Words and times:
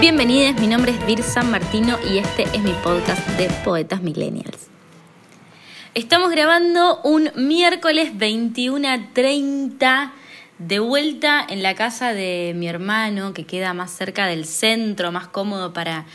Bienvenidos, 0.00 0.58
mi 0.58 0.66
nombre 0.66 0.92
es 0.92 1.06
Vir 1.06 1.22
San 1.22 1.50
Martino 1.50 1.98
y 2.10 2.16
este 2.16 2.44
es 2.44 2.62
mi 2.62 2.72
podcast 2.72 3.28
de 3.36 3.50
Poetas 3.62 4.00
Millennials. 4.00 4.68
Estamos 5.92 6.30
grabando 6.30 7.02
un 7.02 7.30
miércoles 7.36 8.14
21.30 8.14 10.10
de 10.58 10.78
vuelta 10.78 11.44
en 11.46 11.62
la 11.62 11.74
casa 11.74 12.14
de 12.14 12.54
mi 12.56 12.66
hermano 12.66 13.34
que 13.34 13.44
queda 13.44 13.74
más 13.74 13.90
cerca 13.90 14.24
del 14.24 14.46
centro, 14.46 15.12
más 15.12 15.28
cómodo 15.28 15.74
para 15.74 16.06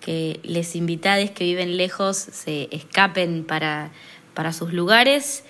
que 0.00 0.40
les 0.42 0.74
invitades 0.74 1.30
que 1.30 1.44
viven 1.44 1.76
lejos 1.76 2.16
se 2.16 2.70
escapen 2.70 3.44
para, 3.44 3.90
para 4.32 4.54
sus 4.54 4.72
lugares. 4.72 5.44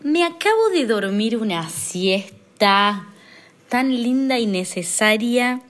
Me 0.00 0.24
acabo 0.24 0.68
de 0.70 0.84
dormir 0.84 1.36
una 1.36 1.70
siesta 1.70 3.06
tan 3.68 3.90
linda 4.02 4.40
y 4.40 4.46
necesaria, 4.46 5.60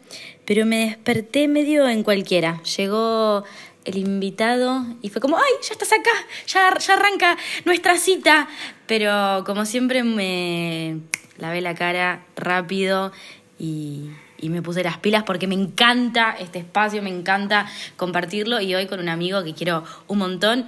pero 0.44 0.66
me 0.66 0.86
desperté 0.86 1.48
medio 1.48 1.88
en 1.88 2.02
cualquiera. 2.02 2.60
Llegó 2.76 3.44
el 3.84 3.96
invitado 3.98 4.84
y 5.02 5.10
fue 5.10 5.20
como, 5.20 5.36
¡ay, 5.36 5.52
ya 5.62 5.72
estás 5.72 5.92
acá! 5.92 6.10
Ya, 6.46 6.76
ya 6.78 6.94
arranca 6.94 7.36
nuestra 7.64 7.96
cita. 7.96 8.48
Pero 8.86 9.44
como 9.44 9.64
siempre 9.66 10.02
me 10.02 10.98
lavé 11.38 11.60
la 11.60 11.74
cara 11.74 12.24
rápido 12.36 13.12
y, 13.58 14.10
y 14.38 14.48
me 14.50 14.62
puse 14.62 14.82
las 14.82 14.98
pilas 14.98 15.22
porque 15.22 15.46
me 15.46 15.54
encanta 15.54 16.36
este 16.38 16.58
espacio, 16.58 17.02
me 17.02 17.10
encanta 17.10 17.66
compartirlo 17.96 18.60
y 18.60 18.74
hoy 18.74 18.86
con 18.86 19.00
un 19.00 19.08
amigo 19.08 19.42
que 19.44 19.54
quiero 19.54 19.84
un 20.08 20.18
montón. 20.18 20.66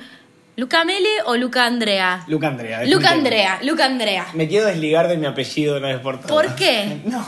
¿Luca 0.56 0.86
Mele 0.86 1.10
o 1.26 1.36
Luca 1.36 1.66
Andrea? 1.66 2.24
Luca 2.28 2.48
Andrea. 2.48 2.82
Luca. 2.86 3.10
Andrea, 3.10 3.58
Luca 3.62 3.84
Andrea. 3.84 4.26
Me 4.32 4.48
quiero 4.48 4.64
desligar 4.64 5.06
de 5.06 5.18
mi 5.18 5.26
apellido 5.26 5.76
una 5.76 5.88
vez 5.88 5.98
por 5.98 6.18
todas. 6.18 6.30
¿Por 6.30 6.54
qué? 6.56 7.02
No, 7.04 7.22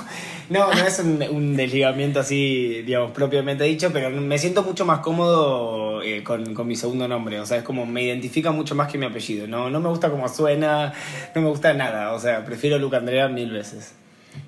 no, 0.51 0.73
no 0.73 0.87
es 0.87 0.99
un, 0.99 1.57
desligamiento 1.57 2.21
así, 2.21 2.83
digamos, 2.83 3.13
propiamente 3.13 3.65
dicho, 3.65 3.91
pero 3.93 4.11
me 4.11 4.39
siento 4.39 4.63
mucho 4.63 4.85
más 4.85 5.01
cómodo 5.01 6.03
eh, 6.03 6.23
con, 6.23 6.55
con 6.55 6.67
mi 6.67 6.77
segundo 6.77 7.07
nombre. 7.07 7.41
O 7.41 7.47
sea, 7.47 7.59
es 7.59 7.63
como 7.63 7.87
me 7.87 8.03
identifica 8.03 8.51
mucho 8.51 8.75
más 8.75 8.91
que 8.91 8.99
mi 8.99 9.07
apellido. 9.07 9.47
No, 9.47 9.71
no 9.71 9.81
me 9.81 9.89
gusta 9.89 10.11
cómo 10.11 10.29
suena, 10.29 10.93
no 11.35 11.43
me 11.43 11.49
gusta 11.49 11.75
nada. 11.75 12.13
O 12.13 12.21
sea, 12.21 12.45
prefiero 12.45 12.79
Luca 12.79 12.97
Andrea 12.97 13.29
mil 13.29 13.51
veces. 13.51 13.95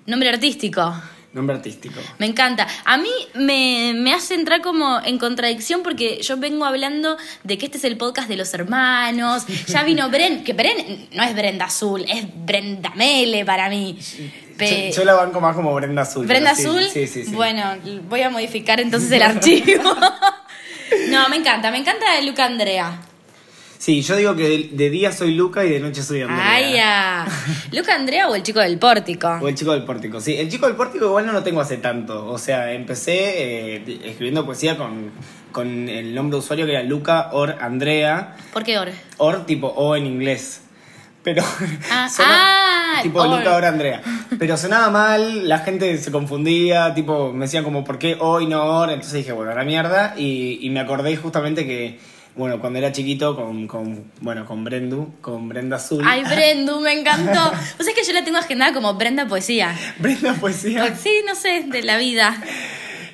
Nombre 0.07 0.29
artístico. 0.29 0.95
Nombre 1.33 1.55
artístico. 1.57 2.01
Me 2.19 2.27
encanta. 2.27 2.67
A 2.85 2.97
mí 2.97 3.09
me, 3.35 3.93
me 3.95 4.13
hace 4.13 4.35
entrar 4.35 4.61
como 4.63 5.01
en 5.05 5.17
contradicción 5.19 5.83
porque 5.85 6.21
yo 6.23 6.37
vengo 6.39 6.65
hablando 6.65 7.17
de 7.45 7.57
que 7.57 7.67
este 7.67 7.79
es 7.79 7.85
el 7.85 7.97
podcast 7.97 8.29
de 8.29 8.37
los 8.37 8.53
hermanos. 8.53 9.45
Ya 9.69 9.85
vino 9.85 10.11
Bren, 10.11 10.43
que 10.43 10.53
Bren 10.55 11.09
no 11.13 11.23
es 11.23 11.33
Brenda 11.35 11.67
Azul, 11.67 12.05
es 12.09 12.25
Brenda 12.45 12.91
Mele 12.97 13.45
para 13.45 13.69
mí. 13.69 13.97
Pe- 14.59 14.91
Yo, 14.91 14.99
yo 14.99 15.05
la 15.05 15.15
banco 15.15 15.41
más 15.41 15.55
como 15.55 15.73
Brenda 15.75 16.03
Azul. 16.03 16.27
Brenda 16.27 16.55
sí, 16.57 16.63
Azul. 16.67 16.83
Sí, 16.93 17.07
sí, 17.07 17.25
sí. 17.25 17.31
Bueno, 17.33 17.77
voy 18.09 18.23
a 18.23 18.31
modificar 18.31 18.81
entonces 18.81 19.13
el 19.13 19.23
archivo. 19.31 19.95
no, 21.11 21.29
me 21.29 21.37
encanta, 21.37 21.71
me 21.71 21.79
encanta 21.79 22.21
Luca 22.23 22.45
Andrea. 22.45 23.01
Sí, 23.81 24.03
yo 24.03 24.15
digo 24.15 24.37
que 24.37 24.69
de, 24.73 24.91
día 24.91 25.11
soy 25.11 25.33
Luca 25.33 25.65
y 25.65 25.71
de 25.71 25.81
noche 25.81 26.03
soy 26.03 26.21
Andrea. 26.21 26.53
Ay, 26.53 26.75
ya. 26.75 27.27
Luca 27.73 27.95
Andrea 27.95 28.29
o 28.29 28.35
el 28.35 28.43
chico 28.43 28.61
del 28.61 28.79
pórtico. 28.79 29.39
O 29.41 29.49
el 29.49 29.55
chico 29.55 29.73
del 29.73 29.85
pórtico, 29.85 30.21
sí. 30.21 30.37
El 30.37 30.51
chico 30.51 30.67
del 30.67 30.77
pórtico 30.77 31.07
igual 31.07 31.25
no 31.25 31.33
lo 31.33 31.43
tengo 31.43 31.63
hace 31.63 31.79
tanto. 31.79 32.27
O 32.27 32.37
sea, 32.37 32.75
empecé 32.75 33.77
eh, 33.77 34.01
escribiendo 34.05 34.45
poesía 34.45 34.77
con, 34.77 35.11
con 35.51 35.89
el 35.89 36.15
nombre 36.15 36.37
de 36.37 36.41
usuario 36.41 36.67
que 36.67 36.73
era 36.73 36.83
Luca 36.83 37.31
Or 37.33 37.57
Andrea. 37.59 38.37
¿Por 38.53 38.65
qué 38.65 38.77
ahora? 38.77 38.93
Or 39.17 39.47
tipo 39.47 39.69
O 39.69 39.97
en 39.97 40.05
inglés. 40.05 40.61
Pero. 41.23 41.43
Ah, 41.91 42.07
ah, 42.19 43.01
tipo 43.03 43.23
Or. 43.23 43.39
Luca 43.39 43.57
Or 43.57 43.65
Andrea. 43.65 44.03
Pero 44.39 44.59
sonaba 44.59 44.91
mal, 44.91 45.49
la 45.49 45.61
gente 45.61 45.97
se 45.97 46.13
confundía, 46.13 46.93
tipo, 46.93 47.33
me 47.33 47.47
decían 47.47 47.65
como, 47.65 47.83
¿por 47.83 47.99
qué 47.99 48.19
O 48.21 48.43
y 48.43 48.47
no 48.47 48.63
Or? 48.63 48.91
Entonces 48.91 49.15
dije, 49.15 49.33
bueno, 49.33 49.53
a 49.53 49.55
la 49.55 49.65
mierda. 49.65 50.13
Y, 50.19 50.59
y 50.61 50.69
me 50.69 50.81
acordé 50.81 51.17
justamente 51.17 51.67
que. 51.67 52.20
Bueno, 52.37 52.61
cuando 52.61 52.79
era 52.79 52.93
chiquito 52.93 53.35
con, 53.37 53.67
con, 53.67 54.05
bueno, 54.21 54.47
con 54.47 54.65
Brendu, 54.65 55.15
con 55.21 55.49
Brenda 55.49 55.77
Azul. 55.77 56.03
Ay, 56.07 56.23
Brendu, 56.29 56.81
me 56.81 56.93
encantó. 56.99 57.53
Pues 57.77 57.89
es 57.89 57.95
que 57.95 58.05
yo 58.05 58.13
la 58.13 58.25
tengo 58.25 58.39
agendada 58.39 58.73
como 58.73 58.95
Brenda 58.95 59.27
Poesía. 59.27 59.77
Brenda 59.99 60.35
Poesía. 60.35 60.95
Sí, 60.97 61.11
no 61.27 61.35
sé, 61.35 61.65
de 61.67 61.83
la 61.83 61.97
vida. 61.99 62.41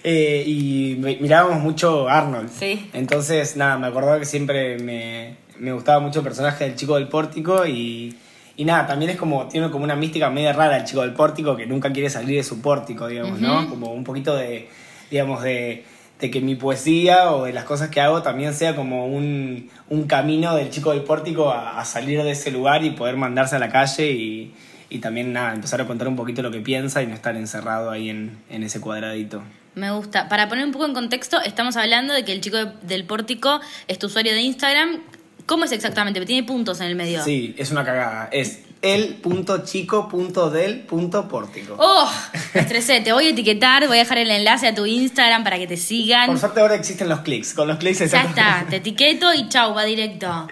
Eh, 0.04 0.44
y 0.46 0.96
mi- 1.00 1.16
mirábamos 1.16 1.60
mucho 1.62 2.08
Arnold. 2.08 2.50
Sí. 2.50 2.88
Entonces, 2.92 3.56
nada, 3.56 3.76
me 3.78 3.86
acordaba 3.88 4.18
que 4.20 4.24
siempre 4.26 4.78
me, 4.78 5.36
me 5.58 5.72
gustaba 5.72 5.98
mucho 5.98 6.20
el 6.20 6.24
personaje 6.24 6.64
del 6.64 6.76
chico 6.76 6.94
del 6.94 7.08
pórtico 7.08 7.66
y, 7.66 8.14
y 8.56 8.64
nada, 8.64 8.86
también 8.86 9.10
es 9.10 9.16
como, 9.16 9.48
tiene 9.48 9.70
como 9.70 9.82
una 9.84 9.96
mística 9.96 10.30
media 10.30 10.52
rara 10.52 10.76
el 10.76 10.84
chico 10.84 11.00
del 11.00 11.14
pórtico 11.14 11.56
que 11.56 11.66
nunca 11.66 11.90
quiere 11.92 12.08
salir 12.10 12.36
de 12.36 12.44
su 12.44 12.60
pórtico, 12.60 13.08
digamos, 13.08 13.40
¿no? 13.40 13.68
Como 13.68 13.92
un 13.92 14.04
poquito 14.04 14.36
de, 14.36 14.68
digamos, 15.10 15.42
de, 15.42 15.84
de 16.20 16.30
que 16.30 16.40
mi 16.40 16.54
poesía 16.54 17.30
o 17.32 17.44
de 17.44 17.52
las 17.52 17.64
cosas 17.64 17.90
que 17.90 18.00
hago 18.00 18.22
también 18.22 18.54
sea 18.54 18.74
como 18.74 19.06
un, 19.06 19.68
un 19.90 20.06
camino 20.06 20.54
del 20.56 20.70
chico 20.70 20.92
del 20.92 21.02
pórtico 21.02 21.50
a, 21.50 21.78
a 21.78 21.84
salir 21.84 22.22
de 22.22 22.30
ese 22.30 22.50
lugar 22.50 22.84
y 22.84 22.90
poder 22.90 23.16
mandarse 23.16 23.56
a 23.56 23.58
la 23.58 23.68
calle 23.70 24.10
y, 24.12 24.54
y 24.88 24.98
también, 25.00 25.32
nada, 25.32 25.52
empezar 25.52 25.80
a 25.80 25.86
contar 25.86 26.08
un 26.08 26.16
poquito 26.16 26.40
lo 26.42 26.50
que 26.50 26.60
piensa 26.60 27.02
y 27.02 27.06
no 27.06 27.14
estar 27.14 27.36
encerrado 27.36 27.90
ahí 27.90 28.08
en, 28.08 28.38
en 28.48 28.62
ese 28.62 28.80
cuadradito. 28.80 29.42
Me 29.74 29.90
gusta. 29.90 30.28
Para 30.30 30.48
poner 30.48 30.64
un 30.64 30.72
poco 30.72 30.86
en 30.86 30.94
contexto, 30.94 31.38
estamos 31.42 31.76
hablando 31.76 32.14
de 32.14 32.24
que 32.24 32.32
el 32.32 32.40
chico 32.40 32.56
de- 32.56 32.72
del 32.82 33.04
pórtico 33.04 33.60
es 33.88 33.98
tu 33.98 34.06
usuario 34.06 34.32
de 34.32 34.40
Instagram. 34.40 35.00
¿Cómo 35.44 35.64
es 35.64 35.72
exactamente? 35.72 36.24
Tiene 36.24 36.46
puntos 36.46 36.80
en 36.80 36.86
el 36.86 36.96
medio. 36.96 37.22
Sí, 37.22 37.54
es 37.58 37.70
una 37.72 37.84
cagada. 37.84 38.28
Es 38.32 38.62
el.chico.del.pórtico. 38.82 41.76
¡Oh! 41.78 42.10
Me 42.54 42.60
estresé. 42.60 43.00
Te 43.00 43.12
voy 43.12 43.26
a 43.26 43.30
etiquetar, 43.30 43.86
voy 43.86 43.98
a 43.98 44.00
dejar 44.00 44.18
el 44.18 44.30
enlace 44.30 44.68
a 44.68 44.74
tu 44.74 44.86
Instagram 44.86 45.44
para 45.44 45.58
que 45.58 45.66
te 45.66 45.76
sigan. 45.76 46.26
Por 46.26 46.38
suerte 46.38 46.60
ahora 46.60 46.74
existen 46.74 47.08
los 47.08 47.20
clics. 47.20 47.54
Con 47.54 47.68
los 47.68 47.78
clics 47.78 48.10
Ya 48.10 48.22
está, 48.22 48.66
te 48.70 48.76
etiqueto 48.76 49.32
y 49.34 49.48
chau, 49.48 49.74
va 49.74 49.84
directo. 49.84 50.48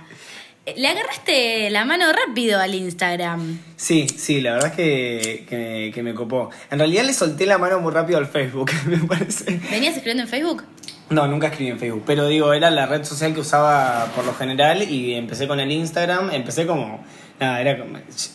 Eh, 0.67 0.75
Le 0.77 0.89
agarraste 0.89 1.71
la 1.71 1.85
mano 1.85 2.07
rápido 2.13 2.59
al 2.59 2.75
Instagram. 2.75 3.61
Sí, 3.77 4.07
sí, 4.09 4.41
la 4.41 4.55
verdad 4.55 4.71
es 4.71 4.77
que, 4.77 5.45
que, 5.49 5.93
que 5.95 6.03
me 6.03 6.15
copó. 6.15 6.51
En 6.71 6.79
realidad 6.79 7.05
le 7.05 7.13
solté 7.13 7.47
la 7.47 7.59
mano 7.59 7.81
muy 7.81 7.93
rápido 7.93 8.19
al 8.19 8.27
Facebook, 8.27 8.71
me 8.87 8.99
parece. 8.99 9.61
¿Venías 9.71 9.95
escribiendo 9.95 10.23
en 10.23 10.29
Facebook? 10.29 10.65
No, 11.11 11.27
nunca 11.27 11.49
escribí 11.49 11.71
en 11.71 11.79
Facebook, 11.79 12.05
pero 12.07 12.27
digo, 12.29 12.55
era 12.55 12.71
la 12.71 12.87
red 12.87 13.05
social 13.05 13.35
que 13.35 13.41
usaba 13.41 14.07
por 14.17 14.25
lo 14.25 14.35
general 14.35 14.91
y 14.91 15.15
empecé 15.15 15.47
con 15.47 15.61
el 15.61 15.71
Instagram. 15.71 16.31
Empecé 16.33 16.67
como. 16.67 17.05
Nada, 17.41 17.61
era. 17.61 17.85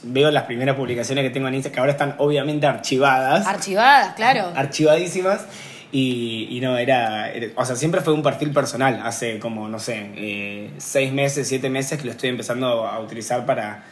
Veo 0.03 0.29
las 0.31 0.43
primeras 0.43 0.75
publicaciones 0.75 1.23
que 1.23 1.29
tengo 1.29 1.47
en 1.47 1.55
Instagram, 1.55 1.73
que 1.73 1.79
ahora 1.79 1.91
están 1.93 2.15
obviamente 2.17 2.67
archivadas. 2.67 3.47
Archivadas, 3.47 4.13
claro. 4.15 4.51
archivadísimas. 4.55 5.45
Y, 5.91 6.47
y 6.51 6.61
no, 6.61 6.77
era, 6.77 7.31
era- 7.31 7.47
O 7.55 7.65
sea, 7.65 7.75
siempre 7.75 8.01
fue 8.01 8.13
un 8.13 8.21
perfil 8.21 8.51
personal. 8.51 9.01
Hace 9.03 9.39
como, 9.39 9.67
no 9.67 9.79
sé, 9.79 10.11
eh, 10.15 10.69
seis 10.77 11.11
meses, 11.11 11.47
siete 11.47 11.69
meses 11.69 11.97
que 11.99 12.05
lo 12.05 12.11
estoy 12.11 12.29
empezando 12.29 12.85
a 12.87 12.99
utilizar 12.99 13.45
para, 13.45 13.83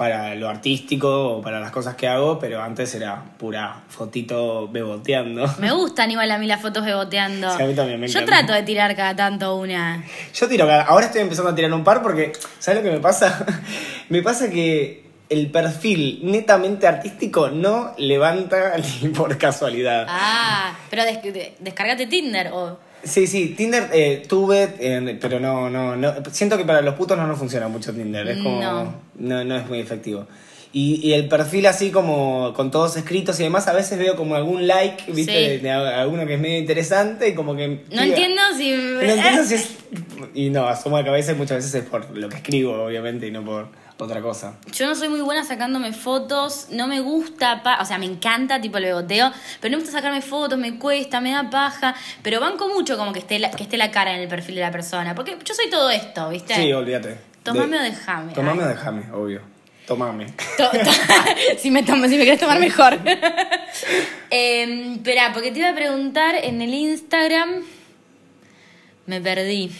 para 0.00 0.34
lo 0.34 0.48
artístico 0.48 1.28
o 1.36 1.42
para 1.42 1.60
las 1.60 1.70
cosas 1.72 1.94
que 1.94 2.08
hago, 2.08 2.38
pero 2.38 2.62
antes 2.62 2.94
era 2.94 3.22
pura 3.36 3.82
fotito 3.90 4.66
beboteando. 4.66 5.44
Me 5.58 5.70
gustan 5.72 6.10
igual 6.10 6.30
a 6.30 6.38
mí 6.38 6.46
las 6.46 6.62
fotos 6.62 6.86
beboteando. 6.86 7.54
Sí, 7.54 7.62
a 7.62 7.66
mí 7.66 7.74
también 7.74 8.00
me 8.00 8.08
Yo 8.08 8.20
encanta. 8.20 8.38
trato 8.38 8.54
de 8.54 8.62
tirar 8.62 8.96
cada 8.96 9.14
tanto 9.14 9.56
una. 9.56 10.02
Yo 10.32 10.48
tiro 10.48 10.66
cada- 10.66 10.84
Ahora 10.84 11.04
estoy 11.04 11.20
empezando 11.20 11.50
a 11.50 11.54
tirar 11.54 11.70
un 11.74 11.84
par 11.84 12.00
porque, 12.02 12.32
¿sabes 12.58 12.82
lo 12.82 12.88
que 12.88 12.96
me 12.96 13.00
pasa? 13.02 13.44
me 14.08 14.22
pasa 14.22 14.48
que 14.48 15.04
el 15.28 15.50
perfil 15.50 16.20
netamente 16.22 16.86
artístico 16.86 17.50
no 17.50 17.92
levanta 17.98 18.72
ni 19.02 19.10
por 19.10 19.36
casualidad. 19.36 20.06
Ah, 20.08 20.78
pero 20.88 21.04
des- 21.04 21.22
de- 21.22 21.56
descárgate 21.58 22.06
Tinder 22.06 22.52
o. 22.54 22.78
Sí, 23.02 23.26
sí, 23.26 23.54
Tinder 23.56 23.88
eh, 23.92 24.22
tuve, 24.28 24.74
eh, 24.78 25.18
pero 25.20 25.40
no, 25.40 25.70
no, 25.70 25.96
no. 25.96 26.14
Siento 26.30 26.56
que 26.56 26.64
para 26.64 26.82
los 26.82 26.94
putos 26.94 27.16
no 27.16 27.26
nos 27.26 27.38
funciona 27.38 27.68
mucho 27.68 27.92
Tinder. 27.92 28.26
Es 28.28 28.38
como. 28.38 28.60
No. 28.60 28.94
No, 29.18 29.44
no 29.44 29.56
es 29.56 29.68
muy 29.68 29.80
efectivo. 29.80 30.26
Y, 30.72 31.00
y 31.02 31.14
el 31.14 31.26
perfil 31.26 31.66
así 31.66 31.90
como 31.90 32.52
con 32.54 32.70
todos 32.70 32.96
escritos 32.96 33.40
y 33.40 33.42
demás, 33.42 33.66
a 33.66 33.72
veces 33.72 33.98
veo 33.98 34.14
como 34.14 34.36
algún 34.36 34.68
like, 34.68 35.10
¿viste? 35.10 35.32
Sí. 35.32 35.48
De, 35.56 35.58
de 35.58 35.70
alguno 35.70 36.26
que 36.26 36.34
es 36.34 36.40
medio 36.40 36.58
interesante 36.58 37.28
y 37.28 37.34
como 37.34 37.56
que. 37.56 37.84
No 37.90 38.02
entiendo 38.02 38.42
si. 38.56 38.70
No 38.72 39.00
entiendo 39.00 39.44
si 39.44 39.54
es. 39.54 39.68
Y 40.34 40.50
no, 40.50 40.68
asomo 40.68 40.98
la 40.98 41.04
cabeza 41.04 41.32
y 41.32 41.34
muchas 41.34 41.58
veces 41.58 41.74
es 41.74 41.84
por 41.84 42.16
lo 42.16 42.28
que 42.28 42.36
escribo, 42.36 42.84
obviamente, 42.84 43.26
y 43.26 43.30
no 43.30 43.44
por 43.44 43.68
otra 44.06 44.20
cosa. 44.22 44.54
Yo 44.72 44.86
no 44.86 44.94
soy 44.94 45.08
muy 45.08 45.20
buena 45.20 45.44
sacándome 45.44 45.92
fotos, 45.92 46.68
no 46.70 46.86
me 46.86 47.00
gusta, 47.00 47.62
pa- 47.62 47.78
o 47.80 47.84
sea, 47.84 47.98
me 47.98 48.06
encanta 48.06 48.60
tipo 48.60 48.78
el 48.78 48.84
beboteo, 48.84 49.30
pero 49.60 49.72
no 49.72 49.78
me 49.78 49.82
gusta 49.84 49.98
sacarme 49.98 50.22
fotos, 50.22 50.58
me 50.58 50.78
cuesta, 50.78 51.20
me 51.20 51.32
da 51.32 51.48
paja, 51.50 51.94
pero 52.22 52.40
banco 52.40 52.68
mucho 52.68 52.96
como 52.96 53.12
que 53.12 53.18
esté 53.20 53.38
la, 53.38 53.50
que 53.50 53.62
esté 53.64 53.76
la 53.76 53.90
cara 53.90 54.14
en 54.14 54.20
el 54.20 54.28
perfil 54.28 54.54
de 54.56 54.60
la 54.62 54.70
persona, 54.70 55.14
porque 55.14 55.36
yo 55.44 55.54
soy 55.54 55.68
todo 55.70 55.90
esto, 55.90 56.28
¿viste? 56.30 56.54
Sí, 56.54 56.72
olvídate. 56.72 57.18
Tomame 57.42 57.76
De- 57.78 57.78
o 57.78 57.82
dejame. 57.90 58.32
Tomame 58.32 58.62
Ay. 58.62 58.66
o 58.66 58.68
dejame, 58.70 59.12
obvio. 59.12 59.40
Tomame. 59.86 60.26
To- 60.56 60.70
to- 60.70 60.78
si, 61.58 61.70
me 61.70 61.82
tomo- 61.82 62.06
si 62.08 62.16
me 62.16 62.24
querés 62.24 62.38
tomar 62.40 62.60
mejor. 62.60 62.98
eh, 64.30 64.92
espera, 64.94 65.32
porque 65.32 65.50
te 65.50 65.58
iba 65.58 65.70
a 65.70 65.74
preguntar 65.74 66.34
en 66.36 66.62
el 66.62 66.72
Instagram. 66.74 67.62
Me 69.06 69.20
perdí. 69.20 69.72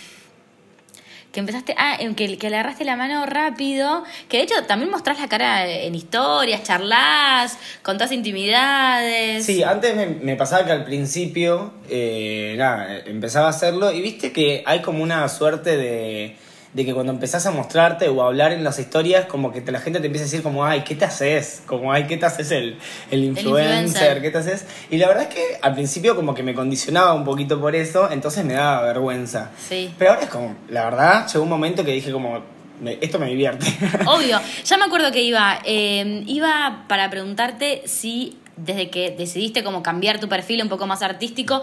Que 1.33 1.41
empezaste, 1.41 1.75
ah, 1.79 1.99
que, 2.17 2.39
que 2.39 2.51
le 2.51 2.57
agarraste 2.57 2.85
la 2.85 2.97
mano 2.97 3.25
rápido, 3.27 4.05
que 4.29 4.39
de 4.39 4.43
hecho 4.45 4.55
también 4.67 4.91
mostrás 4.91 5.21
la 5.21 5.29
cara 5.29 5.67
en 5.69 5.95
historias, 5.95 6.63
charlas, 6.65 7.57
contás 7.83 8.11
intimidades. 8.13 9.47
Sí, 9.47 9.63
antes 9.63 9.95
me, 10.23 10.37
pasaba 10.37 10.65
que 10.67 10.73
al 10.73 10.85
principio, 10.85 11.73
eh, 11.89 12.55
nada, 12.59 12.99
empezaba 13.07 13.47
a 13.47 13.51
hacerlo 13.51 13.93
y 13.93 14.01
viste 14.01 14.33
que 14.33 14.63
hay 14.67 14.81
como 14.81 15.03
una 15.03 15.29
suerte 15.29 15.77
de 15.77 16.37
de 16.73 16.85
que 16.85 16.95
cuando 16.95 17.13
empezás 17.13 17.47
a 17.47 17.51
mostrarte 17.51 18.09
o 18.09 18.23
a 18.23 18.27
hablar 18.27 18.53
en 18.53 18.63
las 18.63 18.79
historias, 18.79 19.27
como 19.27 19.53
que 19.53 19.61
la 19.71 19.81
gente 19.81 19.99
te 20.01 20.07
empieza 20.07 20.25
a 20.25 20.29
decir 20.29 20.43
como, 20.43 20.65
ay, 20.65 20.83
¿qué 20.83 20.95
te 20.95 21.05
haces? 21.05 21.63
Como, 21.67 21.93
ay, 21.93 22.05
¿qué 22.07 22.17
te 22.17 22.27
haces 22.27 22.51
el, 22.53 22.79
el, 23.11 23.25
influencer? 23.25 24.23
¿Qué 24.23 24.31
te 24.31 24.39
haces? 24.39 24.67
Y 24.91 24.99
la 24.99 25.09
verdad 25.09 25.25
es 25.25 25.35
que 25.35 25.59
al 25.61 25.75
principio 25.75 26.15
como 26.15 26.35
que 26.35 26.43
me 26.43 26.55
condicionaba 26.55 27.13
un 27.13 27.25
poquito 27.25 27.61
por 27.61 27.75
eso, 27.75 28.11
entonces 28.11 28.45
me 28.45 28.55
daba 28.55 28.83
vergüenza. 28.83 29.51
Sí. 29.69 29.93
Pero 29.99 30.13
ahora 30.13 30.23
es 30.23 30.31
como, 30.31 30.57
la 30.69 30.85
verdad, 30.85 31.27
llegó 31.27 31.43
un 31.43 31.51
momento 31.51 31.85
que 31.85 31.93
dije 31.93 32.13
como, 32.13 32.41
esto 33.01 33.19
me 33.19 33.27
divierte. 33.27 33.67
Obvio. 34.07 34.41
Ya 34.65 34.79
me 34.79 34.85
acuerdo 34.85 35.11
que 35.11 35.23
iba, 35.23 35.59
eh, 35.65 36.23
iba 36.27 36.85
para 36.89 37.11
preguntarte 37.11 37.83
si 37.87 38.39
desde 38.57 38.91
que 38.91 39.11
decidiste 39.11 39.65
como 39.65 39.83
cambiar 39.83 40.21
tu 40.21 40.29
perfil 40.29 40.63
un 40.63 40.69
poco 40.69 40.87
más 40.87 41.03
artístico, 41.03 41.63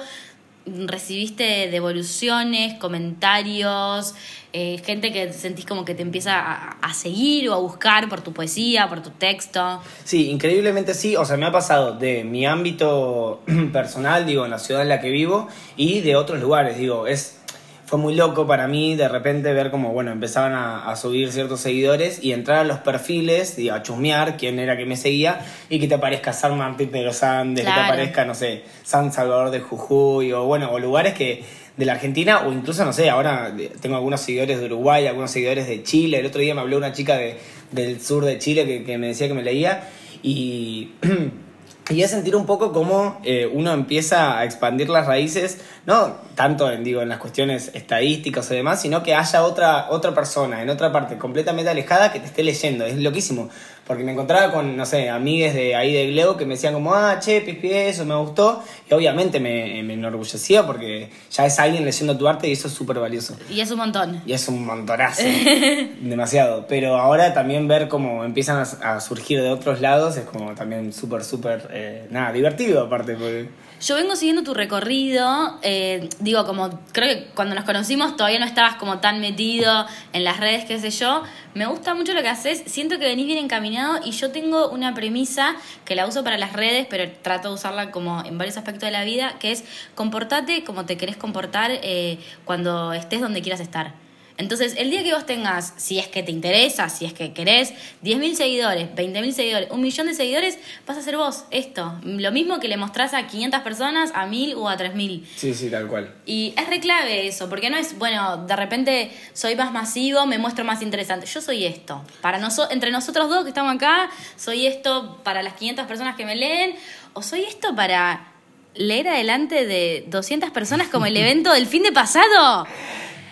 recibiste 0.87 1.69
devoluciones, 1.69 2.75
comentarios, 2.75 4.15
eh, 4.53 4.81
gente 4.85 5.11
que 5.11 5.33
sentís 5.33 5.65
como 5.65 5.85
que 5.85 5.93
te 5.93 6.01
empieza 6.01 6.77
a, 6.81 6.93
seguir 6.93 7.49
o 7.49 7.53
a 7.53 7.57
buscar 7.57 8.09
por 8.09 8.21
tu 8.21 8.33
poesía, 8.33 8.87
por 8.87 9.03
tu 9.03 9.09
texto. 9.11 9.81
Sí, 10.03 10.29
increíblemente 10.29 10.93
sí. 10.93 11.15
O 11.15 11.25
sea, 11.25 11.37
me 11.37 11.45
ha 11.45 11.51
pasado 11.51 11.93
de 11.93 12.23
mi 12.23 12.45
ámbito 12.45 13.41
personal, 13.73 14.25
digo, 14.25 14.45
en 14.45 14.51
la 14.51 14.59
ciudad 14.59 14.81
en 14.81 14.89
la 14.89 14.99
que 14.99 15.09
vivo, 15.09 15.47
y 15.75 16.01
de 16.01 16.15
otros 16.15 16.39
lugares. 16.39 16.77
Digo, 16.77 17.07
es 17.07 17.39
fue 17.87 17.97
muy 17.97 18.15
loco 18.15 18.45
para 18.45 18.67
mí 18.67 18.97
de 18.97 19.07
repente 19.07 19.53
ver 19.53 19.71
como, 19.71 19.93
bueno, 19.93 20.11
empezaban 20.11 20.53
a, 20.53 20.93
subir 20.97 21.31
ciertos 21.31 21.61
seguidores 21.61 22.21
y 22.21 22.33
entrar 22.33 22.57
a 22.57 22.63
los 22.65 22.79
perfiles 22.79 23.57
y 23.57 23.69
a 23.69 23.81
chusmear 23.81 24.35
quién 24.35 24.59
era 24.59 24.75
que 24.75 24.85
me 24.85 24.97
seguía 24.97 25.39
y 25.69 25.79
que 25.79 25.87
te 25.87 25.95
aparezca 25.95 26.33
San 26.33 26.57
Martín 26.57 26.91
de 26.91 27.03
los 27.03 27.23
Andes, 27.23 27.65
que 27.65 27.71
te 27.71 27.79
aparezca, 27.79 28.25
no 28.25 28.35
sé, 28.35 28.63
San 28.83 29.13
Salvador 29.13 29.51
de 29.51 29.61
Jujuy 29.61 30.33
o 30.33 30.43
bueno, 30.43 30.69
o 30.69 30.79
lugares 30.79 31.13
que 31.13 31.45
de 31.77 31.85
la 31.85 31.93
Argentina 31.93 32.45
o 32.45 32.51
incluso, 32.51 32.83
no 32.83 32.91
sé, 32.91 33.09
ahora 33.09 33.55
tengo 33.79 33.95
algunos 33.95 34.19
seguidores 34.19 34.59
de 34.59 34.65
Uruguay, 34.65 35.07
algunos 35.07 35.31
seguidores 35.31 35.65
de 35.67 35.81
Chile. 35.83 36.19
El 36.19 36.25
otro 36.25 36.41
día 36.41 36.53
me 36.53 36.61
habló 36.61 36.75
una 36.75 36.91
chica 36.91 37.15
de, 37.15 37.37
del 37.71 38.01
sur 38.01 38.25
de 38.25 38.37
Chile 38.37 38.65
que, 38.65 38.83
que 38.83 38.97
me 38.97 39.07
decía 39.07 39.29
que 39.29 39.33
me 39.33 39.43
leía 39.43 39.87
y... 40.21 40.91
y 41.89 42.01
es 42.01 42.11
sentir 42.11 42.35
un 42.35 42.45
poco 42.45 42.73
cómo 42.73 43.19
eh, 43.23 43.49
uno 43.51 43.71
empieza 43.71 44.37
a 44.37 44.45
expandir 44.45 44.89
las 44.89 45.05
raíces, 45.07 45.59
no 45.85 46.17
tanto 46.35 46.69
en, 46.71 46.83
digo, 46.83 47.01
en 47.01 47.09
las 47.09 47.17
cuestiones 47.17 47.71
estadísticas 47.73 48.49
o 48.51 48.53
demás, 48.53 48.81
sino 48.81 49.03
que 49.03 49.15
haya 49.15 49.43
otra, 49.43 49.87
otra 49.89 50.13
persona 50.13 50.61
en 50.61 50.69
otra 50.69 50.91
parte 50.91 51.17
completamente 51.17 51.69
alejada 51.69 52.11
que 52.11 52.19
te 52.19 52.25
esté 52.25 52.43
leyendo. 52.43 52.85
Es 52.85 52.97
loquísimo. 52.97 53.49
Porque 53.87 54.03
me 54.03 54.11
encontraba 54.11 54.51
con, 54.51 54.75
no 54.75 54.85
sé, 54.85 55.09
amigues 55.09 55.53
de 55.53 55.73
ahí 55.75 55.93
de 55.93 56.07
Gleo 56.07 56.35
que 56.35 56.45
me 56.45 56.55
decían 56.55 56.73
como, 56.73 56.93
ah, 56.93 57.19
che, 57.19 57.39
pispi, 57.39 57.71
eso 57.71 58.05
me 58.05 58.15
gustó. 58.15 58.61
Y 58.89 58.93
obviamente 58.93 59.39
me, 59.39 59.81
me 59.83 59.93
enorgullecía 59.93 60.65
porque 60.65 61.09
ya 61.31 61.45
es 61.45 61.57
alguien 61.57 61.85
leyendo 61.85 62.17
tu 62.17 62.27
arte 62.27 62.49
y 62.49 62.51
eso 62.51 62.67
es 62.67 62.73
súper 62.73 62.99
valioso. 62.99 63.37
Y 63.49 63.61
es 63.61 63.71
un 63.71 63.77
montón. 63.77 64.21
Y 64.25 64.33
es 64.33 64.45
un 64.49 64.65
montonazo. 64.65 65.23
demasiado. 66.01 66.67
Pero 66.67 66.97
ahora 66.97 67.33
también 67.33 67.69
ver 67.69 67.87
cómo 67.87 68.25
empiezan 68.25 68.65
a, 68.81 68.99
surgir 68.99 69.41
de 69.41 69.49
otros 69.49 69.79
lados 69.79 70.17
es 70.17 70.25
como 70.25 70.53
también 70.53 70.91
súper, 70.91 71.23
súper, 71.23 71.69
eh, 71.71 72.07
nada, 72.11 72.33
divertido 72.33 72.83
aparte. 72.83 73.13
Porque... 73.13 73.66
Yo 73.79 73.95
vengo 73.95 74.15
siguiendo 74.15 74.41
tu 74.41 74.55
recorrido, 74.55 75.59
eh, 75.61 76.09
digo, 76.19 76.45
como 76.47 76.79
creo 76.93 77.15
que 77.15 77.25
cuando 77.35 77.53
nos 77.53 77.63
conocimos 77.63 78.17
todavía 78.17 78.39
no 78.39 78.45
estabas 78.45 78.75
como 78.75 78.99
tan 78.99 79.19
metido 79.21 79.85
en 80.13 80.23
las 80.23 80.39
redes, 80.39 80.65
qué 80.65 80.79
sé 80.79 80.89
yo. 80.89 81.21
Me 81.53 81.67
gusta 81.67 81.93
mucho 81.93 82.15
lo 82.15 82.23
que 82.23 82.29
haces, 82.29 82.63
siento 82.65 82.97
que 82.97 83.05
venís 83.05 83.27
bien 83.27 83.37
encaminado 83.37 83.99
y 84.03 84.11
yo 84.11 84.31
tengo 84.31 84.69
una 84.69 84.95
premisa 84.95 85.55
que 85.85 85.95
la 85.95 86.07
uso 86.07 86.23
para 86.23 86.39
las 86.39 86.53
redes, 86.53 86.87
pero 86.89 87.07
trato 87.21 87.49
de 87.49 87.53
usarla 87.53 87.91
como 87.91 88.23
en 88.25 88.39
varios 88.39 88.57
aspectos 88.57 88.87
de 88.87 88.91
la 88.91 89.03
vida, 89.03 89.35
que 89.39 89.51
es 89.51 89.63
comportate 89.93 90.63
como 90.63 90.85
te 90.85 90.97
querés 90.97 91.15
comportar 91.15 91.69
eh, 91.71 92.17
cuando 92.45 92.93
estés 92.93 93.21
donde 93.21 93.43
quieras 93.43 93.59
estar. 93.59 94.06
Entonces, 94.37 94.75
el 94.77 94.91
día 94.91 95.03
que 95.03 95.13
vos 95.13 95.25
tengas, 95.25 95.73
si 95.77 95.97
es 95.97 96.07
que 96.07 96.21
te 96.21 96.31
interesa, 96.31 96.89
si 96.89 97.05
es 97.05 97.13
que 97.13 97.33
querés, 97.33 97.73
10.000 98.03 98.35
seguidores, 98.35 98.89
20.000 98.95 99.31
seguidores, 99.31 99.71
un 99.71 99.81
millón 99.81 100.07
de 100.07 100.13
seguidores, 100.13 100.59
vas 100.85 100.97
a 100.97 101.01
ser 101.01 101.17
vos 101.17 101.45
esto. 101.49 101.95
Lo 102.03 102.31
mismo 102.31 102.59
que 102.59 102.67
le 102.67 102.77
mostrás 102.77 103.15
a 103.15 103.25
500 103.25 103.61
personas, 103.61 104.11
a 104.13 104.27
1.000 104.27 104.53
o 104.55 104.69
a 104.69 104.77
3.000. 104.77 105.23
Sí, 105.35 105.53
sí, 105.55 105.69
tal 105.71 105.87
cual. 105.87 106.13
Y 106.27 106.53
es 106.55 106.69
re 106.69 106.79
clave 106.79 107.27
eso, 107.27 107.49
porque 107.49 107.71
no 107.71 107.77
es, 107.77 107.97
bueno, 107.97 108.45
de 108.45 108.55
repente 108.55 109.11
soy 109.33 109.55
más 109.55 109.71
masivo, 109.71 110.27
me 110.27 110.37
muestro 110.37 110.63
más 110.63 110.83
interesante. 110.83 111.25
Yo 111.25 111.41
soy 111.41 111.65
esto. 111.65 112.03
Para 112.21 112.37
nosotros, 112.37 112.73
entre 112.73 112.91
nosotros 112.91 113.29
dos 113.29 113.43
que 113.43 113.49
estamos 113.49 113.75
acá, 113.75 114.09
soy 114.35 114.67
esto 114.67 115.19
para 115.23 115.41
las 115.41 115.53
500 115.53 115.87
personas 115.87 116.15
que 116.15 116.25
me 116.25 116.35
leen, 116.35 116.75
o 117.13 117.23
soy 117.23 117.41
esto 117.41 117.75
para 117.75 118.33
leer 118.75 119.07
adelante 119.07 119.65
de 119.65 120.05
200 120.07 120.51
personas 120.51 120.89
como 120.89 121.07
el 121.07 121.17
evento 121.17 121.51
del 121.53 121.65
fin 121.65 121.81
de 121.81 121.91
pasado. 121.91 122.67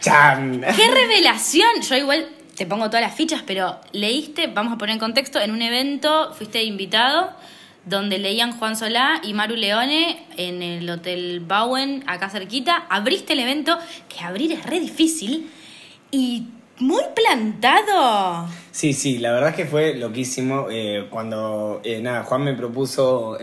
¡Qué 0.02 0.92
revelación! 0.92 1.82
Yo 1.82 1.96
igual 1.96 2.28
te 2.56 2.66
pongo 2.66 2.88
todas 2.88 3.02
las 3.02 3.16
fichas, 3.16 3.44
pero 3.46 3.80
leíste, 3.92 4.48
vamos 4.48 4.74
a 4.74 4.78
poner 4.78 4.94
en 4.94 5.00
contexto, 5.00 5.40
en 5.40 5.52
un 5.52 5.62
evento 5.62 6.34
fuiste 6.34 6.64
invitado 6.64 7.34
donde 7.86 8.18
leían 8.18 8.58
Juan 8.58 8.76
Solá 8.76 9.22
y 9.24 9.34
Maru 9.34 9.56
Leone 9.56 10.26
en 10.38 10.62
el 10.64 10.90
Hotel 10.90 11.40
Bowen, 11.40 12.04
acá 12.08 12.30
cerquita. 12.30 12.86
Abriste 12.90 13.34
el 13.34 13.40
evento, 13.40 13.78
que 14.10 14.24
abrir 14.24 14.52
es 14.52 14.66
re 14.66 14.80
difícil, 14.80 15.52
y 16.12 16.48
muy 16.80 17.04
plantado. 17.16 18.48
Sí, 18.72 18.94
sí, 18.94 19.20
la 19.20 19.32
verdad 19.32 19.52
es 19.52 19.56
que 19.56 19.66
fue 19.66 19.94
loquísimo. 19.94 20.68
Eh, 20.70 21.08
cuando 21.10 21.82
eh, 21.84 22.02
nada, 22.02 22.24
Juan 22.24 22.44
me 22.44 22.54
propuso 22.54 23.38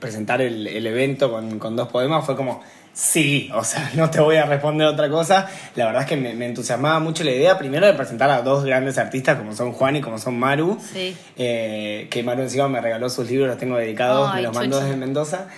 presentar 0.00 0.42
el, 0.42 0.86
evento 0.86 1.30
con, 1.30 1.58
con 1.58 1.76
dos 1.76 1.88
poemas, 1.88 2.26
fue 2.26 2.36
como 2.36 2.60
Sí, 2.94 3.50
o 3.52 3.64
sea, 3.64 3.90
no 3.96 4.08
te 4.08 4.20
voy 4.20 4.36
a 4.36 4.46
responder 4.46 4.86
otra 4.86 5.10
cosa. 5.10 5.48
La 5.74 5.86
verdad 5.86 6.02
es 6.02 6.08
que 6.08 6.16
me, 6.16 6.46
entusiasmaba 6.46 7.00
mucho 7.00 7.24
la 7.24 7.32
idea, 7.32 7.58
primero 7.58 7.86
de 7.86 7.92
presentar 7.92 8.30
a 8.30 8.40
dos 8.42 8.64
grandes 8.64 8.96
artistas 8.96 9.36
como 9.36 9.54
son 9.54 9.72
Juan 9.72 9.96
y 9.96 10.00
como 10.00 10.18
son 10.18 10.38
Maru. 10.38 10.78
Sí. 10.80 11.14
Eh, 11.36 12.06
que 12.08 12.22
Maru 12.22 12.42
encima 12.42 12.68
me 12.68 12.80
regaló 12.80 13.10
sus 13.10 13.28
libros, 13.28 13.48
los 13.48 13.58
tengo 13.58 13.76
dedicados, 13.76 14.32
me 14.34 14.42
los 14.42 14.54
mandó 14.54 14.80
desde 14.80 14.96
Mendoza. 14.96 15.48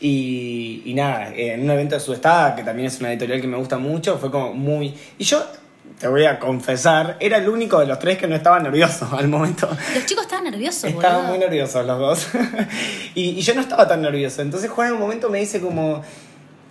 Y, 0.00 0.82
y 0.84 0.94
nada, 0.94 1.32
en 1.34 1.62
un 1.62 1.70
evento 1.70 1.94
de 1.94 2.00
su 2.00 2.12
estado, 2.12 2.56
que 2.56 2.62
también 2.62 2.88
es 2.88 2.98
una 3.00 3.10
editorial 3.10 3.40
que 3.40 3.46
me 3.46 3.56
gusta 3.56 3.78
mucho, 3.78 4.18
fue 4.18 4.30
como 4.30 4.52
muy... 4.52 4.94
Y 5.18 5.24
yo 5.24 5.42
te 5.98 6.08
voy 6.08 6.24
a 6.24 6.38
confesar, 6.38 7.16
era 7.20 7.38
el 7.38 7.48
único 7.48 7.80
de 7.80 7.86
los 7.86 7.98
tres 7.98 8.18
que 8.18 8.26
no 8.26 8.36
estaba 8.36 8.58
nervioso 8.58 9.08
al 9.16 9.28
momento. 9.28 9.68
Los 9.94 10.06
chicos 10.06 10.24
estaban 10.24 10.44
nerviosos, 10.44 10.84
Estaban 10.84 11.26
muy 11.26 11.38
nerviosos 11.38 11.86
los 11.86 11.98
dos. 11.98 12.28
y, 13.14 13.30
y, 13.30 13.40
yo 13.40 13.54
no 13.54 13.62
estaba 13.62 13.88
tan 13.88 14.02
nervioso. 14.02 14.42
Entonces 14.42 14.70
Juan 14.70 14.88
en 14.88 14.94
un 14.94 15.00
momento 15.00 15.30
me 15.30 15.38
dice 15.38 15.60
como, 15.60 16.02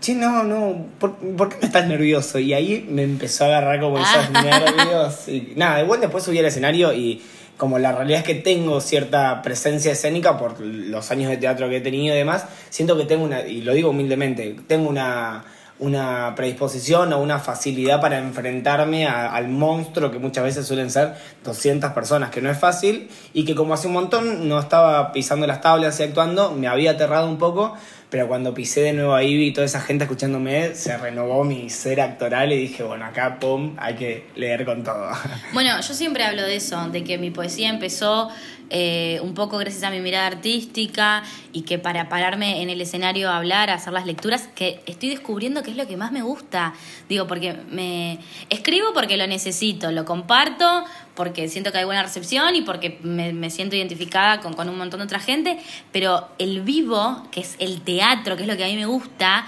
che, 0.06 0.13
no, 0.13 0.44
no, 0.44 0.86
¿por, 1.00 1.50
qué 1.50 1.58
me 1.62 1.65
estás 1.65 1.88
nervioso? 1.88 2.38
Y 2.38 2.53
ahí 2.53 2.86
me 2.89 3.03
empezó 3.03 3.46
a 3.46 3.48
agarrar 3.48 3.80
como 3.80 3.98
esos 3.98 4.30
ah. 4.34 4.41
nervios. 4.44 5.27
Y 5.27 5.53
nada, 5.56 5.82
igual 5.82 6.00
después 6.00 6.24
subí 6.24 6.38
al 6.38 6.46
escenario 6.46 6.94
y 6.94 7.24
como 7.58 7.80
la 7.80 7.91
realidad 7.91 8.20
es 8.20 8.25
que 8.25 8.36
tengo 8.36 8.82
cierta 8.82 9.41
presencia 9.41 9.94
escénica 9.94 10.38
por 10.38 10.60
los 10.60 11.10
años 11.10 11.32
de 11.32 11.38
teatro 11.38 11.70
que 11.70 11.77
he 11.77 11.82
tenido 11.82 12.13
y 12.13 12.18
demás, 12.18 12.46
siento 12.70 12.98
que 12.98 13.06
tengo 13.06 13.24
una, 13.24 13.41
y 13.48 13.62
lo 13.62 13.74
digo 13.74 13.91
humildemente, 13.91 14.58
tengo 14.68 14.89
una, 14.89 15.46
una 15.80 16.34
predisposición 16.36 17.13
o 17.13 17.20
una 17.20 17.39
facilidad 17.39 18.00
para 18.00 18.18
enfrentarme 18.18 19.08
al 19.08 19.48
monstruo 19.48 20.12
que 20.12 20.20
muchas 20.20 20.44
veces 20.44 20.68
suelen 20.68 20.91
ser 20.91 21.15
200 21.44 21.91
personas, 21.94 22.30
que 22.30 22.41
no 22.41 22.51
es 22.51 22.58
fácil, 22.58 23.10
y 23.34 23.46
que 23.46 23.56
como 23.56 23.74
hace 23.74 23.88
un 23.88 23.94
montón 23.94 24.50
no 24.50 24.60
estaba 24.60 25.13
pisando 25.13 25.48
las 25.48 25.62
tablas 25.62 26.00
y 26.00 26.03
actuando, 26.03 26.51
me 26.51 26.68
había 26.68 26.91
aterrado 26.91 27.27
un 27.27 27.38
poco, 27.38 27.74
pero 28.15 28.29
cuando 28.29 28.53
pisé 28.53 28.79
de 28.79 28.93
nuevo 28.93 29.13
ahí 29.13 29.48
y 29.48 29.51
toda 29.51 29.65
esa 29.65 29.81
gente 29.81 30.05
escuchándome, 30.05 30.74
se 30.74 30.98
renovó 30.98 31.43
mi 31.43 31.69
ser 31.69 32.00
actoral 32.00 32.53
y 32.53 32.55
dije, 32.55 32.81
bueno, 32.81 33.03
acá, 33.03 33.39
pum, 33.41 33.75
hay 33.77 33.95
que 33.95 34.27
leer 34.38 34.63
con 34.63 34.86
todo. 34.86 35.10
Bueno, 35.51 35.81
yo 35.81 35.93
siempre 35.93 36.24
hablo 36.24 36.43
de 36.43 36.55
eso, 36.55 36.88
de 36.91 37.03
que 37.03 37.17
mi 37.17 37.29
poesía 37.29 37.67
empezó 37.67 38.29
eh, 38.69 39.19
un 39.22 39.34
poco 39.34 39.57
gracias 39.57 39.84
a 39.84 39.89
mi 39.89 40.00
mirada 40.00 40.27
artística 40.27 41.24
y 41.51 41.63
que 41.63 41.77
para 41.77 42.07
pararme 42.07 42.62
en 42.62 42.69
el 42.69 42.79
escenario 42.79 43.29
a 43.29 43.36
hablar, 43.36 43.69
a 43.69 43.74
hacer 43.74 43.91
las 43.91 44.05
lecturas, 44.05 44.48
que 44.55 44.79
estoy 44.86 45.10
descubriendo 45.10 45.62
que 45.62 45.72
es 45.72 45.77
lo 45.77 45.86
que 45.86 45.98
más 45.98 46.13
me 46.13 46.22
gusta. 46.22 46.74
Digo, 47.10 47.27
porque 47.27 47.53
me 47.69 48.19
escribo 48.50 48.93
porque 48.93 49.17
lo 49.17 49.27
necesito, 49.27 49.91
lo 49.91 50.05
comparto 50.05 50.86
porque 51.15 51.48
siento 51.48 51.72
que 51.72 51.79
hay 51.79 51.86
buena 51.86 52.03
recepción 52.03 52.55
y 52.55 52.62
porque 52.62 53.00
me, 53.01 53.50
siento 53.50 53.75
identificada 53.75 54.41
con, 54.41 54.53
con 54.53 54.69
un 54.69 54.77
montón 54.77 55.00
de 55.00 55.05
otra 55.05 55.19
gente, 55.19 55.57
pero 55.91 56.27
el 56.38 56.62
vivo, 56.62 57.24
que 57.31 57.41
es 57.41 57.55
el 57.60 57.81
teatro, 57.81 58.36
que 58.36 58.43
es 58.43 58.48
lo 58.48 58.57
que 58.57 58.63
a 58.63 58.67
mí 58.67 58.75
me 58.75 58.86
gusta, 58.86 59.45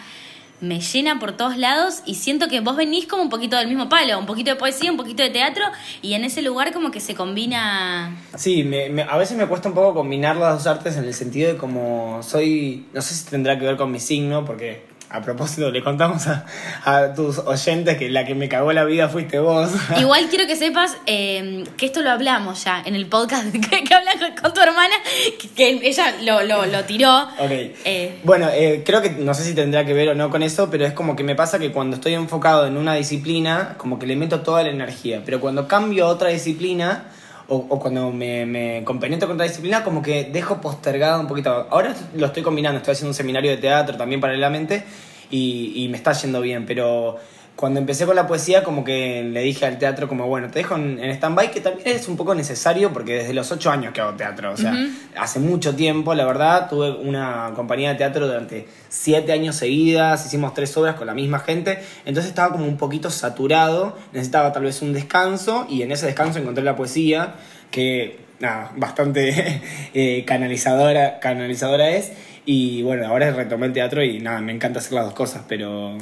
me 0.59 0.79
llena 0.79 1.19
por 1.19 1.33
todos 1.33 1.57
lados 1.57 2.01
y 2.05 2.15
siento 2.15 2.47
que 2.47 2.62
vos 2.62 2.75
venís 2.75 3.05
como 3.05 3.21
un 3.21 3.29
poquito 3.29 3.57
del 3.57 3.67
mismo 3.67 3.89
palo, 3.89 4.17
un 4.17 4.25
poquito 4.25 4.50
de 4.50 4.55
poesía, 4.55 4.91
un 4.91 4.97
poquito 4.97 5.21
de 5.21 5.29
teatro 5.29 5.63
y 6.01 6.13
en 6.13 6.24
ese 6.24 6.41
lugar 6.41 6.74
como 6.74 6.89
que 6.89 7.00
se 7.00 7.13
combina... 7.13 8.15
Sí, 8.36 8.63
me, 8.63 9.03
a 9.03 9.17
veces 9.17 9.38
me 9.38 9.45
cuesta 9.45 9.69
un 9.69 9.75
poco 9.75 9.93
combinar 9.93 10.36
las 10.36 10.55
dos 10.55 10.67
artes 10.67 10.97
en 10.97 11.03
el 11.03 11.13
sentido 11.13 11.53
de 11.53 11.57
como 11.57 12.24
soy, 12.24 12.86
no 12.93 13.01
sé 13.01 13.13
si 13.13 13.25
tendrá 13.25 13.59
que 13.59 13.65
ver 13.65 13.77
con 13.77 13.91
mi 13.91 14.00
signo, 14.00 14.45
porque 14.45 14.83
a 15.10 15.22
propósito, 15.22 15.72
le 15.72 15.82
contamos 15.82 16.28
a, 16.28 16.46
a, 16.84 17.14
tus 17.14 17.38
oyentes 17.40 17.98
que 17.98 18.10
la 18.10 18.26
que 18.26 18.36
me 18.36 18.50
cagó 18.50 18.74
la 18.74 18.84
vida 18.84 19.08
fuiste 19.08 19.40
vos. 19.40 19.72
Igual 20.00 20.28
quiero 20.30 20.46
que 20.48 20.56
sepas 20.56 20.98
eh, 21.06 21.64
que 21.78 21.86
esto 21.86 22.02
lo 22.02 22.12
hablamos 22.12 22.64
ya 22.66 22.82
en 22.86 22.94
el 22.96 23.06
podcast 23.08 23.52
que, 23.52 23.84
que 23.84 23.94
hablas 23.94 24.16
con, 24.42 24.54
tu 24.54 24.62
hermana, 24.62 24.96
que, 25.40 25.50
que 25.50 25.88
ella 25.88 26.14
lo, 26.24 26.44
lo, 26.44 26.66
lo, 26.66 26.84
tiró. 26.84 27.24
Ok. 27.40 27.52
Eh. 27.52 28.20
Bueno, 28.24 28.50
eh, 28.52 28.84
creo 28.86 29.02
que 29.02 29.12
no 29.12 29.34
sé 29.34 29.44
si 29.44 29.54
tendrá 29.54 29.86
que 29.86 29.94
ver 29.94 30.10
o 30.10 30.16
no 30.16 30.30
con 30.30 30.44
eso, 30.44 30.70
pero 30.70 30.86
es 30.86 30.94
como 30.94 31.16
que 31.16 31.24
me 31.24 31.36
pasa 31.36 31.58
que 31.58 31.72
cuando 31.72 31.96
estoy 31.96 32.14
enfocado 32.14 32.68
en 32.68 32.76
una 32.76 32.96
disciplina, 32.96 33.76
como 33.78 34.00
que 34.00 34.08
le 34.08 34.16
meto 34.18 34.42
toda 34.42 34.64
la 34.64 34.70
energía. 34.70 35.22
Pero 35.26 35.40
cuando 35.40 35.68
cambio 35.68 36.06
a 36.06 36.10
otra 36.10 36.30
disciplina, 36.30 37.06
o, 37.48 37.56
o, 37.56 37.80
cuando 37.80 38.12
me, 38.12 38.46
me 38.46 38.84
compenetro 38.84 39.27
con 39.27 39.38
disciplina, 39.38 39.84
como 39.84 40.01
que 40.01 40.25
dejo 40.25 40.60
postergado 40.60 41.20
un 41.20 41.27
poquito. 41.27 41.68
Ahora 41.70 41.96
lo 42.16 42.27
estoy 42.27 42.44
combinando, 42.44 42.77
estoy 42.77 42.94
haciendo 42.94 43.12
un 43.12 43.16
seminario 43.16 43.51
de 43.51 43.58
teatro 43.58 43.98
también 43.98 44.20
paralelamente 44.20 44.84
y, 45.30 45.74
y 45.75 45.89
me 45.89 45.98
está 45.98 46.13
yendo 46.13 46.42
bien, 46.42 46.66
pero 46.66 47.18
cuando 47.58 47.80
empecé 47.80 48.06
con 48.06 48.16
la 48.16 48.28
poesía, 48.28 48.64
como 48.64 48.84
que 48.84 49.24
le 49.24 49.42
dije 49.42 49.66
al 49.66 49.80
teatro, 49.80 50.08
como 50.08 50.28
bueno, 50.28 50.50
te 50.52 50.60
dejo 50.60 50.76
en, 50.76 51.00
en 51.00 51.10
stand-by, 51.10 51.50
que 51.50 51.60
también 51.60 51.88
es 51.88 52.08
un 52.08 52.16
poco 52.16 52.36
necesario 52.36 52.94
porque 52.94 53.16
desde 53.16 53.34
los 53.34 53.52
ocho 53.52 53.72
años 53.72 53.94
que 53.94 54.00
hago 54.00 54.14
teatro, 54.14 54.54
o 54.54 54.58
sea, 54.58 54.72
uh 54.72 54.76
-huh. 54.76 54.92
hace 55.18 55.40
mucho 55.40 55.76
tiempo, 55.76 56.14
la 56.14 56.24
verdad, 56.26 56.70
tuve 56.70 56.92
una 56.92 57.54
compañía 57.56 57.90
de 57.90 57.96
teatro 57.96 58.28
durante 58.28 58.68
siete 58.90 59.32
años 59.32 59.56
seguidas, 59.56 60.24
hicimos 60.24 60.54
tres 60.54 60.78
obras 60.78 60.96
con 60.96 61.08
la 61.08 61.16
misma 61.16 61.40
gente, 61.40 61.80
entonces 62.06 62.30
estaba 62.30 62.52
como 62.52 62.66
un 62.66 62.78
poquito 62.78 63.10
saturado, 63.10 63.98
necesitaba 64.14 64.54
tal 64.54 64.64
vez 64.64 64.84
un 64.84 64.94
descanso 64.94 65.66
y 65.68 65.82
en 65.82 65.92
ese 65.92 66.06
descanso 66.06 66.38
encontré 66.38 66.64
la 66.64 66.76
poesía, 66.76 67.34
que 67.72 68.20
nada, 68.40 68.72
bastante 68.76 69.64
eh, 69.96 70.24
canalizadora, 70.28 71.20
canalizadora 71.20 71.90
es, 71.90 72.12
y 72.46 72.84
bueno, 72.84 73.08
ahora 73.08 73.32
retomé 73.32 73.66
el 73.66 73.74
teatro 73.74 74.04
y 74.04 74.20
nada, 74.20 74.42
me 74.42 74.52
encanta 74.52 74.78
hacer 74.78 74.94
las 74.94 75.06
dos 75.06 75.16
cosas, 75.16 75.42
pero 75.48 75.98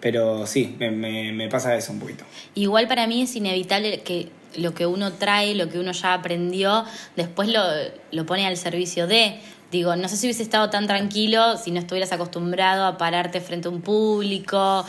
pero 0.00 0.46
sí, 0.46 0.76
me, 0.78 0.90
me, 0.90 1.32
me, 1.32 1.48
pasa 1.48 1.76
eso 1.76 1.92
un 1.92 2.00
poquito. 2.00 2.24
Igual 2.54 2.88
para 2.88 3.06
mí 3.06 3.22
es 3.22 3.36
inevitable 3.36 4.00
que 4.00 4.28
lo 4.56 4.74
que 4.74 4.86
uno 4.86 5.12
trae, 5.12 5.54
lo 5.54 5.68
que 5.68 5.78
uno 5.78 5.92
ya 5.92 6.14
aprendió, 6.14 6.84
después 7.16 7.48
lo, 7.48 7.62
lo 8.10 8.26
pone 8.26 8.46
al 8.46 8.56
servicio 8.56 9.06
de. 9.06 9.40
Digo, 9.70 9.94
no 9.94 10.08
sé 10.08 10.16
si 10.16 10.26
hubiese 10.26 10.42
estado 10.42 10.68
tan 10.68 10.88
tranquilo 10.88 11.56
si 11.56 11.70
no 11.70 11.78
estuvieras 11.78 12.10
acostumbrado 12.10 12.84
a 12.86 12.98
pararte 12.98 13.40
frente 13.40 13.68
a 13.68 13.70
un 13.70 13.82
público. 13.82 14.84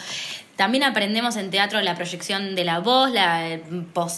También 0.61 0.83
aprendemos 0.83 1.37
en 1.37 1.49
teatro 1.49 1.81
la 1.81 1.95
proyección 1.95 2.53
de 2.53 2.63
la 2.63 2.77
voz, 2.81 3.09
la, 3.09 3.57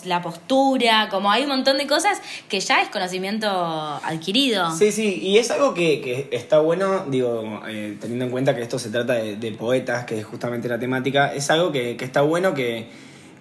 la 0.04 0.22
postura, 0.22 1.08
como 1.10 1.32
hay 1.32 1.44
un 1.44 1.48
montón 1.48 1.78
de 1.78 1.88
cosas 1.88 2.20
que 2.50 2.60
ya 2.60 2.82
es 2.82 2.90
conocimiento 2.90 3.48
adquirido. 3.48 4.70
Sí, 4.76 4.92
sí, 4.92 5.22
y 5.22 5.38
es 5.38 5.50
algo 5.52 5.74
que, 5.74 6.02
que 6.02 6.28
está 6.34 6.60
bueno, 6.60 7.06
digo, 7.08 7.62
eh, 7.70 7.96
teniendo 7.98 8.26
en 8.26 8.32
cuenta 8.32 8.54
que 8.54 8.62
esto 8.62 8.78
se 8.78 8.90
trata 8.90 9.14
de, 9.14 9.38
de, 9.38 9.52
poetas, 9.54 10.04
que 10.04 10.20
es 10.20 10.26
justamente 10.26 10.68
la 10.68 10.78
temática, 10.78 11.34
es 11.34 11.50
algo 11.50 11.72
que, 11.72 11.96
que 11.96 12.04
está 12.04 12.24
bueno 12.24 12.54
que, 12.54 12.90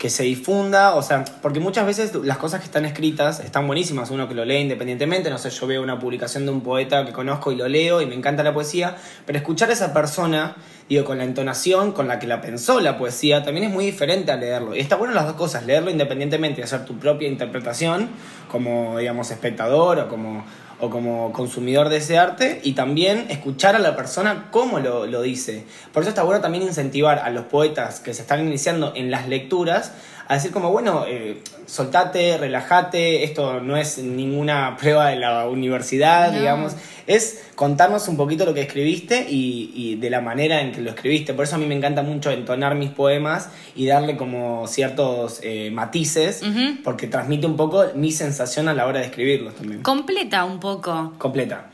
que 0.03 0.11
se 0.11 0.25
difunda, 0.25 0.97
o 0.97 1.03
sea, 1.03 1.25
porque 1.43 1.61
muchas 1.61 1.87
veces 1.87 2.13
las 2.25 2.37
cosas 2.37 2.59
que 2.59 2.67
están 2.67 2.85
escritas 2.85 3.39
están 3.39 3.69
buenísimas, 3.69 4.11
uno 4.11 4.27
que 4.27 4.35
lo 4.35 4.45
lee 4.45 4.57
independientemente, 4.57 5.31
no 5.31 5.39
sé, 5.39 5.49
yo 5.51 5.65
veo 5.69 5.81
una 5.81 6.01
publicación 6.01 6.45
de 6.45 6.51
un 6.51 6.61
poeta 6.61 7.07
que 7.07 7.13
conozco 7.13 7.53
y 7.53 7.55
lo 7.55 7.69
leo 7.69 8.01
y 8.01 8.07
me 8.07 8.17
encanta 8.17 8.43
la 8.43 8.53
poesía, 8.53 8.97
pero 9.25 9.39
escuchar 9.39 9.71
a 9.71 9.75
esa 9.75 9.93
persona, 9.93 10.57
digo, 10.93 11.05
con 11.05 11.19
la 11.19 11.25
entonación 11.25 11.93
con 11.93 12.09
la 12.09 12.19
que 12.19 12.27
la 12.27 12.41
pensó 12.41 12.81
la 12.81 12.99
poesía, 12.99 13.43
también 13.43 13.67
es 13.67 13.73
muy 13.73 13.85
diferente 13.85 14.33
a 14.33 14.37
leerlo. 14.37 14.75
Y 14.75 14.81
está 14.81 14.97
bueno 14.97 15.15
las 15.15 15.27
dos 15.27 15.37
cosas, 15.37 15.67
leerlo 15.67 15.91
independientemente 15.91 16.61
y 16.61 16.65
hacer 16.65 16.85
tu 16.85 16.99
propia 16.99 17.29
interpretación, 17.29 18.11
como, 18.51 18.99
digamos, 18.99 19.31
espectador 19.31 19.99
o 19.99 20.09
como, 20.09 20.45
o 20.81 20.91
como 20.91 21.33
consumidor 21.33 21.89
de 21.89 21.99
ese 21.99 22.19
arte 22.19 22.61
y 22.63 22.73
también 22.73 23.27
escuchar 23.31 23.77
a 23.77 23.79
la 23.79 23.97
persona 23.97 24.49
cómo 24.51 24.81
lo, 24.81 25.07
lo, 25.07 25.23
dice. 25.23 25.65
Por 25.93 26.03
eso 26.03 26.11
está 26.11 26.23
bueno 26.23 26.41
también 26.41 26.65
incentivar 26.65 27.21
a 27.21 27.31
los 27.31 27.45
poetas 27.45 28.01
que 28.01 28.15
se 28.15 28.23
están 28.23 28.47
iniciando 28.47 28.93
en 28.97 29.11
las 29.11 29.29
lecturas 29.29 29.93
a 30.29 30.35
decir 30.35 30.51
como, 30.51 30.71
bueno, 30.71 31.05
eh, 31.07 31.43
soltate, 31.67 32.39
relájate, 32.39 33.25
esto 33.25 33.61
no 33.61 33.77
es 33.77 33.99
ninguna 33.99 34.77
prueba 34.81 35.09
de 35.09 35.17
la 35.17 35.49
universidad, 35.49 36.33
no. 36.33 36.39
digamos, 36.39 36.77
es 37.07 37.45
contarnos 37.55 38.09
un 38.09 38.17
poquito 38.17 38.45
lo 38.45 38.55
que 38.55 38.63
escribiste 38.63 39.27
y, 39.29 39.73
y, 39.75 39.97
de 39.97 40.11
la 40.11 40.21
manera 40.21 40.61
en 40.61 40.73
que 40.73 40.81
lo 40.81 40.91
escribiste. 40.91 41.35
Por 41.35 41.45
eso 41.45 41.57
a 41.57 41.59
mí 41.59 41.67
me 41.67 41.75
encanta 41.75 42.03
mucho 42.03 42.31
entonar 42.31 42.75
mis 42.75 42.91
poemas 42.91 43.51
y 43.75 43.87
darle 43.87 44.17
como 44.17 44.67
ciertos 44.69 45.41
eh, 45.43 45.71
matices, 45.73 46.43
uh 46.43 46.47
-huh. 46.47 46.83
porque 46.83 47.07
transmite 47.07 47.47
un 47.47 47.57
poco 47.57 47.85
mi 47.95 48.13
sensación 48.13 48.69
a 48.69 48.75
la 48.75 48.87
hora 48.87 49.01
de 49.01 49.07
escribirlos 49.07 49.55
también. 49.55 49.83
Completa 49.83 50.45
un 50.45 50.61
poco. 50.61 51.13
Completa. 51.19 51.71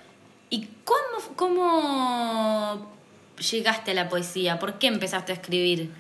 ¿Y 0.50 0.68
cómo, 0.84 1.36
cómo 1.36 2.90
llegaste 3.50 3.90
a 3.90 3.94
la 3.94 4.08
poesía? 4.08 4.58
¿Por 4.58 4.74
qué 4.74 4.86
empezaste 4.86 5.32
a 5.32 5.34
escribir? 5.34 5.90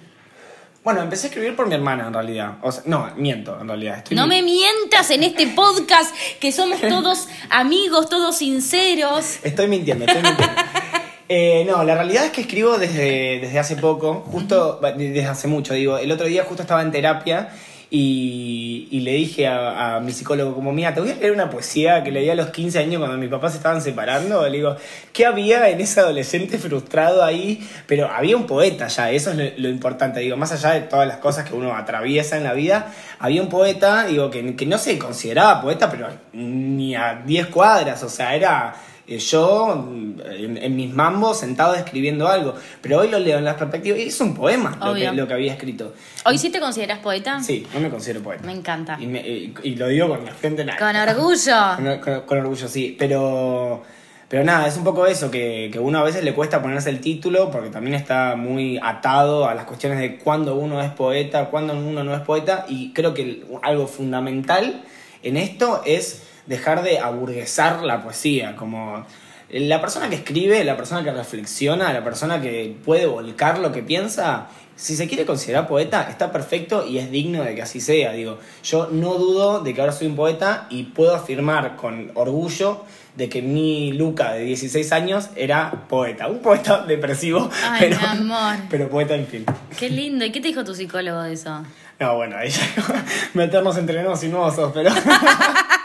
Bueno, 0.84 1.02
empecé 1.02 1.26
a 1.26 1.30
escribir 1.30 1.56
por 1.56 1.66
mi 1.66 1.74
hermana 1.74 2.06
en 2.06 2.14
realidad. 2.14 2.58
O 2.62 2.72
sea, 2.72 2.82
no, 2.86 3.10
miento 3.16 3.58
en 3.60 3.68
realidad. 3.68 3.98
Estoy 3.98 4.16
no 4.16 4.26
me 4.26 4.42
mientas 4.42 5.10
en 5.10 5.24
este 5.24 5.48
podcast 5.48 6.14
que 6.40 6.52
somos 6.52 6.80
todos 6.88 7.28
amigos, 7.50 8.08
todos 8.08 8.38
sinceros. 8.38 9.38
Estoy 9.42 9.68
mintiendo, 9.68 10.04
estoy 10.04 10.22
mintiendo. 10.22 10.54
eh, 11.28 11.64
no, 11.66 11.82
la 11.84 11.94
realidad 11.94 12.26
es 12.26 12.30
que 12.30 12.42
escribo 12.42 12.78
desde, 12.78 13.40
desde 13.40 13.58
hace 13.58 13.76
poco, 13.76 14.24
justo, 14.30 14.80
desde 14.96 15.26
hace 15.26 15.48
mucho, 15.48 15.74
digo. 15.74 15.98
El 15.98 16.12
otro 16.12 16.26
día 16.26 16.44
justo 16.44 16.62
estaba 16.62 16.80
en 16.82 16.92
terapia 16.92 17.50
y, 17.90 18.86
y, 18.90 19.00
le 19.00 19.12
dije 19.12 19.46
a, 19.46 19.96
a, 19.96 20.00
mi 20.00 20.12
psicólogo 20.12 20.54
como, 20.54 20.72
mira, 20.72 20.92
te 20.92 21.00
voy 21.00 21.10
a 21.10 21.14
leer 21.14 21.32
una 21.32 21.48
poesía 21.48 22.04
que 22.04 22.12
leí 22.12 22.28
a 22.28 22.34
los 22.34 22.48
15 22.50 22.78
años 22.80 22.98
cuando 22.98 23.16
mis 23.16 23.30
papás 23.30 23.52
se 23.52 23.58
estaban 23.58 23.80
separando. 23.80 24.46
Le 24.46 24.58
digo, 24.58 24.76
¿qué 25.14 25.24
había 25.24 25.70
en 25.70 25.80
ese 25.80 26.00
adolescente 26.00 26.58
frustrado 26.58 27.24
ahí? 27.24 27.66
Pero 27.86 28.06
había 28.10 28.36
un 28.36 28.46
poeta 28.46 28.88
ya, 28.88 29.10
eso 29.10 29.30
es 29.30 29.36
lo, 29.36 29.44
lo, 29.56 29.68
importante. 29.70 30.20
Digo, 30.20 30.36
más 30.36 30.52
allá 30.52 30.72
de 30.72 30.82
todas 30.82 31.08
las 31.08 31.16
cosas 31.16 31.48
que 31.48 31.54
uno 31.54 31.74
atraviesa 31.74 32.36
en 32.36 32.44
la 32.44 32.52
vida, 32.52 32.92
había 33.18 33.40
un 33.40 33.48
poeta, 33.48 34.04
digo, 34.04 34.30
que, 34.30 34.54
que 34.54 34.66
no 34.66 34.76
se 34.76 34.98
consideraba 34.98 35.62
poeta, 35.62 35.90
pero 35.90 36.08
ni 36.34 36.94
a 36.94 37.22
10 37.24 37.46
cuadras, 37.46 38.02
o 38.02 38.10
sea, 38.10 38.34
era 38.34 38.74
yo 39.16 39.72
en, 39.72 40.58
en, 40.58 40.76
mis 40.76 40.92
mambos 40.92 41.40
sentado 41.40 41.74
escribiendo 41.74 42.28
algo. 42.28 42.54
Pero 42.82 42.98
hoy 42.98 43.08
lo 43.08 43.18
leo 43.18 43.38
en 43.38 43.44
las 43.44 43.54
perspectivas 43.54 43.98
es 44.00 44.20
un 44.20 44.34
poema 44.34 44.78
lo 44.84 44.92
que, 44.92 45.10
lo 45.12 45.26
que, 45.26 45.32
había 45.32 45.52
escrito. 45.54 45.94
¿Hoy 46.26 46.36
sí 46.36 46.50
te 46.50 46.60
consideras 46.60 46.98
poeta? 46.98 47.40
Sí, 47.40 47.66
no 47.72 47.80
me 47.80 47.88
considero 47.88 48.22
poeta. 48.22 48.44
Me 48.44 48.52
encanta. 48.52 48.98
Y, 49.00 49.06
me, 49.06 49.20
y, 49.20 49.54
y 49.62 49.76
lo 49.76 49.88
digo 49.88 50.08
con 50.08 50.26
la 50.26 50.32
frente 50.32 50.60
en 50.60 50.70
Con 50.76 50.94
orgullo. 50.94 51.54
Con, 51.76 51.98
con, 52.00 52.20
con, 52.26 52.38
orgullo, 52.38 52.68
sí. 52.68 52.94
Pero, 52.98 53.82
pero 54.28 54.44
nada, 54.44 54.66
es 54.66 54.76
un 54.76 54.84
poco 54.84 55.06
eso, 55.06 55.30
que, 55.30 55.70
que 55.72 55.78
uno 55.78 56.00
a 56.00 56.02
veces 56.02 56.22
le 56.22 56.34
cuesta 56.34 56.60
ponerse 56.60 56.90
el 56.90 57.00
título 57.00 57.50
porque 57.50 57.70
también 57.70 57.94
está 57.94 58.36
muy 58.36 58.78
atado 58.82 59.48
a 59.48 59.54
las 59.54 59.64
cuestiones 59.64 60.00
de 60.00 60.18
cuándo 60.18 60.56
uno 60.56 60.82
es 60.82 60.90
poeta, 60.90 61.46
cuándo 61.46 61.72
uno 61.72 62.04
no 62.04 62.14
es 62.14 62.20
poeta. 62.20 62.66
Y 62.68 62.92
creo 62.92 63.14
que 63.14 63.46
algo 63.62 63.86
fundamental 63.86 64.82
en 65.22 65.38
esto 65.38 65.82
es 65.86 66.27
dejar 66.48 66.82
de 66.82 66.98
aburguesar 66.98 67.82
la 67.82 68.02
poesía, 68.02 68.56
como 68.56 69.06
la 69.50 69.80
persona 69.80 70.08
que 70.08 70.16
escribe, 70.16 70.64
la 70.64 70.76
persona 70.76 71.04
que 71.04 71.12
reflexiona, 71.12 71.92
la 71.92 72.02
persona 72.02 72.40
que 72.40 72.76
puede 72.84 73.06
volcar 73.06 73.58
lo 73.58 73.72
que 73.72 73.82
piensa, 73.82 74.48
si 74.76 74.94
se 74.94 75.08
quiere 75.08 75.26
considerar 75.26 75.66
poeta, 75.66 76.06
está 76.08 76.30
perfecto 76.30 76.86
y 76.86 76.98
es 76.98 77.10
digno 77.10 77.42
de 77.42 77.54
que 77.54 77.62
así 77.62 77.80
sea. 77.80 78.12
Digo, 78.12 78.38
yo 78.62 78.88
no 78.92 79.14
dudo 79.14 79.60
de 79.60 79.74
que 79.74 79.80
ahora 79.80 79.92
soy 79.92 80.06
un 80.06 80.16
poeta 80.16 80.66
y 80.70 80.84
puedo 80.84 81.14
afirmar 81.14 81.76
con 81.76 82.12
orgullo 82.14 82.84
de 83.16 83.28
que 83.28 83.42
mi 83.42 83.92
Luca 83.92 84.32
de 84.34 84.44
16 84.44 84.92
años 84.92 85.30
era 85.34 85.86
poeta. 85.88 86.28
Un 86.28 86.38
poeta 86.38 86.84
depresivo, 86.86 87.50
Ay, 87.64 87.80
pero, 87.80 87.98
mi 87.98 88.06
amor. 88.06 88.56
pero 88.70 88.88
poeta 88.88 89.14
en 89.16 89.26
fin. 89.26 89.44
Qué 89.76 89.90
lindo. 89.90 90.24
¿Y 90.24 90.30
qué 90.30 90.40
te 90.40 90.48
dijo 90.48 90.62
tu 90.62 90.74
psicólogo 90.74 91.22
de 91.22 91.32
eso? 91.32 91.62
No, 91.98 92.14
bueno, 92.14 92.36
meternos 93.34 93.76
entre 93.76 94.02
nos 94.04 94.22
y 94.22 94.28
nuevos, 94.28 94.70
pero... 94.72 94.92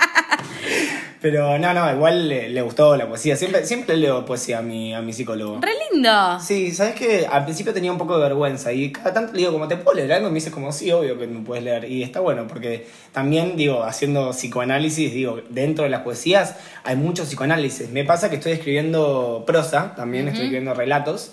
Pero 1.23 1.57
no, 1.57 1.73
no, 1.73 1.89
igual 1.89 2.27
le, 2.27 2.49
le, 2.49 2.61
gustó 2.61 2.97
la 2.97 3.07
poesía. 3.07 3.37
Siempre, 3.37 3.65
siempre 3.65 3.95
leo 3.95 4.25
poesía 4.25 4.59
a 4.59 4.61
mi, 4.61 4.93
a 4.93 5.01
mi 5.01 5.13
psicólogo. 5.13 5.61
¡Re 5.61 5.71
lindo! 5.89 6.37
Sí, 6.41 6.73
sabes 6.73 6.95
que 6.95 7.25
al 7.25 7.45
principio 7.45 7.73
tenía 7.73 7.93
un 7.93 7.97
poco 7.97 8.17
de 8.17 8.23
vergüenza 8.23 8.73
y 8.73 8.91
cada 8.91 9.13
tanto 9.13 9.31
le 9.31 9.39
digo, 9.39 9.53
como 9.53 9.69
te 9.69 9.77
puedo 9.77 9.95
leer 9.95 10.11
algo, 10.11 10.27
y 10.27 10.31
me 10.31 10.35
dice 10.35 10.51
como, 10.51 10.73
sí, 10.73 10.91
obvio 10.91 11.17
que 11.17 11.25
me 11.25 11.39
puedes 11.39 11.63
leer. 11.63 11.89
Y 11.89 12.03
está 12.03 12.19
bueno, 12.19 12.45
porque 12.45 12.87
también, 13.13 13.55
digo, 13.55 13.85
haciendo 13.85 14.31
psicoanálisis, 14.31 15.13
digo, 15.13 15.39
dentro 15.49 15.85
de 15.85 15.91
las 15.91 16.01
poesías 16.01 16.57
hay 16.83 16.97
mucho 16.97 17.23
psicoanálisis. 17.23 17.89
Me 17.89 18.03
pasa 18.03 18.29
que 18.29 18.35
estoy 18.35 18.51
escribiendo 18.51 19.45
prosa, 19.47 19.95
también 19.95 20.25
uh 20.25 20.27
-huh. 20.27 20.31
estoy 20.31 20.45
escribiendo 20.47 20.73
relatos. 20.73 21.31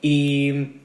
Y 0.00 0.80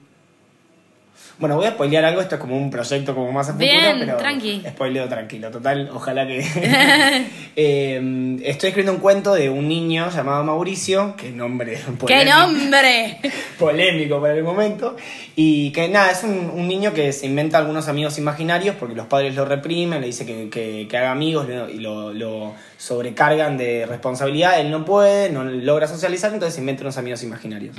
Bueno, 1.42 1.56
voy 1.58 1.66
a 1.66 1.72
spoilear 1.72 2.06
algo, 2.06 2.22
esto 2.22 2.36
es 2.36 2.42
como 2.42 2.56
un 2.56 2.70
proyecto 2.70 3.14
como 3.14 3.32
más 3.32 3.50
a 3.50 3.54
futuro, 3.54 3.70
Bien, 3.72 3.98
pero 4.00 4.16
tranqui. 4.18 4.62
spoileo 4.70 5.10
tranquilo, 5.10 5.50
total, 5.52 5.90
ojalá 5.94 6.26
que... 6.28 6.46
Eh, 7.54 8.38
estoy 8.44 8.70
escribiendo 8.70 8.94
un 8.94 9.00
cuento 9.00 9.34
de 9.34 9.50
un 9.50 9.68
niño 9.68 10.10
llamado 10.10 10.42
Mauricio, 10.46 11.16
qué 11.18 11.32
nombre 11.32 11.74
¡Qué 11.74 11.92
polémico, 11.98 12.38
nombre! 12.38 13.18
polémico 13.60 14.22
para 14.22 14.34
el 14.36 14.44
momento, 14.44 14.96
y 15.36 15.72
que 15.72 15.90
nada, 15.90 16.12
es 16.12 16.24
un, 16.24 16.50
un 16.54 16.68
niño 16.70 16.94
que 16.94 17.12
se 17.12 17.26
inventa 17.26 17.58
algunos 17.58 17.90
amigos 17.90 18.18
imaginarios 18.18 18.78
porque 18.80 18.96
los 18.96 19.08
padres 19.08 19.36
lo 19.36 19.44
reprimen, 19.44 20.00
le 20.00 20.08
dice 20.08 20.26
que, 20.26 20.50
que- 20.50 20.88
que 20.90 20.98
haga 20.98 21.12
amigos 21.12 21.46
y 21.74 21.80
lo, 21.80 22.14
lo 22.14 22.54
sobrecargan 22.78 23.58
de 23.58 23.86
responsabilidad, 23.86 24.60
él 24.60 24.72
no 24.72 24.86
puede, 24.86 25.30
no 25.30 25.44
logra 25.44 25.88
socializar, 25.88 26.34
entonces 26.34 26.56
se 26.56 26.62
inventa 26.62 26.84
unos 26.84 26.98
amigos 26.98 27.22
imaginarios. 27.24 27.76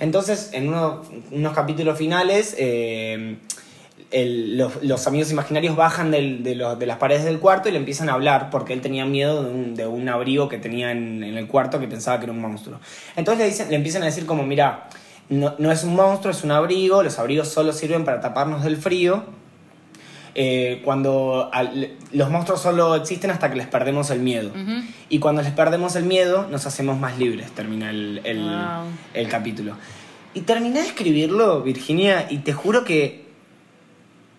Entonces, 0.00 0.50
en 0.52 0.68
uno- 0.68 1.02
unos 1.30 1.52
capítulos 1.54 1.96
finales, 1.96 2.54
eh, 2.58 3.01
el- 4.10 4.58
los, 4.58 4.82
los 4.82 5.06
amigos 5.06 5.30
imaginarios 5.30 5.74
bajan 5.76 6.10
del- 6.10 6.42
de, 6.42 6.54
los- 6.54 6.78
de 6.78 6.86
las 6.86 6.98
paredes 6.98 7.24
del 7.24 7.38
cuarto 7.38 7.68
y 7.68 7.72
le 7.72 7.78
empiezan 7.78 8.08
a 8.10 8.12
hablar 8.14 8.50
porque 8.50 8.72
él 8.74 8.80
tenía 8.80 9.06
miedo 9.06 9.42
de 9.44 9.50
un, 9.50 9.74
de 9.74 9.86
un 9.86 10.08
abrigo 10.08 10.48
que 10.48 10.58
tenía 10.58 10.90
en, 10.90 11.22
en 11.24 11.36
el 11.36 11.46
cuarto 11.46 11.80
que 11.80 11.88
pensaba 11.88 12.18
que 12.18 12.24
era 12.24 12.32
un 12.32 12.40
monstruo. 12.40 12.78
Entonces 13.16 13.42
le, 13.44 13.50
dicen, 13.50 13.70
le 13.70 13.76
empiezan 13.76 14.02
a 14.02 14.06
decir 14.06 14.26
como, 14.26 14.42
mira, 14.44 14.88
no, 15.28 15.54
no 15.58 15.72
es 15.72 15.82
un 15.84 15.94
monstruo, 15.94 16.30
es 16.30 16.44
un 16.44 16.50
abrigo, 16.50 17.02
los 17.02 17.18
abrigos 17.18 17.48
solo 17.48 17.72
sirven 17.72 18.04
para 18.04 18.20
taparnos 18.20 18.62
del 18.64 18.76
frío. 18.76 19.24
Eh, 20.34 20.80
cuando 20.82 21.50
al- 21.52 21.90
los 22.12 22.30
monstruos 22.30 22.62
solo 22.62 22.94
existen 22.94 23.30
hasta 23.30 23.50
que 23.50 23.56
les 23.56 23.66
perdemos 23.66 24.08
el 24.10 24.20
miedo. 24.20 24.50
Y 25.10 25.18
cuando 25.18 25.42
les 25.42 25.52
perdemos 25.52 25.94
el 25.94 26.04
miedo, 26.04 26.46
nos 26.50 26.64
hacemos 26.66 26.98
más 26.98 27.18
libres, 27.18 27.50
termina 27.52 27.90
el, 27.90 28.20
el- 28.24 28.42
Wow. 28.42 28.86
el 29.12 29.28
capítulo. 29.28 29.74
Y 30.34 30.42
terminé 30.42 30.80
de 30.80 30.86
escribirlo, 30.88 31.62
Virginia, 31.62 32.26
y 32.30 32.38
te 32.38 32.52
juro 32.52 32.84
que 32.84 33.26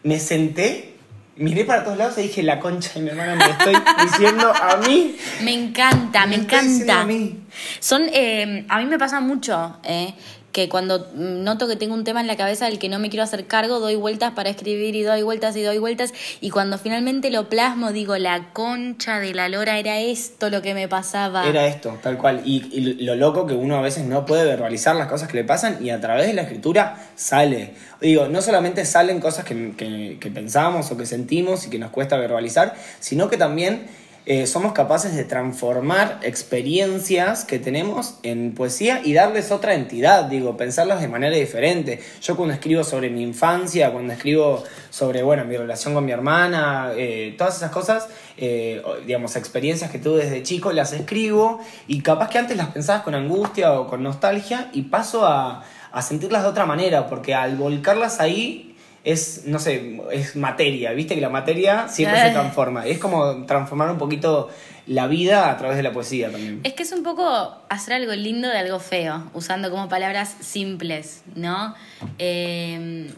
me 0.04 0.20
senté, 0.20 0.96
miré 1.38 1.66
para 1.66 1.84
todos 1.84 1.98
lados 1.98 2.18
y 2.18 2.24
dije, 2.24 2.44
la 2.44 2.60
concha 2.60 2.92
de 2.96 3.02
mi 3.02 3.10
hermana 3.10 3.36
me 3.36 3.46
lo 3.46 3.52
estoy 3.52 3.76
diciendo 4.06 4.52
a 4.54 4.78
mí. 4.78 5.16
Me 5.44 5.54
encanta, 5.54 6.26
me 6.26 6.38
diciendo 6.38 6.76
encanta. 6.84 7.02
a 7.02 7.06
mí. 7.06 7.40
Son, 7.80 8.04
eh, 8.12 8.66
a 8.70 8.80
mí 8.80 8.86
me 8.86 8.98
pasa 8.98 9.20
mucho 9.20 9.78
eh, 9.84 10.14
que 10.53 10.69
cuando 10.69 11.10
mm, 11.13 11.43
noto 11.43 11.67
que 11.67 11.75
tengo 11.75 11.93
un 11.95 12.05
tema 12.05 12.22
en 12.22 12.27
la 12.27 12.38
cabeza 12.38 12.65
del 12.65 12.79
que 12.79 12.88
no 12.88 13.00
me 13.00 13.10
quiero 13.10 13.24
hacer 13.24 13.45
cargo, 13.48 13.79
doy 13.79 13.95
vueltas 13.95 14.31
para 14.31 14.50
escribir 14.50 14.95
y 14.95 15.01
doy 15.03 15.22
vueltas 15.24 15.55
y 15.57 15.62
doy 15.63 15.79
vueltas 15.79 16.13
y 16.39 16.50
cuando 16.51 16.77
finalmente 16.77 17.29
lo 17.31 17.50
plasmo 17.50 17.91
digo, 17.91 18.15
la 18.17 18.53
concha 18.53 19.19
de 19.19 19.33
la 19.33 19.50
lora 19.50 19.79
era 19.79 20.00
esto 20.00 20.50
lo 20.50 20.62
que 20.62 20.74
me 20.74 20.88
pasaba. 20.88 21.45
Era 21.50 21.67
esto, 21.67 21.98
tal 22.01 22.17
cual. 22.17 22.41
Y, 22.45 22.63
y 22.72 23.03
lo 23.03 23.15
loco 23.15 23.45
que 23.48 23.55
uno 23.55 23.75
a 23.77 23.81
veces 23.81 24.05
no 24.05 24.25
puede 24.25 24.45
verbalizar 24.45 24.95
las 24.95 25.07
cosas 25.07 25.27
que 25.27 25.38
le 25.38 25.43
pasan 25.43 25.83
y 25.83 25.89
a 25.89 26.00
través 26.00 26.27
de 26.27 26.33
la 26.33 26.43
escritura 26.43 27.03
sale. 27.15 27.72
Digo, 28.00 28.27
no 28.27 28.41
solamente 28.41 28.86
salen 28.86 29.19
cosas 29.19 29.43
que, 29.45 29.74
que- 29.75 30.17
que 30.19 30.29
pensamos 30.31 30.91
o 30.91 30.98
que 30.98 31.05
sentimos 31.07 31.65
y 31.65 31.69
que 31.72 31.79
nos 31.79 31.89
cuesta 31.89 32.15
verbalizar, 32.17 32.75
sino 33.00 33.27
que 33.29 33.38
también 33.38 33.88
eh, 34.25 34.48
somos 34.48 34.72
capaces 34.72 35.15
de 35.15 35.25
transformar 35.25 36.20
experiencias 36.24 37.44
que 37.44 37.60
tenemos 37.60 38.20
en 38.24 38.56
poesía 38.56 39.01
y 39.03 39.13
darles 39.13 39.51
otra 39.51 39.74
entidad, 39.74 40.25
digo, 40.25 40.56
pensarlas 40.56 41.01
de 41.01 41.10
manera 41.10 41.36
diferente. 41.36 42.00
Yo 42.22 42.38
cuando 42.38 42.53
escribo 42.53 42.86
sobre 42.86 43.10
mi 43.10 43.22
infancia, 43.22 43.92
cuando 43.92 44.13
escribo 44.13 44.63
sobre, 44.89 45.24
bueno, 45.24 45.44
mi 45.44 45.58
relación 45.58 45.94
con 45.94 46.06
mi 46.06 46.13
hermana, 46.13 46.94
eh, 46.96 47.36
todas 47.38 47.58
esas 47.58 47.72
cosas, 47.72 48.08
eh, 48.38 48.82
digamos, 49.06 49.36
experiencias 49.36 49.92
que 49.92 50.00
tuve 50.00 50.24
desde 50.24 50.42
chico, 50.42 50.72
las 50.72 50.94
escribo 50.94 51.60
y 51.88 52.01
capaz 52.01 52.30
que 52.30 52.38
antes 52.38 52.56
las 52.56 52.68
pensabas 52.68 53.03
con 53.03 53.15
angustia 53.15 53.74
o 53.74 53.88
con 53.88 54.03
nostalgia 54.03 54.70
y 54.72 54.84
paso 54.84 55.25
a, 55.25 55.65
a 55.92 56.01
sentirlas 56.01 56.44
de 56.44 56.50
otra 56.50 56.65
manera, 56.65 57.08
porque 57.08 57.36
al 57.36 57.58
volcarlas 57.58 58.22
ahí 58.22 58.73
es, 59.03 59.43
no 59.45 59.60
sé, 59.60 60.00
es 60.12 60.36
materia, 60.36 60.93
viste 60.93 61.15
que 61.15 61.22
la 61.22 61.29
materia 61.29 61.88
siempre 61.89 62.22
se 62.22 62.31
transforma. 62.31 62.86
Es 62.86 63.00
como 63.00 63.45
transformar 63.45 63.89
un 63.89 63.98
poquito 63.98 64.50
la 64.88 65.07
vida 65.07 65.50
a 65.51 65.57
través 65.57 65.77
de 65.77 65.83
la 65.83 65.91
poesía 65.91 66.31
también. 66.31 66.62
Es 66.63 66.74
que 66.74 66.83
es 66.83 66.91
un 66.91 67.03
poco 67.03 67.57
hacer 67.69 67.93
algo 67.95 68.13
lindo 68.13 68.48
de 68.48 68.57
algo 68.57 68.79
feo, 68.79 69.29
usando 69.33 69.69
como 69.69 69.89
palabras 69.89 70.36
simples, 70.39 71.24
¿no? 71.36 71.75
Eh, 72.17 73.10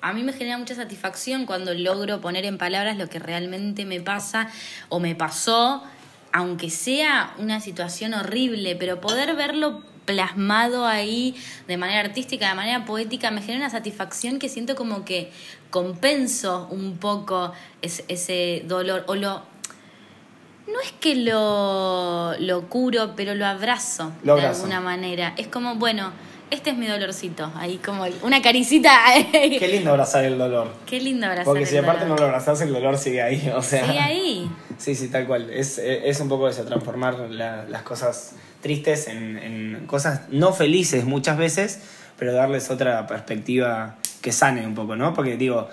a 0.00 0.12
mí 0.12 0.22
me 0.22 0.32
genera 0.32 0.58
mucha 0.58 0.74
satisfacción 0.74 1.44
cuando 1.44 1.74
logro 1.74 2.20
poner 2.20 2.44
en 2.44 2.58
palabras 2.58 2.96
lo 2.96 3.08
que 3.08 3.18
realmente 3.18 3.84
me 3.84 4.00
pasa 4.00 4.48
o 4.88 5.00
me 5.00 5.14
pasó, 5.14 5.82
aunque 6.32 6.70
sea 6.70 7.34
una 7.38 7.60
situación 7.60 8.14
horrible, 8.14 8.76
pero 8.76 9.00
poder 9.00 9.34
verlo 9.36 9.82
plasmado 10.10 10.86
ahí 10.86 11.36
de 11.68 11.76
manera 11.76 12.00
artística, 12.00 12.48
de 12.48 12.54
manera 12.54 12.84
poética, 12.84 13.30
me 13.30 13.40
genera 13.40 13.60
una 13.60 13.70
satisfacción 13.70 14.38
que 14.38 14.48
siento 14.48 14.74
como 14.74 15.04
que 15.04 15.30
compenso 15.70 16.66
un 16.70 16.98
poco 16.98 17.52
ese, 17.80 18.04
ese 18.08 18.64
dolor 18.66 19.04
o 19.06 19.14
lo 19.14 19.42
no 20.66 20.80
es 20.80 20.92
que 20.92 21.16
lo, 21.16 22.34
lo 22.38 22.68
curo, 22.68 23.14
pero 23.16 23.34
lo 23.34 23.44
abrazo 23.44 24.12
Lo 24.22 24.36
de 24.36 24.46
alguna 24.46 24.80
manera. 24.80 25.34
Es 25.36 25.48
como, 25.48 25.74
bueno, 25.74 26.12
este 26.50 26.70
es 26.70 26.76
mi 26.76 26.86
dolorcito. 26.86 27.50
Ahí 27.56 27.78
como 27.78 28.04
una 28.22 28.42
caricita. 28.42 28.92
Qué 29.32 29.68
lindo 29.68 29.90
abrazar 29.90 30.24
el 30.24 30.38
dolor. 30.38 30.72
Qué 30.86 31.00
lindo 31.00 31.26
abrazar 31.26 31.44
Porque 31.44 31.62
el 31.62 31.68
si 31.68 31.76
aparte 31.76 32.02
dolor. 32.04 32.18
no 32.18 32.24
lo 32.24 32.28
abrazás, 32.28 32.60
el 32.62 32.72
dolor 32.72 32.98
sigue 32.98 33.22
ahí. 33.22 33.52
O 33.54 33.62
sea, 33.62 33.86
Sigue 33.86 33.98
ahí. 33.98 34.50
Sí, 34.78 34.94
sí, 34.94 35.08
tal 35.08 35.26
cual. 35.26 35.50
Es, 35.50 35.78
es 35.78 36.20
un 36.20 36.28
poco 36.28 36.48
eso, 36.48 36.64
transformar 36.64 37.18
la- 37.30 37.64
las 37.64 37.82
cosas 37.82 38.34
tristes 38.60 39.08
en, 39.08 39.38
en 39.38 39.86
cosas 39.86 40.22
no 40.30 40.52
felices 40.52 41.04
muchas 41.04 41.36
veces, 41.38 41.80
pero 42.18 42.32
darles 42.32 42.70
otra 42.70 43.06
perspectiva 43.06 43.96
que 44.20 44.32
sane 44.32 44.66
un 44.66 44.74
poco, 44.74 44.96
¿no? 44.96 45.14
Porque 45.14 45.36
digo, 45.36 45.68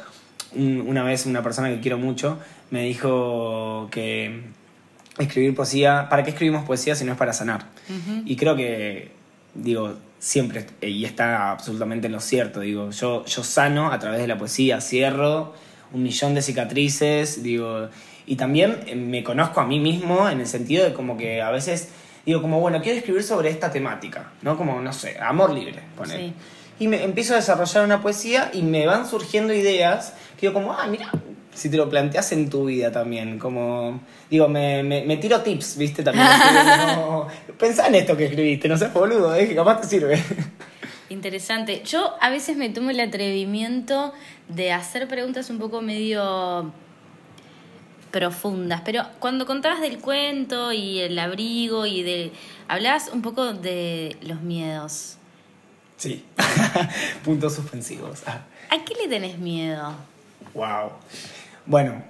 un- 0.56 0.86
una 0.88 1.04
vez 1.04 1.26
una 1.26 1.44
persona 1.44 1.70
que 1.70 1.80
quiero 1.82 1.98
mucho 1.98 2.40
me 2.72 2.84
dijo 2.84 3.88
que 3.92 4.42
escribir 5.18 5.56
poesía, 5.56 6.08
¿para 6.10 6.24
qué 6.24 6.30
escribimos 6.30 6.64
poesía 6.66 6.96
si 6.96 7.04
no 7.04 7.12
es 7.14 7.18
para 7.18 7.34
sanar? 7.34 7.66
Y 8.26 8.36
creo 8.36 8.56
que, 8.56 9.12
digo, 9.56 9.96
siempre, 10.20 10.66
y 10.82 11.06
está 11.06 11.52
absolutamente 11.52 12.08
en 12.08 12.14
lo 12.14 12.20
cierto, 12.20 12.62
digo, 12.62 12.90
yo, 12.92 13.26
yo 13.26 13.44
sano 13.44 13.92
a 13.92 14.00
través 14.00 14.20
de 14.20 14.28
la 14.28 14.38
poesía, 14.38 14.82
cierro 14.82 15.54
un 15.94 16.04
millón 16.04 16.34
de 16.34 16.42
cicatrices, 16.42 17.44
digo, 17.44 17.90
y 18.26 18.36
también 18.36 18.80
eh, 18.88 18.96
me 18.96 19.24
conozco 19.24 19.62
a 19.62 19.66
mí 19.66 19.80
mismo 19.80 20.30
en 20.30 20.42
el 20.42 20.48
sentido 20.48 20.84
de 20.84 20.94
como 20.94 21.18
que 21.18 21.42
a 21.42 21.50
veces 21.52 21.90
digo 22.26 22.42
como, 22.42 22.60
bueno, 22.60 22.82
quiero 22.82 22.98
escribir 22.98 23.24
sobre 23.24 23.50
esta 23.50 23.72
temática, 23.72 24.32
¿no? 24.42 24.58
Como, 24.58 24.82
no 24.82 24.92
sé, 24.92 25.18
amor 25.20 25.52
libre, 25.52 25.82
poner. 25.96 26.18
Sí. 26.18 26.34
Y 26.80 26.88
me 26.90 27.04
empiezo 27.04 27.34
a 27.34 27.38
desarrollar 27.38 27.86
una 27.86 28.02
poesía 28.02 28.52
y 28.54 28.64
me 28.64 28.86
van 28.86 29.08
surgiendo 29.08 29.54
ideas 29.54 30.14
que 30.36 30.48
digo 30.48 30.54
como, 30.54 30.74
ah, 30.74 30.86
mira, 30.88 31.10
si 31.58 31.70
te 31.70 31.78
lo 31.78 31.90
planteas 31.90 32.32
en 32.34 32.50
tu 32.52 32.66
vida 32.66 32.92
también, 32.92 33.40
como, 33.40 34.00
digo, 34.30 34.48
me, 34.48 34.84
me, 34.84 35.04
me 35.06 35.18
tiro 35.18 35.42
tips, 35.42 35.78
¿viste? 35.78 36.04
También. 36.04 36.28
como, 36.96 37.28
pensá 37.58 37.88
en 37.88 37.96
esto 37.96 38.16
que 38.16 38.26
escribiste, 38.26 38.68
no 38.68 38.78
seas 38.78 38.94
boludo, 38.94 39.34
¿eh? 39.34 39.48
que 39.48 39.56
capaz 39.56 39.82
te 39.82 39.88
sirve. 39.88 40.22
Interesante. 41.10 41.82
Yo 41.84 42.14
a 42.22 42.30
veces 42.30 42.58
me 42.58 42.70
tomo 42.70 42.92
el 42.92 43.00
atrevimiento 43.00 44.14
de 44.50 44.72
hacer 44.72 45.08
preguntas 45.08 45.50
un 45.50 45.58
poco 45.58 45.82
medio 45.82 46.72
profundas, 48.12 48.82
pero 48.86 49.04
cuando 49.18 49.48
contabas 49.48 49.82
del 49.82 49.98
cuento 49.98 50.72
y 50.72 51.00
el 51.00 51.18
abrigo 51.18 51.88
y 51.88 52.04
de... 52.04 52.32
Hablabas 52.68 53.10
un 53.12 53.24
poco 53.24 53.54
de 53.54 54.16
los 54.22 54.42
miedos. 54.42 55.18
Sí. 55.96 56.24
Puntos 57.24 57.56
suspensivos. 57.56 58.22
Ah. 58.28 58.42
¿A 58.70 58.86
qué 58.86 58.94
le 58.94 59.08
tenés 59.08 59.40
miedo? 59.40 59.96
Wow. 60.54 60.92
Bueno, 61.68 62.02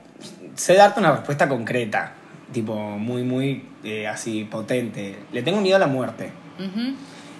sé 0.55 0.75
darte 0.75 0.99
una 0.99 1.11
respuesta 1.11 1.49
concreta, 1.49 2.13
tipo 2.53 2.75
muy, 2.75 3.23
muy 3.23 3.63
eh, 3.83 4.07
así 4.07 4.43
potente. 4.43 5.15
Le 5.31 5.41
tengo 5.43 5.61
miedo 5.61 5.75
a 5.75 5.79
la 5.79 5.87
muerte. 5.87 6.29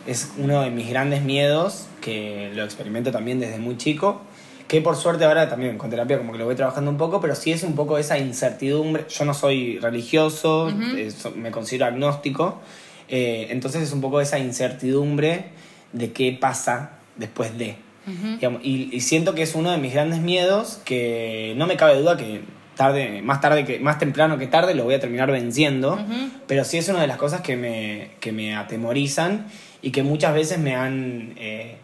Es 0.06 0.32
uno 0.38 0.62
de 0.62 0.70
mis 0.72 0.90
grandes 0.90 1.22
miedos, 1.24 1.88
que 2.02 2.52
lo 2.56 2.64
experimento 2.64 3.12
también 3.12 3.40
desde 3.40 3.58
muy 3.60 3.78
chico, 3.78 4.22
que 4.68 4.82
por 4.82 4.96
suerte 4.96 5.26
ahora 5.26 5.50
también 5.50 5.78
con 5.78 5.90
terapia 5.90 6.18
como 6.18 6.32
que 6.32 6.38
lo 6.40 6.46
voy 6.46 6.56
trabajando 6.56 6.90
un 6.92 6.98
poco, 6.98 7.20
pero 7.22 7.36
sí 7.36 7.52
es 7.52 7.64
un 7.64 7.76
poco 7.76 7.98
esa 7.98 8.18
incertidumbre. 8.18 9.06
Yo 9.10 9.26
no 9.26 9.34
soy 9.34 9.80
religioso, 9.80 10.70
eh, 10.98 11.12
so- 11.12 11.32
me 11.32 11.52
considero 11.52 11.86
agnóstico, 11.86 12.62
eh, 13.10 13.48
entonces 13.50 13.84
es 13.84 13.92
un 13.94 14.02
poco 14.02 14.22
esa 14.22 14.40
incertidumbre 14.40 15.46
de 15.94 16.12
qué 16.12 16.38
pasa 16.40 16.92
después 17.16 17.58
de. 17.58 17.76
Digamos, 18.08 18.62
y, 18.64 18.90
y 18.96 19.02
siento 19.02 19.36
que 19.36 19.42
es 19.44 19.54
uno 19.54 19.70
de 19.72 19.78
mis 19.78 19.94
grandes 19.94 20.20
miedos 20.20 20.80
que 20.86 21.54
no 21.58 21.68
me 21.68 21.76
cabe 21.76 22.00
duda 22.00 22.16
que 22.16 22.42
tarde, 22.76 23.22
más 23.22 23.42
tarde 23.42 23.66
que, 23.66 23.80
más 23.80 24.00
temprano 24.00 24.38
que 24.38 24.48
tarde 24.48 24.76
lo 24.76 24.84
voy 24.86 24.94
a 24.94 25.00
terminar 25.00 25.30
venciendo. 25.32 26.00
Pero 26.48 26.64
sí 26.64 26.78
es 26.78 26.88
una 26.90 27.02
de 27.02 27.08
las 27.08 27.18
cosas 27.18 27.42
que 27.42 27.58
me, 27.58 28.12
que 28.22 28.32
me 28.32 28.56
atemorizan 28.56 29.48
y 29.82 29.92
que 29.92 30.04
muchas 30.04 30.34
veces 30.34 30.58
me 30.60 30.76
han 30.76 31.34
eh, 31.38 31.76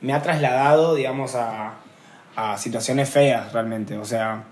me 0.00 0.12
ha 0.14 0.22
trasladado, 0.22 0.94
digamos, 0.94 1.34
a, 1.34 1.74
a 2.34 2.56
situaciones 2.56 3.08
feas 3.10 3.52
realmente. 3.52 3.96
O 3.98 4.04
sea, 4.04 4.44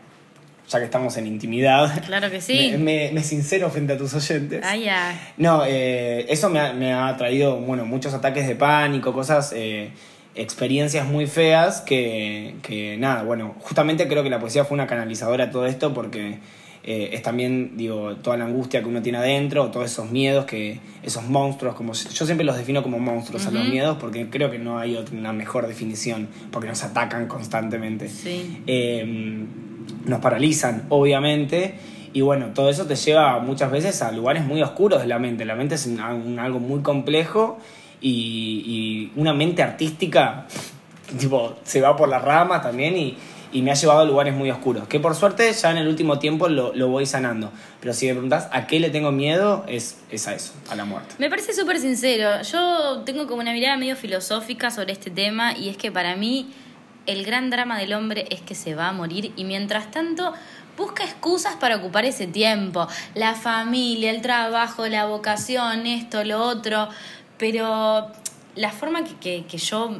ya 0.68 0.78
que 0.78 0.84
estamos 0.84 1.16
en 1.16 1.26
intimidad. 1.26 2.04
Claro 2.04 2.30
que 2.30 2.40
sí. 2.40 2.72
Me, 2.72 2.78
me- 3.08 3.10
me 3.12 3.22
sincero 3.22 3.70
frente 3.70 3.94
a 3.94 3.96
tus 3.98 4.12
oyentes. 4.14 4.62
Ah, 4.64 4.76
ya. 4.76 5.18
No, 5.38 5.62
eh, 5.66 6.26
eso 6.28 6.50
me 6.50 6.60
ha, 6.60 6.72
me 6.74 6.92
ha 6.92 7.16
traído, 7.16 7.56
bueno, 7.56 7.84
muchos 7.86 8.12
ataques 8.14 8.46
de 8.46 8.54
pánico, 8.54 9.12
cosas 9.12 9.52
eh, 9.56 9.90
experiencias 10.34 11.06
muy 11.06 11.26
feas 11.26 11.80
que, 11.80 12.54
que, 12.62 12.96
nada, 12.96 13.22
bueno, 13.22 13.54
justamente 13.60 14.06
creo 14.08 14.22
que 14.22 14.30
la 14.30 14.38
poesía 14.38 14.64
fue 14.64 14.74
una 14.74 14.86
canalizadora 14.86 15.46
de 15.46 15.52
todo 15.52 15.66
esto 15.66 15.92
porque 15.92 16.38
eh, 16.82 17.10
es 17.12 17.22
también, 17.22 17.76
digo, 17.76 18.16
toda 18.16 18.36
la 18.36 18.46
angustia 18.46 18.80
que 18.80 18.88
uno 18.88 19.02
tiene 19.02 19.18
adentro, 19.18 19.70
todos 19.70 19.90
esos 19.90 20.10
miedos, 20.10 20.46
que 20.46 20.80
esos 21.02 21.24
monstruos, 21.24 21.74
como 21.74 21.92
yo 21.92 22.26
siempre 22.26 22.44
los 22.44 22.56
defino 22.56 22.82
como 22.82 22.98
monstruos 22.98 23.46
a 23.46 23.50
los 23.50 23.68
miedos 23.68 23.98
porque 24.00 24.30
creo 24.30 24.50
que 24.50 24.58
no 24.58 24.78
hay 24.78 24.96
otra 24.96 25.32
mejor 25.32 25.66
definición, 25.66 26.28
porque 26.50 26.68
nos 26.68 26.82
atacan 26.82 27.26
constantemente. 27.26 28.10
Eh, 28.66 29.44
nos 30.06 30.20
paralizan, 30.20 30.86
obviamente. 30.88 31.74
Y 32.12 32.22
bueno, 32.22 32.46
todo 32.54 32.70
eso 32.70 32.86
te 32.86 32.96
lleva 32.96 33.38
muchas 33.40 33.70
veces 33.70 34.02
a 34.02 34.10
lugares 34.10 34.44
muy 34.44 34.62
oscuros 34.62 35.00
de 35.00 35.06
la 35.06 35.18
mente. 35.18 35.44
La 35.44 35.54
mente 35.54 35.74
es 35.74 35.88
algo 35.98 36.58
muy 36.58 36.80
complejo 36.80 37.58
y, 38.00 39.12
una 39.16 39.34
mente 39.34 39.62
artística, 39.62 40.46
tipo, 41.18 41.56
se 41.64 41.80
va 41.80 41.96
por 41.96 42.08
la 42.08 42.18
rama 42.18 42.62
también 42.62 42.96
y, 42.96 43.16
me 43.52 43.72
ha 43.72 43.74
llevado 43.74 44.00
a 44.00 44.04
lugares 44.04 44.32
muy 44.32 44.48
oscuros. 44.48 44.86
Que 44.86 45.00
por 45.00 45.16
suerte 45.16 45.52
ya 45.52 45.72
en 45.72 45.78
el 45.78 45.88
último 45.88 46.20
tiempo 46.20 46.48
lo, 46.48 46.88
voy 46.88 47.04
sanando. 47.04 47.50
Pero 47.80 47.92
si 47.92 48.06
me 48.06 48.12
preguntas 48.12 48.48
a 48.52 48.68
qué 48.68 48.78
le 48.78 48.90
tengo 48.90 49.10
miedo, 49.10 49.64
es, 49.66 49.98
es 50.08 50.28
a 50.28 50.34
eso, 50.34 50.52
a 50.70 50.76
la 50.76 50.84
muerte. 50.84 51.16
Me 51.18 51.28
parece 51.28 51.52
súper 51.52 51.80
sincero. 51.80 52.42
Yo 52.42 53.02
tengo 53.04 53.26
como 53.26 53.40
una 53.40 53.52
mirada 53.52 53.76
medio 53.76 53.96
filosófica 53.96 54.70
sobre 54.70 54.92
este 54.92 55.10
tema 55.10 55.56
y 55.56 55.68
es 55.68 55.76
que 55.76 55.90
para 55.90 56.14
mí 56.14 56.52
el 57.06 57.24
gran 57.24 57.50
drama 57.50 57.76
del 57.76 57.92
hombre 57.94 58.26
es 58.30 58.40
que 58.40 58.54
se 58.54 58.76
va 58.76 58.88
a 58.88 58.92
morir 58.92 59.32
y 59.34 59.42
mientras 59.42 59.90
tanto 59.90 60.32
busca 60.76 61.04
excusas 61.04 61.56
para 61.56 61.76
ocupar 61.76 62.04
ese 62.04 62.26
tiempo. 62.26 62.88
La 63.14 63.34
familia, 63.34 64.10
el 64.10 64.22
trabajo, 64.22 64.86
la 64.86 65.06
vocación, 65.06 65.86
esto, 65.86 66.24
lo 66.24 66.42
otro. 66.42 66.88
Pero 67.40 68.12
la 68.54 68.70
forma 68.70 69.02
que, 69.02 69.46
que, 69.46 69.58
yo 69.58 69.96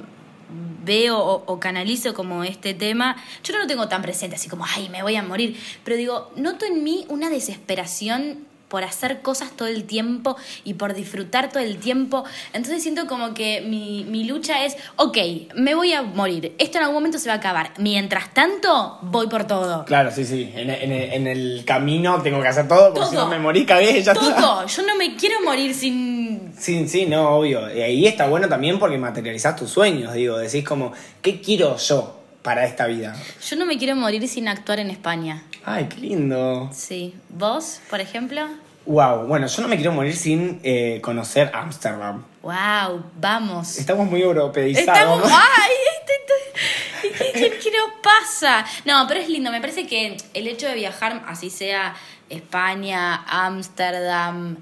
veo 0.85 1.19
o, 1.19 1.59
canalizo 1.59 2.13
como 2.13 2.45
este 2.45 2.75
tema, 2.75 3.17
yo 3.43 3.55
no 3.55 3.61
lo 3.61 3.67
tengo 3.67 3.89
tan 3.89 4.03
presente, 4.03 4.37
así 4.37 4.51
como, 4.51 4.67
ay, 4.67 4.91
me 4.91 5.03
voy 5.03 5.17
a 5.17 5.23
morir, 5.23 5.59
pero 5.83 5.97
digo, 5.97 6.31
noto 6.37 6.67
en 6.67 6.85
mí 6.85 7.07
una 7.09 7.31
desesperación 7.31 8.47
por 8.71 8.85
hacer 8.85 9.21
cosas 9.21 9.51
todo 9.51 9.69
el 9.69 9.85
tiempo 9.85 10.37
y 10.65 10.75
por 10.75 10.95
disfrutar 10.95 11.51
todo 11.51 11.63
el 11.63 11.79
tiempo. 11.79 12.25
Entonces 12.53 12.83
siento 12.83 13.07
como 13.09 13.35
que 13.35 13.61
mi, 13.63 14.05
mi, 14.05 14.25
lucha 14.25 14.65
es, 14.65 14.77
ok, 14.97 15.19
me 15.57 15.75
voy 15.75 15.93
a 15.93 16.03
morir, 16.03 16.55
esto 16.59 16.79
en 16.79 16.85
algún 16.85 16.95
momento 16.95 17.19
se 17.19 17.29
va 17.29 17.35
a 17.35 17.39
acabar. 17.39 17.73
Mientras 17.79 18.33
tanto, 18.33 18.99
voy 19.03 19.27
por 19.27 19.47
todo. 19.47 19.85
Claro, 19.85 20.13
sí, 20.13 20.25
sí. 20.25 20.53
En, 20.55 20.71
en, 20.71 21.27
el 21.27 21.65
camino 21.67 22.23
tengo 22.23 22.41
que 22.41 22.49
hacer 22.49 22.69
todo, 22.69 22.95
porque 22.95 23.11
si 23.11 23.17
no 23.17 23.27
me 23.27 23.41
morí, 23.41 23.67
cagué, 23.67 24.01
ya 24.03 24.15
Todo. 24.15 24.67
Yo 24.67 24.83
no 24.87 24.95
me 24.97 25.17
quiero 25.17 25.43
morir 25.45 25.75
sin... 25.75 26.53
Sí, 26.57 26.87
sí, 26.89 27.07
no, 27.07 27.29
obvio. 27.31 27.75
Y 27.75 27.81
ahí 27.81 28.07
está 28.07 28.29
bueno 28.29 28.49
también 28.49 28.79
porque 28.79 28.99
materializás 28.99 29.57
tus 29.57 29.71
sueños, 29.71 30.15
digo. 30.15 30.39
Decís 30.39 30.65
como, 30.65 30.93
¿qué 31.23 31.41
quiero 31.41 31.77
yo 31.77 32.21
para 32.43 32.65
esta 32.67 32.87
vida? 32.87 33.17
Yo 33.49 33.57
no 33.57 33.67
me 33.67 33.79
quiero 33.79 33.97
morir 33.97 34.27
sin 34.29 34.47
actuar 34.47 34.79
en 34.79 34.91
España. 34.91 35.43
Ay, 35.65 35.89
qué 35.89 36.01
lindo. 36.01 36.71
Sí. 36.73 37.15
¿Vos, 37.29 37.81
por 37.91 38.01
ejemplo? 38.01 38.47
Wow, 38.87 39.27
bueno, 39.27 39.47
yo 39.47 39.63
no 39.63 39.69
me 39.69 39.77
quiero 39.77 39.93
morir 39.93 40.17
sin 40.17 40.59
eh, 40.63 41.01
conocer 41.03 41.51
Ámsterdam. 41.55 42.25
Wow, 42.43 43.05
vamos. 43.21 43.77
Estamos 43.77 44.09
muy 44.09 44.23
europeizados. 44.23 44.89
Estamos, 44.89 45.23
ay, 45.25 45.73
este, 45.93 47.25
este, 47.25 47.33
¿qué, 47.33 47.59
qué, 47.59 47.71
nos 47.71 48.01
pasa? 48.03 48.65
No, 48.87 49.05
pero 49.07 49.21
es 49.21 49.29
lindo, 49.29 49.51
me 49.51 49.61
parece 49.61 49.87
que 49.87 50.17
el 50.33 50.49
hecho 50.49 50.67
de 50.67 50.75
viajar, 50.75 51.23
así 51.27 51.51
sea 51.51 51.95
España, 52.31 53.23
Ámsterdam, 53.29 54.57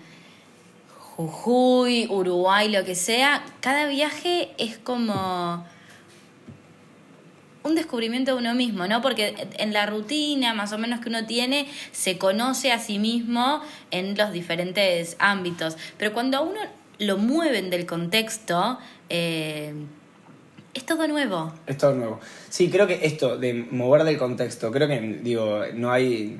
Jujuy, 1.17 2.09
Uruguay, 2.11 2.69
lo 2.69 2.85
que 2.85 2.95
sea, 2.95 3.45
cada 3.61 3.87
viaje 3.87 4.51
es 4.59 4.79
como 4.79 5.65
un 7.63 7.75
descubrimiento 7.75 8.33
de 8.33 8.39
uno 8.39 8.55
mismo, 8.55 8.87
¿no? 8.87 9.03
Porque 9.03 9.49
en 9.59 9.73
la 9.73 9.87
rutina 9.87 10.55
más 10.55 10.73
o 10.73 10.79
menos 10.79 11.01
que 11.01 11.09
uno 11.09 11.27
tiene, 11.27 11.69
se 11.93 12.19
conoce 12.19 12.73
a 12.73 12.79
sí 12.79 12.99
mismo 12.99 13.61
en 13.91 14.17
los 14.17 14.33
diferentes 14.33 15.17
ámbitos. 15.19 15.77
Pero 15.97 16.13
cuando 16.13 16.39
a 16.39 16.41
uno 16.41 16.61
lo 16.99 17.17
mueven 17.17 17.71
del 17.71 17.87
contexto, 17.87 18.79
eh, 19.09 19.73
es 20.75 20.87
todo 20.87 21.09
nuevo. 21.09 21.53
Es 21.67 21.79
todo 21.79 21.95
nuevo. 21.95 22.21
Sí, 22.49 22.71
creo 22.71 22.87
que 22.87 23.01
esto 23.07 23.37
de 23.37 23.55
mover 23.55 24.05
del 24.05 24.19
contexto, 24.19 24.71
creo 24.71 24.89
que, 24.89 25.01
digo, 25.23 25.63
no 25.75 25.93
hay 25.93 26.39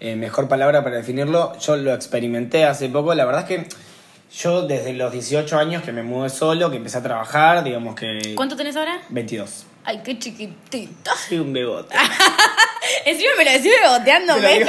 eh, 0.00 0.16
mejor 0.16 0.48
palabra 0.48 0.82
para 0.82 0.96
definirlo. 0.96 1.56
Yo 1.58 1.76
lo 1.76 1.94
experimenté 1.94 2.64
hace 2.64 2.88
poco, 2.88 3.14
la 3.14 3.24
verdad 3.24 3.42
es 3.42 3.48
que 3.48 3.68
yo 4.34 4.66
desde 4.66 4.92
los 4.92 5.12
18 5.12 5.58
años 5.58 5.82
que 5.82 5.92
me 5.92 6.02
mudé 6.02 6.28
solo, 6.28 6.70
que 6.70 6.76
empecé 6.76 6.98
a 6.98 7.02
trabajar, 7.02 7.64
digamos 7.64 7.94
que... 7.94 8.34
¿Cuánto 8.34 8.56
tenés 8.56 8.76
ahora? 8.76 9.00
22. 9.08 9.66
Ay, 9.88 10.02
qué 10.04 10.18
chiquitito. 10.18 11.12
Soy 11.26 11.38
un 11.38 11.50
bebote. 11.50 11.96
Encima 13.06 13.30
me 13.38 13.44
lo 13.44 13.50
estoy 13.52 13.70
beboteándome. 13.70 14.60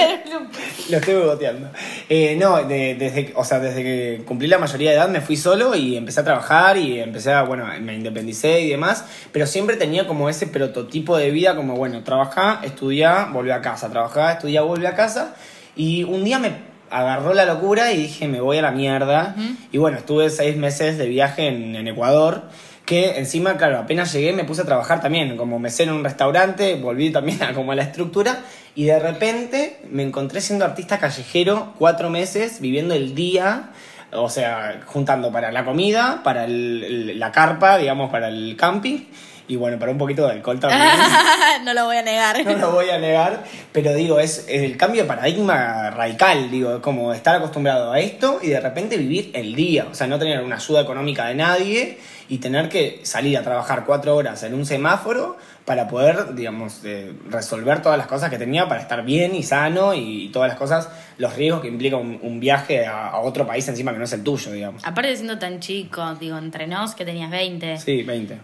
Lo, 0.90 0.98
estoy 0.98 1.14
beboteando. 1.14 1.70
Eh, 2.08 2.38
no, 2.40 2.64
desde, 2.64 3.34
o 3.36 3.44
sea, 3.44 3.60
desde 3.60 3.84
que 3.84 4.24
cumplí 4.26 4.48
la 4.48 4.60
mayoría 4.60 4.92
de 4.92 4.96
edad 4.96 5.10
me 5.10 5.20
fui 5.20 5.36
solo 5.36 5.76
y 5.76 5.98
empecé 5.98 6.22
a 6.22 6.24
trabajar 6.24 6.78
y 6.78 7.02
empecé 7.02 7.34
a, 7.34 7.42
bueno, 7.42 7.66
me 7.82 7.96
independicé 7.96 8.62
y 8.62 8.70
demás, 8.70 9.04
pero 9.34 9.46
siempre 9.46 9.76
tenía 9.76 10.08
como 10.08 10.30
ese 10.30 10.48
prototipo 10.48 11.18
de 11.18 11.32
vida 11.32 11.54
como, 11.54 11.76
bueno, 11.76 12.02
trabajá, 12.06 12.62
estudiá, 12.64 13.26
volví 13.26 13.52
a 13.52 13.60
casa, 13.60 13.90
trabajá, 13.90 14.32
estudiá, 14.32 14.62
volví 14.62 14.86
a 14.86 14.96
casa 14.96 15.36
y 15.76 16.04
un 16.04 16.24
día 16.24 16.40
me 16.40 16.54
agarró 16.90 17.34
la 17.34 17.44
locura 17.44 17.92
y 17.92 17.98
dije, 17.98 18.30
me 18.30 18.40
voy 18.40 18.60
a 18.60 18.62
la 18.62 18.72
mierda. 18.72 19.36
Y 19.74 19.80
bueno, 19.80 19.98
estuve 19.98 20.30
seis 20.30 20.56
meses 20.56 20.98
de 20.98 21.10
viaje 21.10 21.48
en, 21.48 21.76
en 21.76 21.90
Ecuador 21.90 22.44
que 22.90 23.20
encima, 23.20 23.56
claro, 23.56 23.78
apenas 23.78 24.12
llegué 24.12 24.34
me 24.34 24.46
puse 24.46 24.64
a 24.64 24.66
trabajar 24.66 25.00
también 25.00 25.38
como 25.38 25.60
mesero 25.60 25.92
en 25.92 26.00
un 26.00 26.04
restaurante, 26.04 26.74
volví 26.74 27.12
también 27.12 27.44
a 27.44 27.54
como 27.54 27.72
a 27.72 27.76
la 27.76 27.84
estructura 27.84 28.40
y 28.74 28.86
de 28.86 28.98
repente 28.98 29.80
me 29.92 30.02
encontré 30.02 30.42
siendo 30.42 30.66
artista 30.66 30.98
callejero 30.98 31.76
cuatro 31.78 32.10
meses, 32.10 32.60
viviendo 32.60 32.96
el 32.96 33.14
día, 33.14 33.74
o 34.12 34.28
sea, 34.28 34.82
juntando 34.88 35.32
para 35.32 35.52
la 35.52 35.66
comida, 35.66 36.22
para 36.24 36.48
la 36.48 37.32
carpa, 37.32 37.78
digamos, 37.78 38.10
para 38.10 38.30
el 38.30 38.56
camping. 38.58 39.06
Y 39.48 39.56
bueno, 39.56 39.80
para 39.80 39.92
un 39.92 39.98
poquito 39.98 40.26
de 40.26 40.34
alcohol 40.34 40.60
también. 40.60 40.84
no 41.64 41.74
lo 41.74 41.86
voy 41.86 41.98
a 41.98 42.04
negar. 42.04 42.44
No 42.46 42.56
lo 42.56 42.72
voy 42.72 42.90
a 42.90 43.00
negar. 43.00 43.44
Pero 43.72 43.96
digo, 43.96 44.20
es, 44.20 44.46
el 44.48 44.78
cambio 44.78 45.02
de 45.02 45.08
paradigma 45.08 45.90
radical. 45.90 46.52
Digo, 46.52 46.82
como 46.84 47.14
estar 47.14 47.36
acostumbrado 47.36 47.92
a 47.92 48.00
esto 48.00 48.40
y 48.44 48.50
de 48.50 48.60
repente 48.60 48.96
vivir 48.96 49.32
el 49.34 49.56
día. 49.56 49.88
O 49.92 49.96
sea, 49.96 50.06
no 50.06 50.20
tener 50.20 50.44
una 50.44 50.58
ayuda 50.58 50.82
económica 50.82 51.26
de 51.26 51.34
nadie 51.34 51.98
y 52.30 52.38
tener 52.38 52.70
que 52.70 53.02
salir 53.04 53.38
a 53.38 53.42
trabajar 53.42 53.84
cuatro 53.86 54.16
horas 54.16 54.44
en 54.44 54.54
un 54.54 54.66
semáforo 54.66 55.38
para 55.66 55.88
poder, 55.88 56.36
digamos, 56.36 56.82
resolver 57.30 57.82
todas 57.82 57.98
las 57.98 58.08
cosas 58.08 58.30
que 58.30 58.38
tenía 58.38 58.68
para 58.68 58.82
estar 58.82 59.04
bien 59.04 59.36
y 59.36 59.44
sano 59.44 59.94
y, 59.94 60.30
todas 60.30 60.50
las 60.50 60.58
cosas, 60.58 60.90
los 61.18 61.36
riesgos 61.36 61.62
que 61.62 61.68
implica 61.68 61.98
un, 61.98 62.40
viaje 62.40 62.86
a, 62.86 63.18
otro 63.20 63.46
país 63.46 63.68
encima 63.68 63.92
que 63.92 63.98
no 63.98 64.06
es 64.06 64.14
el 64.14 64.24
tuyo, 64.24 64.52
digamos. 64.52 64.86
Aparte 64.86 65.10
de 65.10 65.16
siendo 65.16 65.40
tan 65.40 65.60
chico, 65.60 66.16
digo, 66.16 66.38
entre 66.38 66.68
nos 66.68 66.96
que 66.96 67.04
tenías 67.04 67.32
20. 67.32 67.78
Sí, 67.80 68.04
20. 68.04 68.38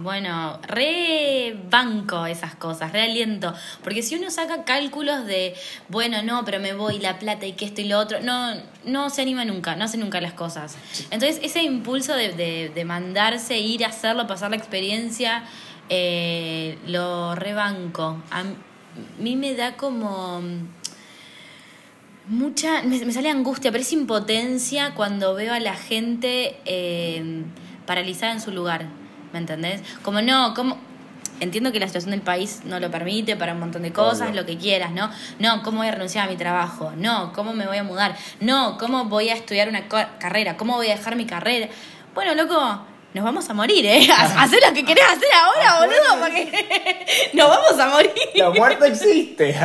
Bueno, 0.00 0.60
re 0.62 1.58
banco 1.68 2.24
esas 2.26 2.54
cosas, 2.54 2.92
re 2.92 3.02
aliento. 3.02 3.52
Porque 3.82 4.04
si 4.04 4.14
uno 4.14 4.30
saca 4.30 4.62
cálculos 4.62 5.26
de, 5.26 5.56
bueno, 5.88 6.22
no, 6.22 6.44
pero 6.44 6.60
me 6.60 6.72
voy 6.72 7.00
la 7.00 7.18
plata 7.18 7.46
y 7.46 7.54
que 7.54 7.64
esto 7.64 7.80
y 7.80 7.84
lo 7.86 7.98
otro, 7.98 8.20
no, 8.20 8.52
no 8.84 9.10
se 9.10 9.22
anima 9.22 9.44
nunca, 9.44 9.74
no 9.74 9.84
hace 9.84 9.98
nunca 9.98 10.20
las 10.20 10.34
cosas. 10.34 10.76
Entonces, 11.10 11.40
ese 11.42 11.64
impulso 11.64 12.14
de, 12.14 12.70
de, 12.72 12.84
mandarse, 12.84 13.58
ir 13.58 13.84
a 13.84 13.88
hacerlo, 13.88 14.28
pasar 14.28 14.50
la 14.50 14.56
experiencia, 14.56 15.42
eh, 15.88 16.78
lo 16.86 17.34
rebanco. 17.34 18.22
A 18.30 18.44
mí 19.18 19.34
me 19.34 19.56
da 19.56 19.76
como 19.76 20.40
mucha. 22.28 22.84
Me, 22.84 23.12
sale 23.12 23.30
angustia, 23.30 23.72
pero 23.72 23.82
es 23.82 23.92
impotencia 23.92 24.94
cuando 24.94 25.34
veo 25.34 25.54
a 25.54 25.58
la 25.58 25.74
gente 25.74 26.56
eh, 26.66 27.42
paralizada 27.84 28.32
en 28.34 28.40
su 28.40 28.52
lugar 28.52 29.07
¿me 29.32 29.38
entendés? 29.38 29.82
Como 30.02 30.20
no, 30.22 30.54
como 30.54 30.78
entiendo 31.40 31.72
que 31.72 31.80
la 31.80 31.86
situación 31.86 32.10
del 32.10 32.22
país 32.22 32.60
no 32.64 32.80
lo 32.80 32.90
permite 32.90 33.36
para 33.36 33.52
un 33.52 33.60
montón 33.60 33.82
de 33.82 33.92
cosas, 33.92 34.34
lo 34.34 34.44
que 34.44 34.56
quieras, 34.56 34.92
¿no? 34.92 35.10
No, 35.38 35.62
¿cómo 35.62 35.78
voy 35.78 35.88
a 35.88 35.92
renunciar 35.92 36.26
a 36.26 36.30
mi 36.30 36.36
trabajo? 36.36 36.92
No, 36.96 37.32
¿cómo 37.32 37.52
me 37.52 37.66
voy 37.66 37.78
a 37.78 37.84
mudar? 37.84 38.16
No, 38.40 38.76
¿cómo 38.78 39.04
voy 39.04 39.28
a 39.28 39.34
estudiar 39.34 39.68
una 39.68 39.88
carrera? 40.18 40.56
¿Cómo 40.56 40.74
voy 40.74 40.88
a 40.88 40.96
dejar 40.96 41.16
mi 41.16 41.26
carrera? 41.26 41.68
Bueno, 42.14 42.34
loco, 42.34 42.80
nos 43.14 43.24
vamos 43.24 43.48
a 43.48 43.54
morir, 43.54 43.86
¿eh? 43.86 44.06
Haz 44.36 44.50
lo 44.52 44.74
que 44.74 44.84
querés 44.84 45.04
hacer 45.04 45.28
ahora, 45.34 45.80
boludo, 45.80 46.24
porque 46.24 47.30
nos 47.32 47.48
vamos 47.48 47.78
a 47.78 47.88
morir. 47.88 48.12
La 48.34 48.50
muerte 48.50 48.88
existe. 48.88 49.56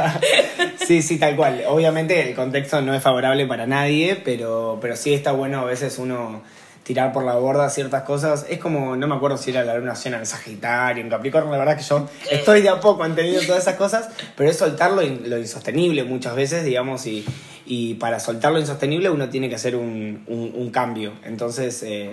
sí, 0.86 1.02
sí, 1.02 1.20
tal 1.20 1.36
cual. 1.36 1.64
Obviamente 1.68 2.30
el 2.30 2.36
contexto 2.36 2.82
no 2.82 2.94
es 2.94 3.04
favorable 3.04 3.46
para 3.46 3.68
nadie, 3.68 4.16
pero, 4.16 4.78
pero 4.82 4.96
sí 4.96 5.14
está 5.14 5.32
bueno 5.32 5.60
a 5.62 5.66
veces 5.66 5.98
uno 5.98 6.42
tirar 6.84 7.14
por 7.14 7.24
la 7.24 7.36
borda 7.36 7.70
ciertas 7.70 8.04
cosas. 8.04 8.46
Es 8.50 8.60
como, 8.60 8.96
no 8.96 9.08
me 9.08 9.16
acuerdo 9.16 9.38
si 9.38 9.52
era 9.52 9.64
la 9.64 9.78
luna 9.78 9.94
llena 9.94 10.18
en 10.18 10.26
Sagitario, 10.26 11.04
en 11.04 11.10
Capricornio, 11.10 11.52
la 11.52 11.58
verdad 11.58 11.78
que 11.78 11.84
yo 11.84 12.08
estoy 12.32 12.62
de 12.62 12.70
a 12.70 12.80
poco 12.80 13.06
entendiendo 13.06 13.46
todas 13.46 13.62
esas 13.62 13.76
cosas, 13.76 14.10
pero 14.36 14.50
es 14.50 14.58
soltar 14.58 14.92
lo, 14.92 15.02
insostenible 15.02 16.04
muchas 16.04 16.36
veces, 16.36 16.64
digamos, 16.64 17.06
y, 17.08 17.26
y, 17.66 17.96
para 17.96 18.20
soltar 18.20 18.52
lo 18.52 18.60
insostenible 18.60 19.10
uno 19.10 19.30
tiene 19.30 19.50
que 19.50 19.56
hacer 19.56 19.76
un, 19.76 20.24
un, 20.28 20.70
cambio. 20.72 21.14
Entonces, 21.24 21.84
eh, 21.84 22.12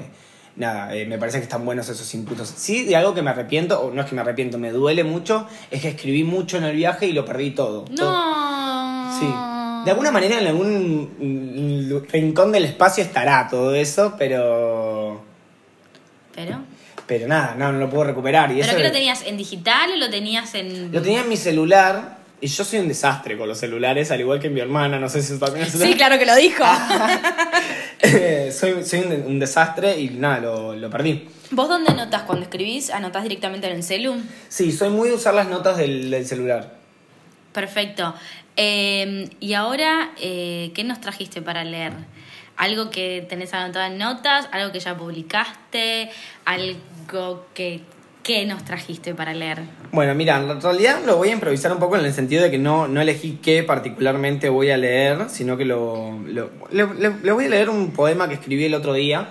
nada, 0.56 0.94
eh, 0.94 1.06
me 1.06 1.18
parece 1.18 1.38
que 1.38 1.44
están 1.44 1.64
buenos 1.64 1.88
esos 1.88 2.12
impulsos. 2.14 2.52
Sí, 2.56 2.84
de 2.84 2.96
algo 2.96 3.14
que 3.14 3.22
me 3.22 3.30
arrepiento, 3.30 3.80
o 3.80 3.90
no 3.90 4.02
es 4.02 4.08
que 4.08 4.14
me 4.14 4.20
arrepiento, 4.20 4.58
me 4.58 4.70
duele 4.70 5.02
mucho, 5.02 5.46
es 5.70 5.82
que 5.82 5.88
escribí 5.88 6.24
mucho 6.24 6.58
en 6.58 6.64
el 6.64 6.76
viaje 6.76 7.06
y 7.06 7.12
lo 7.12 7.24
perdí 7.24 7.50
todo. 7.50 7.84
Todo. 7.96 9.49
No. 9.80 9.84
De 9.84 9.90
alguna 9.90 10.10
manera 10.10 10.40
en 10.40 10.46
algún 10.46 12.06
rincón 12.12 12.52
del 12.52 12.64
espacio 12.64 13.02
estará 13.02 13.48
todo 13.50 13.74
eso, 13.74 14.14
pero... 14.18 15.22
¿Pero? 16.34 16.60
Pero 17.06 17.26
nada, 17.26 17.54
no, 17.58 17.72
no 17.72 17.78
lo 17.78 17.90
puedo 17.90 18.04
recuperar. 18.04 18.50
Y 18.52 18.54
¿Pero 18.54 18.66
eso 18.66 18.76
qué 18.76 18.84
lo 18.84 18.92
tenías 18.92 19.22
en 19.26 19.36
digital 19.36 19.90
o 19.92 19.96
lo 19.96 20.10
tenías 20.10 20.54
en.? 20.54 20.92
Lo 20.92 21.02
tenía 21.02 21.22
en 21.22 21.28
mi 21.28 21.36
celular 21.36 22.18
y 22.40 22.46
yo 22.46 22.64
soy 22.64 22.78
un 22.78 22.88
desastre 22.88 23.36
con 23.36 23.48
los 23.48 23.58
celulares, 23.58 24.10
al 24.10 24.20
igual 24.20 24.38
que 24.38 24.48
mi 24.48 24.60
hermana, 24.60 24.98
no 24.98 25.08
sé 25.08 25.20
si 25.20 25.34
eso 25.34 25.44
también 25.44 25.66
es 25.66 25.72
Sí, 25.72 25.94
claro 25.94 26.18
que 26.18 26.24
lo 26.24 26.34
dijo. 26.36 26.64
soy 28.52 28.84
soy 28.84 29.00
un, 29.00 29.12
un 29.26 29.38
desastre 29.38 29.98
y 29.98 30.10
nada, 30.10 30.40
lo, 30.40 30.76
lo 30.76 30.88
perdí. 30.88 31.28
¿Vos 31.50 31.68
dónde 31.68 31.90
anotás 31.90 32.22
cuando 32.22 32.44
escribís? 32.44 32.90
¿Anotás 32.90 33.24
directamente 33.24 33.66
en 33.66 33.74
el 33.74 33.82
celu? 33.82 34.14
Sí, 34.48 34.70
soy 34.70 34.90
muy 34.90 35.08
de 35.08 35.16
usar 35.16 35.34
las 35.34 35.48
notas 35.48 35.76
del, 35.76 36.10
del 36.10 36.24
celular. 36.24 36.74
Perfecto. 37.52 38.14
Eh, 38.62 39.30
y 39.40 39.54
ahora, 39.54 40.10
eh, 40.20 40.70
¿qué 40.74 40.84
nos 40.84 41.00
trajiste 41.00 41.40
para 41.40 41.64
leer? 41.64 41.94
¿Algo 42.58 42.90
que 42.90 43.24
tenés 43.26 43.54
anotado 43.54 43.86
en 43.86 43.96
notas? 43.96 44.48
¿Algo 44.52 44.70
que 44.70 44.80
ya 44.80 44.94
publicaste? 44.98 46.10
¿Algo 46.44 47.46
que... 47.54 47.80
¿Qué 48.22 48.44
nos 48.44 48.62
trajiste 48.66 49.14
para 49.14 49.32
leer? 49.32 49.60
Bueno, 49.92 50.14
mira, 50.14 50.36
en 50.36 50.60
realidad 50.60 50.98
lo 51.06 51.16
voy 51.16 51.30
a 51.30 51.32
improvisar 51.32 51.72
un 51.72 51.78
poco 51.78 51.96
en 51.96 52.04
el 52.04 52.12
sentido 52.12 52.42
de 52.42 52.50
que 52.50 52.58
no, 52.58 52.86
no 52.86 53.00
elegí 53.00 53.38
qué 53.42 53.62
particularmente 53.62 54.50
voy 54.50 54.70
a 54.70 54.76
leer, 54.76 55.30
sino 55.30 55.56
que 55.56 55.64
lo, 55.64 56.18
lo- 56.26 56.50
le, 56.70 56.86
le- 56.98 57.16
le 57.22 57.32
voy 57.32 57.46
a 57.46 57.48
leer 57.48 57.70
un 57.70 57.92
poema 57.92 58.28
que 58.28 58.34
escribí 58.34 58.66
el 58.66 58.74
otro 58.74 58.92
día 58.92 59.26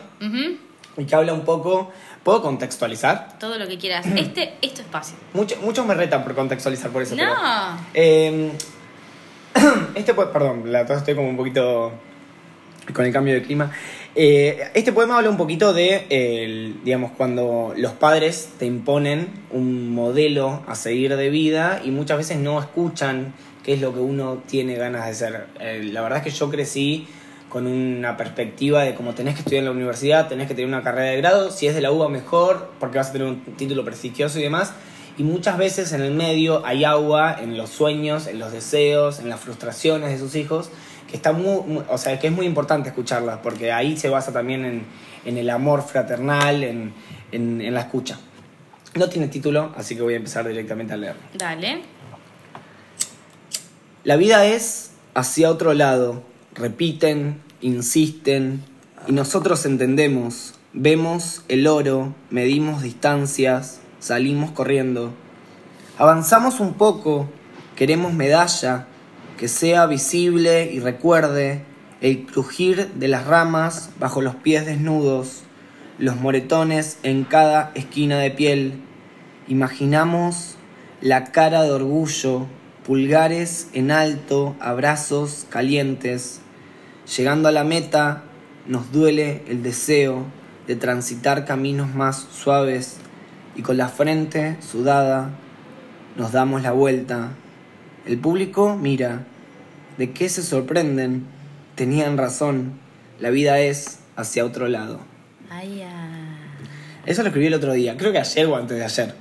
y 0.97 1.05
que 1.05 1.15
habla 1.15 1.33
un 1.33 1.45
poco... 1.45 1.91
¿Puedo 2.23 2.41
contextualizar? 2.41 3.37
Todo 3.39 3.57
lo 3.59 3.67
que 3.67 3.77
quieras. 3.77 4.05
Este 4.17 4.55
es 4.59 4.73
tu 4.73 4.81
espacio. 4.81 5.15
Mucho- 5.33 5.57
muchos 5.61 5.85
me 5.85 5.93
retan 5.93 6.23
por 6.23 6.33
contextualizar 6.33 6.89
por 6.89 7.03
eso. 7.03 7.15
pero- 7.15 7.31
No. 7.35 7.77
Eh, 7.93 8.51
este 9.95 10.13
poema, 10.13 10.31
perdón, 10.31 10.71
la 10.71 10.85
tos 10.85 10.97
estoy 10.97 11.15
como 11.15 11.29
un 11.29 11.37
poquito 11.37 11.91
con 12.93 13.05
el 13.05 13.13
cambio 13.13 13.33
de 13.33 13.41
clima. 13.41 13.71
Eh, 14.15 14.71
este 14.73 14.91
poema 14.91 15.17
habla 15.17 15.29
un 15.29 15.37
poquito 15.37 15.73
de, 15.73 16.07
el, 16.09 16.83
digamos, 16.83 17.11
cuando 17.11 17.73
los 17.77 17.93
padres 17.93 18.49
te 18.57 18.65
imponen 18.65 19.27
un 19.51 19.93
modelo 19.93 20.63
a 20.67 20.75
seguir 20.75 21.15
de 21.15 21.29
vida 21.29 21.81
y 21.83 21.91
muchas 21.91 22.17
veces 22.17 22.37
no 22.37 22.59
escuchan 22.59 23.33
qué 23.63 23.73
es 23.73 23.81
lo 23.81 23.93
que 23.93 23.99
uno 23.99 24.41
tiene 24.47 24.75
ganas 24.75 25.05
de 25.07 25.13
ser. 25.13 25.47
Eh, 25.59 25.89
la 25.91 26.01
verdad 26.01 26.19
es 26.19 26.23
que 26.25 26.31
yo 26.31 26.49
crecí 26.49 27.07
con 27.49 27.65
una 27.65 28.15
perspectiva 28.15 28.83
de 28.83 28.93
como 28.93 29.13
tenés 29.13 29.33
que 29.35 29.39
estudiar 29.39 29.59
en 29.59 29.65
la 29.65 29.71
universidad, 29.71 30.27
tenés 30.27 30.47
que 30.47 30.53
tener 30.53 30.67
una 30.67 30.83
carrera 30.83 31.11
de 31.11 31.17
grado, 31.17 31.51
si 31.51 31.67
es 31.67 31.75
de 31.75 31.81
la 31.81 31.91
UBA 31.91 32.09
mejor, 32.09 32.71
porque 32.79 32.97
vas 32.97 33.09
a 33.09 33.11
tener 33.11 33.27
un 33.27 33.41
título 33.55 33.83
prestigioso 33.83 34.39
y 34.39 34.43
demás. 34.43 34.73
Y 35.19 35.23
muchas 35.23 35.57
veces 35.57 35.91
en 35.91 36.01
el 36.01 36.13
medio 36.13 36.65
hay 36.65 36.85
agua 36.85 37.35
en 37.39 37.57
los 37.57 37.69
sueños, 37.69 38.25
en 38.25 38.39
los 38.39 38.53
deseos, 38.53 39.19
en 39.19 39.29
las 39.29 39.39
frustraciones 39.41 40.09
de 40.11 40.17
sus 40.17 40.33
hijos, 40.35 40.69
que 41.09 41.17
está 41.17 41.33
muy, 41.33 41.61
muy- 41.67 41.83
o 41.89 41.97
sea, 41.97 42.17
que 42.19 42.27
es 42.27 42.33
muy 42.33 42.45
importante 42.45 42.87
escucharlas, 42.89 43.39
porque 43.43 43.71
ahí 43.73 43.97
se 43.97 44.07
basa 44.07 44.31
también 44.31 44.63
en, 44.63 44.83
en 45.25 45.37
el 45.37 45.49
amor 45.49 45.81
fraternal, 45.83 46.63
en, 46.63 46.93
en- 47.33 47.59
en 47.59 47.73
la 47.73 47.81
escucha. 47.81 48.17
No 48.95 49.09
tiene 49.09 49.27
título, 49.27 49.73
así 49.75 49.93
que 49.95 50.01
voy 50.01 50.13
a 50.13 50.17
empezar 50.17 50.47
directamente 50.47 50.93
a 50.93 50.97
leerlo. 50.97 51.21
Dale. 51.33 51.81
La 54.05 54.15
vida 54.15 54.45
es 54.45 54.91
hacia 55.15 55.51
otro 55.51 55.73
lado, 55.73 56.23
repiten, 56.55 57.41
insisten, 57.61 58.63
y 59.07 59.11
nosotros 59.11 59.65
entendemos, 59.65 60.53
vemos 60.71 61.43
el 61.49 61.67
oro, 61.67 62.15
medimos 62.29 62.81
distancias, 62.81 63.81
salimos 63.99 64.51
corriendo. 64.51 65.13
Avanzamos 65.97 66.59
un 66.59 66.73
poco, 66.75 67.29
queremos 67.75 68.13
medalla, 68.13 68.87
que 69.37 69.47
sea 69.47 69.85
visible 69.85 70.71
y 70.71 70.79
recuerde 70.79 71.63
el 72.01 72.25
crujir 72.25 72.93
de 72.93 73.07
las 73.07 73.25
ramas 73.25 73.91
bajo 73.99 74.21
los 74.21 74.35
pies 74.35 74.65
desnudos, 74.65 75.43
los 75.97 76.15
moretones 76.15 76.97
en 77.03 77.25
cada 77.25 77.71
esquina 77.75 78.19
de 78.19 78.31
piel. 78.31 78.81
Imaginamos 79.47 80.55
la 81.01 81.31
cara 81.31 81.63
de 81.63 81.71
orgullo, 81.71 82.47
pulgares 82.85 83.69
en 83.73 83.91
alto, 83.91 84.55
abrazos 84.59 85.45
calientes. 85.49 86.39
Llegando 87.17 87.49
a 87.49 87.51
la 87.51 87.63
meta, 87.63 88.23
nos 88.67 88.91
duele 88.91 89.43
el 89.47 89.63
deseo 89.63 90.25
de 90.67 90.75
transitar 90.75 91.45
caminos 91.45 91.93
más 91.95 92.27
suaves 92.31 92.98
y 93.59 93.61
con 93.61 93.75
la 93.75 93.89
frente 93.89 94.55
sudada 94.61 95.31
nos 96.15 96.31
damos 96.31 96.61
la 96.61 96.71
vuelta. 96.71 97.31
El 98.05 98.17
público 98.17 98.77
mira. 98.77 99.25
¿De 99.97 100.13
qué 100.13 100.29
se 100.29 100.43
sorprenden? 100.43 101.25
Tenían 101.75 102.17
razón. 102.17 102.79
La 103.19 103.31
vida 103.31 103.59
es 103.59 103.99
hacia 104.15 104.45
otro 104.45 104.69
lado. 104.69 105.01
Ay, 105.49 105.81
ah. 105.81 106.37
Eso 107.05 107.21
lo 107.21 107.27
escribí 107.27 107.47
el 107.47 107.53
otro 107.53 107.73
día, 107.73 107.97
creo 107.97 108.13
que 108.13 108.19
ayer 108.19 108.45
o 108.45 108.55
antes 108.55 108.77
de 108.77 108.85
ayer. 108.85 109.13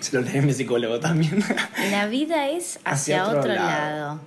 Se 0.00 0.16
lo 0.16 0.22
leí 0.22 0.38
a 0.38 0.42
mi 0.42 0.54
psicólogo 0.54 0.98
también. 0.98 1.44
La 1.90 2.06
vida 2.06 2.48
es 2.48 2.80
hacia, 2.86 3.28
otro, 3.28 3.52
lado. 3.52 4.20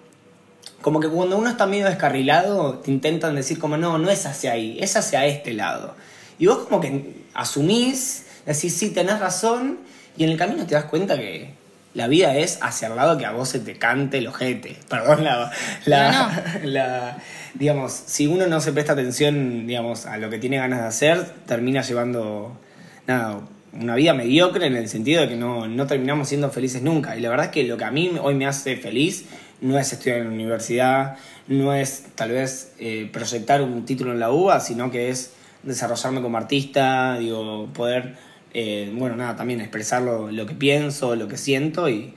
como 0.84 1.00
que 1.00 1.10
cuando 1.10 1.40
uno 1.40 1.50
está 1.50 1.66
medio 1.66 1.88
descarrilado, 1.88 2.78
te 2.78 2.92
intentan 2.92 3.34
decir 3.34 3.58
como, 3.58 3.78
no, 3.78 3.98
no 3.98 4.12
es 4.12 4.28
hacia 4.28 4.52
ahí, 4.52 4.78
es 4.80 4.96
hacia 4.96 5.26
este 5.26 5.54
lado. 5.54 5.96
Y 6.38 6.46
vos 6.46 6.60
como 6.68 6.80
que 6.80 7.24
asumís, 7.34 8.28
decís, 8.46 8.76
sí, 8.76 8.90
tenés 8.90 9.20
razón, 9.20 9.80
y 10.18 10.24
en 10.24 10.30
el 10.32 10.38
camino 10.38 10.66
te 10.66 10.76
das 10.76 10.86
cuenta 10.86 11.18
que 11.18 11.54
la 11.94 12.08
vida 12.08 12.36
es 12.38 12.58
hacia 12.62 12.88
el 12.88 12.96
lado 12.96 13.18
que 13.18 13.26
a 13.26 13.32
vos 13.32 13.50
se 13.50 13.60
te 13.60 13.78
cante 13.78 14.18
el 14.18 14.28
ojete. 14.28 14.78
Perdón, 14.90 15.24
la... 15.24 15.52
la, 15.86 16.44
la- 16.64 17.18
digamos, 17.56 17.92
si 17.92 18.26
uno 18.26 18.48
no 18.48 18.60
se 18.62 18.72
presta 18.74 18.94
atención, 18.94 19.68
digamos, 19.68 20.08
a 20.08 20.18
lo 20.18 20.30
que 20.32 20.40
tiene 20.40 20.58
ganas 20.58 20.82
de 20.82 20.88
hacer, 20.88 21.24
termina 21.46 21.84
llevando, 21.84 22.58
nada, 23.06 23.42
una 23.80 23.94
vida 23.96 24.16
mediocre 24.16 24.66
en 24.66 24.76
el 24.76 24.90
sentido 24.90 25.22
de 25.22 25.30
que 25.30 25.36
no, 25.36 25.68
no 25.68 25.86
terminamos 25.86 26.30
siendo 26.30 26.50
felices 26.50 26.82
nunca. 26.82 27.16
Y 27.16 27.22
la 27.22 27.30
verdad 27.30 27.46
es 27.48 27.52
que 27.52 27.64
lo 27.66 27.78
que 27.78 27.84
a 27.86 27.92
mí 27.92 28.12
hoy 28.22 28.34
me 28.34 28.48
hace 28.48 28.76
feliz 28.76 29.26
no 29.62 29.78
es 29.78 29.94
estudiar 29.94 30.18
en 30.18 30.30
la 30.30 30.34
universidad, 30.34 31.18
no 31.48 31.76
es 31.76 32.06
tal 32.16 32.32
vez 32.32 32.72
eh, 32.80 33.08
proyectar 33.14 33.62
un 33.62 33.86
título 33.86 34.14
en 34.14 34.20
la 34.20 34.32
UBA, 34.32 34.60
sino 34.60 34.90
que 34.90 35.10
es 35.10 35.34
desarrollarme 35.62 36.22
como 36.24 36.38
artista, 36.38 37.18
digo, 37.20 37.68
poder, 37.74 38.16
eh, 38.54 38.92
bueno, 38.94 39.16
nada, 39.16 39.36
también 39.36 39.62
expresar 39.62 40.02
lo, 40.02 40.46
que 40.46 40.54
pienso, 40.54 41.16
lo 41.16 41.28
que 41.28 41.38
siento 41.38 41.90
y, 41.90 42.14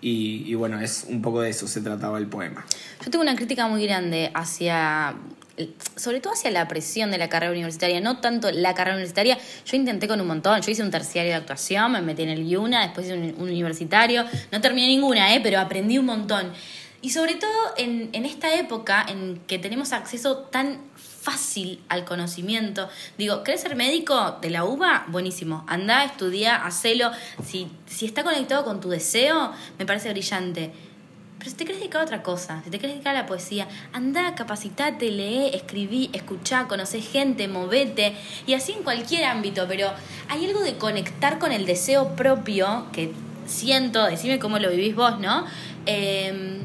y, 0.00 0.44
y 0.46 0.54
bueno, 0.54 0.80
es 0.80 1.06
un 1.08 1.22
poco 1.22 1.40
de 1.40 1.50
eso 1.50 1.66
se 1.66 1.80
trataba 1.80 2.18
el 2.18 2.26
poema. 2.26 2.64
Yo 3.04 3.10
tengo 3.10 3.22
una 3.22 3.36
crítica 3.36 3.66
muy 3.68 3.84
grande 3.86 4.30
hacia, 4.34 5.14
sobre 5.96 6.20
todo 6.20 6.34
hacia 6.34 6.50
la 6.50 6.68
presión 6.68 7.10
de 7.10 7.18
la 7.18 7.28
carrera 7.28 7.52
universitaria, 7.52 8.00
no 8.00 8.18
tanto 8.20 8.50
la 8.50 8.74
carrera 8.74 8.96
universitaria. 8.96 9.38
Yo 9.64 9.76
intenté 9.76 10.08
con 10.08 10.20
un 10.20 10.26
montón, 10.26 10.60
yo 10.60 10.70
hice 10.70 10.82
un 10.82 10.90
terciario 10.90 11.32
de 11.32 11.36
actuación, 11.36 11.92
me 11.92 12.02
metí 12.02 12.22
en 12.22 12.30
el 12.30 12.46
IUNA, 12.46 12.82
después 12.82 13.06
hice 13.06 13.16
un, 13.16 13.34
un 13.38 13.48
universitario, 13.48 14.24
no 14.52 14.60
terminé 14.60 14.88
ninguna, 14.88 15.34
¿eh? 15.34 15.40
pero 15.42 15.58
aprendí 15.58 15.96
un 15.98 16.06
montón. 16.06 16.52
Y 17.00 17.10
sobre 17.10 17.36
todo 17.36 17.50
en, 17.76 18.10
en 18.12 18.26
esta 18.26 18.54
época 18.54 19.06
en 19.08 19.40
que 19.46 19.58
tenemos 19.58 19.92
acceso 19.92 20.38
tan 20.38 20.80
fácil 21.28 21.78
al 21.90 22.06
conocimiento. 22.06 22.88
Digo, 23.18 23.44
¿querés 23.44 23.60
ser 23.60 23.76
médico 23.76 24.38
de 24.40 24.48
la 24.48 24.64
UBA? 24.64 25.04
Buenísimo. 25.08 25.62
Andá, 25.66 26.04
estudia, 26.04 26.56
hacelo. 26.56 27.10
Si, 27.44 27.68
si 27.86 28.06
está 28.06 28.24
conectado 28.24 28.64
con 28.64 28.80
tu 28.80 28.88
deseo, 28.88 29.52
me 29.78 29.84
parece 29.84 30.10
brillante. 30.10 30.72
Pero 31.38 31.50
si 31.50 31.56
te 31.56 31.64
querés 31.66 31.80
dedicar 31.80 32.00
a 32.00 32.04
otra 32.04 32.22
cosa, 32.22 32.62
si 32.64 32.70
te 32.70 32.78
querés 32.78 32.96
dedicar 32.96 33.14
a 33.14 33.20
la 33.20 33.26
poesía, 33.26 33.68
andá, 33.92 34.34
capacitate, 34.34 35.10
lee, 35.10 35.50
escribí, 35.52 36.08
escuchá, 36.14 36.66
conocé 36.66 37.02
gente, 37.02 37.46
movete, 37.46 38.16
y 38.46 38.54
así 38.54 38.72
en 38.72 38.82
cualquier 38.82 39.24
ámbito, 39.24 39.66
pero 39.68 39.90
hay 40.30 40.46
algo 40.46 40.60
de 40.62 40.78
conectar 40.78 41.38
con 41.38 41.52
el 41.52 41.66
deseo 41.66 42.16
propio 42.16 42.86
que 42.92 43.12
siento, 43.46 44.06
decime 44.06 44.38
cómo 44.38 44.58
lo 44.58 44.70
vivís 44.70 44.96
vos, 44.96 45.20
¿no? 45.20 45.44
Eh, 45.84 46.62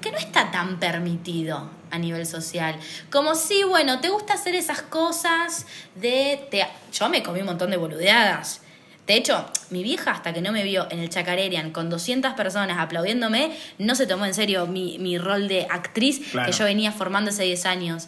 que 0.00 0.10
no 0.10 0.18
está 0.18 0.50
tan 0.50 0.80
permitido 0.80 1.79
a 1.90 1.98
nivel 1.98 2.26
social. 2.26 2.76
Como 3.10 3.34
si, 3.34 3.62
bueno, 3.64 4.00
te 4.00 4.08
gusta 4.08 4.34
hacer 4.34 4.54
esas 4.54 4.82
cosas 4.82 5.66
de... 5.94 6.46
Te... 6.50 6.66
Yo 6.92 7.08
me 7.08 7.22
comí 7.22 7.40
un 7.40 7.46
montón 7.46 7.70
de 7.70 7.76
boludeadas. 7.76 8.60
De 9.06 9.14
hecho, 9.16 9.44
mi 9.70 9.82
vieja, 9.82 10.12
hasta 10.12 10.32
que 10.32 10.40
no 10.40 10.52
me 10.52 10.62
vio 10.62 10.86
en 10.90 11.00
el 11.00 11.08
Chacarerian 11.10 11.72
con 11.72 11.90
200 11.90 12.34
personas 12.34 12.78
aplaudiéndome, 12.78 13.56
no 13.78 13.94
se 13.96 14.06
tomó 14.06 14.24
en 14.24 14.34
serio 14.34 14.66
mi, 14.66 14.98
mi 14.98 15.18
rol 15.18 15.48
de 15.48 15.66
actriz 15.68 16.20
Claro. 16.30 16.50
que 16.50 16.56
yo 16.56 16.64
venía 16.64 16.92
formando 16.92 17.30
hace 17.30 17.42
10 17.44 17.66
años. 17.66 18.06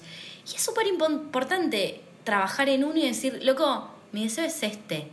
Y 0.53 0.55
es 0.57 0.63
súper 0.63 0.87
impo- 0.87 1.11
importante 1.11 2.03
trabajar 2.25 2.69
en 2.69 2.85
uno 2.85 2.97
y 2.99 3.07
decir, 3.09 3.41
loco, 3.43 3.91
mi 4.13 4.25
deseo 4.25 4.45
es 4.45 4.63
este. 4.63 5.09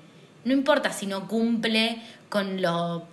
No 0.45 0.53
importa 0.53 0.91
si 0.93 1.07
no 1.07 1.27
cumple 1.27 2.01
con 2.29 2.61
lo 2.61 3.05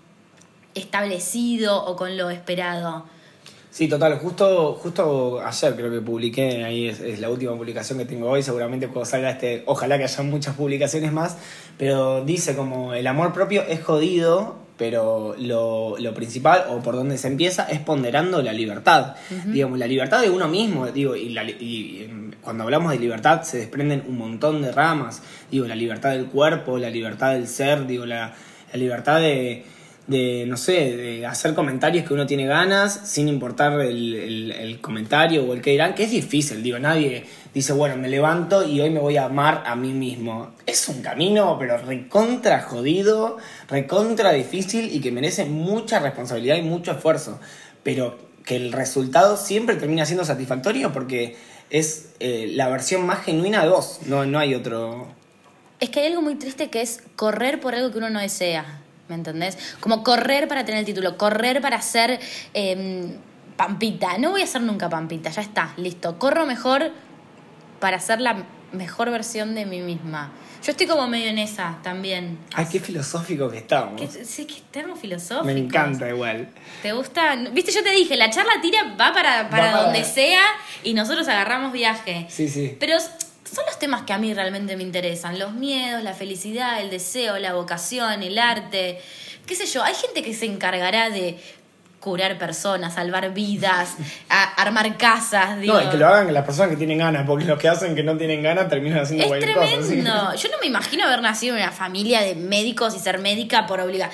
establecido 0.74 1.82
o 1.84 1.96
con 1.96 2.16
lo 2.16 2.30
esperado. 2.30 3.06
Sí, 3.76 3.88
total. 3.88 4.18
Justo, 4.20 4.72
justo 4.82 5.38
ayer 5.44 5.76
creo 5.76 5.90
que 5.90 6.00
publiqué, 6.00 6.64
ahí 6.64 6.88
es, 6.88 6.98
es 7.00 7.20
la 7.20 7.28
última 7.28 7.54
publicación 7.54 7.98
que 7.98 8.06
tengo 8.06 8.30
hoy, 8.30 8.42
seguramente 8.42 8.88
cuando 8.88 9.04
salga 9.04 9.28
este, 9.28 9.64
ojalá 9.66 9.98
que 9.98 10.04
haya 10.04 10.22
muchas 10.22 10.54
publicaciones 10.54 11.12
más, 11.12 11.36
pero 11.76 12.24
dice 12.24 12.56
como 12.56 12.94
el 12.94 13.06
amor 13.06 13.34
propio 13.34 13.64
es 13.68 13.84
jodido, 13.84 14.56
pero 14.78 15.34
lo, 15.38 15.98
lo 15.98 16.14
principal 16.14 16.64
o 16.70 16.78
por 16.78 16.94
donde 16.94 17.18
se 17.18 17.28
empieza 17.28 17.64
es 17.64 17.78
ponderando 17.80 18.40
la 18.40 18.54
libertad. 18.54 19.16
Digamos, 19.44 19.78
la 19.78 19.86
libertad 19.86 20.22
de 20.22 20.30
uno 20.30 20.48
mismo, 20.48 20.86
digo, 20.86 21.14
y, 21.14 21.28
la, 21.28 21.44
y, 21.44 22.06
em, 22.08 22.30
cuando 22.40 22.64
hablamos 22.64 22.92
de 22.92 22.98
libertad 22.98 23.42
se 23.42 23.58
desprenden 23.58 24.04
un 24.08 24.16
montón 24.16 24.62
de 24.62 24.72
ramas, 24.72 25.20
digo, 25.50 25.66
la 25.66 25.76
libertad 25.76 26.12
del 26.12 26.28
cuerpo, 26.28 26.78
la 26.78 26.88
libertad 26.88 27.32
del 27.32 27.46
ser, 27.46 27.86
digo, 27.86 28.06
la, 28.06 28.32
la 28.72 28.78
libertad 28.78 29.20
de, 29.20 29.66
de, 30.06 30.44
no 30.46 30.56
sé, 30.56 30.96
de 30.96 31.26
hacer 31.26 31.54
comentarios 31.54 32.06
que 32.06 32.14
uno 32.14 32.26
tiene 32.26 32.46
ganas 32.46 33.00
sin 33.04 33.28
importar 33.28 33.80
el, 33.80 34.52
el- 34.52 34.80
comentario 34.80 35.44
o 35.44 35.52
el 35.52 35.60
que 35.62 35.72
dirán, 35.72 35.94
que 35.94 36.04
es 36.04 36.10
difícil, 36.12 36.62
digo, 36.62 36.78
nadie 36.78 37.24
dice, 37.52 37.72
bueno, 37.72 37.96
me 37.96 38.08
levanto 38.08 38.64
y 38.68 38.80
hoy 38.80 38.90
me 38.90 39.00
voy 39.00 39.16
a 39.16 39.24
amar 39.24 39.64
a 39.66 39.74
mí 39.74 39.92
mismo. 39.92 40.52
Es 40.66 40.88
un 40.88 41.02
camino, 41.02 41.56
pero 41.58 41.76
recontra 41.78 42.60
jodido, 42.60 43.38
recontra 43.68 44.32
difícil 44.32 44.94
y 44.94 45.00
que 45.00 45.10
merece 45.10 45.44
mucha 45.46 45.98
responsabilidad 45.98 46.56
y 46.56 46.62
mucho 46.62 46.92
esfuerzo, 46.92 47.40
pero 47.82 48.16
que 48.44 48.54
el 48.56 48.72
resultado 48.72 49.36
siempre 49.36 49.74
termina 49.76 50.06
siendo 50.06 50.24
satisfactorio 50.24 50.92
porque 50.92 51.36
es 51.70 52.10
eh, 52.20 52.50
la 52.54 52.68
versión 52.68 53.04
más 53.06 53.24
genuina 53.24 53.64
de 53.64 53.70
vos, 53.70 54.00
no, 54.06 54.24
no 54.24 54.38
hay 54.38 54.54
otro... 54.54 55.08
Es 55.80 55.90
que 55.90 56.00
hay 56.00 56.06
algo 56.06 56.22
muy 56.22 56.36
triste 56.36 56.70
que 56.70 56.80
es 56.80 57.02
correr 57.16 57.58
por 57.60 57.74
algo 57.74 57.90
que 57.90 57.98
uno 57.98 58.08
no 58.08 58.20
desea, 58.20 58.82
¿me 59.08 59.14
entendés? 59.14 59.58
Como 59.80 60.02
correr 60.02 60.48
para 60.48 60.64
tener 60.64 60.80
el 60.80 60.86
título, 60.86 61.16
correr 61.16 61.60
para 61.60 61.80
ser 61.82 62.20
em, 62.54 63.14
pampita. 63.56 64.18
No 64.18 64.30
voy 64.30 64.42
a 64.42 64.46
ser 64.46 64.62
nunca 64.62 64.88
pampita, 64.88 65.30
ya 65.30 65.42
está, 65.42 65.72
listo. 65.76 66.18
Corro 66.18 66.46
mejor 66.46 66.90
para 67.80 68.00
ser 68.00 68.20
la 68.20 68.44
mejor 68.72 69.10
versión 69.10 69.54
de 69.54 69.66
mí 69.66 69.80
misma. 69.80 70.32
Yo 70.64 70.72
estoy 70.72 70.86
como 70.86 71.06
medio 71.06 71.28
en 71.28 71.38
esa 71.38 71.78
también. 71.82 72.38
Ay, 72.52 72.66
qué 72.70 72.80
filosófico 72.80 73.48
que 73.48 73.58
estamos. 73.58 74.00
Que, 74.00 74.24
sí, 74.24 74.46
que 74.46 74.54
estamos 74.54 74.98
filosóficos. 74.98 75.46
Me 75.46 75.58
encanta 75.58 76.08
igual. 76.08 76.48
¿Te 76.82 76.92
gusta? 76.92 77.36
Viste, 77.52 77.70
yo 77.70 77.84
te 77.84 77.90
dije, 77.90 78.16
la 78.16 78.30
charla 78.30 78.54
tira 78.60 78.96
va 79.00 79.12
para, 79.12 79.48
para 79.48 79.82
donde 79.82 80.02
sea 80.02 80.42
y 80.82 80.94
nosotros 80.94 81.28
agarramos 81.28 81.72
viaje. 81.72 82.26
Sí, 82.28 82.48
sí. 82.48 82.76
Pero 82.80 82.96
son 83.52 83.64
los 83.66 83.78
temas 83.78 84.02
que 84.02 84.12
a 84.12 84.18
mí 84.18 84.34
realmente 84.34 84.76
me 84.76 84.82
interesan. 84.82 85.38
Los 85.38 85.52
miedos, 85.52 86.02
la 86.02 86.14
felicidad, 86.14 86.80
el 86.80 86.90
deseo, 86.90 87.38
la 87.38 87.54
vocación, 87.54 88.22
el 88.22 88.38
arte. 88.38 89.00
Qué 89.46 89.54
sé 89.54 89.66
yo, 89.66 89.82
hay 89.82 89.94
gente 89.94 90.22
que 90.22 90.34
se 90.34 90.46
encargará 90.46 91.10
de 91.10 91.38
curar 92.06 92.38
personas, 92.38 92.94
salvar 92.94 93.34
vidas, 93.34 93.96
a- 94.30 94.62
armar 94.62 94.96
casas. 94.96 95.58
Digo. 95.58 95.74
No, 95.74 95.82
y 95.82 95.88
que 95.90 95.96
lo 95.96 96.06
hagan 96.06 96.32
las 96.32 96.44
personas 96.44 96.70
que 96.70 96.76
tienen 96.76 96.98
ganas, 96.98 97.26
porque 97.26 97.44
los 97.46 97.58
que 97.58 97.68
hacen 97.68 97.96
que 97.96 98.04
no 98.04 98.16
tienen 98.16 98.44
ganas 98.44 98.68
terminan 98.68 99.00
haciendo 99.00 99.24
Es 99.24 99.28
cualquier 99.28 99.54
cosa. 99.54 99.66
¿sí? 99.66 99.86
tremendo. 99.88 100.34
Yo 100.36 100.48
no 100.50 100.58
me 100.60 100.66
imagino 100.68 101.04
haber 101.04 101.20
nacido 101.20 101.56
en 101.56 101.62
una 101.64 101.72
familia 101.72 102.20
de 102.20 102.36
médicos 102.36 102.94
y 102.94 103.00
ser 103.00 103.18
médica 103.18 103.66
por 103.66 103.80
obligar. 103.80 104.10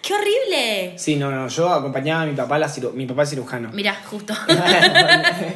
¡Qué 0.00 0.14
horrible! 0.14 0.94
Sí, 0.96 1.16
no, 1.16 1.30
no, 1.30 1.48
yo 1.48 1.68
acompañaba 1.70 2.22
a 2.22 2.26
mi 2.26 2.32
papá, 2.34 2.58
la 2.58 2.68
ciru- 2.68 2.92
mi 2.94 3.04
papá 3.04 3.24
es 3.24 3.30
cirujano. 3.30 3.70
Mira, 3.74 3.94
justo. 4.10 4.32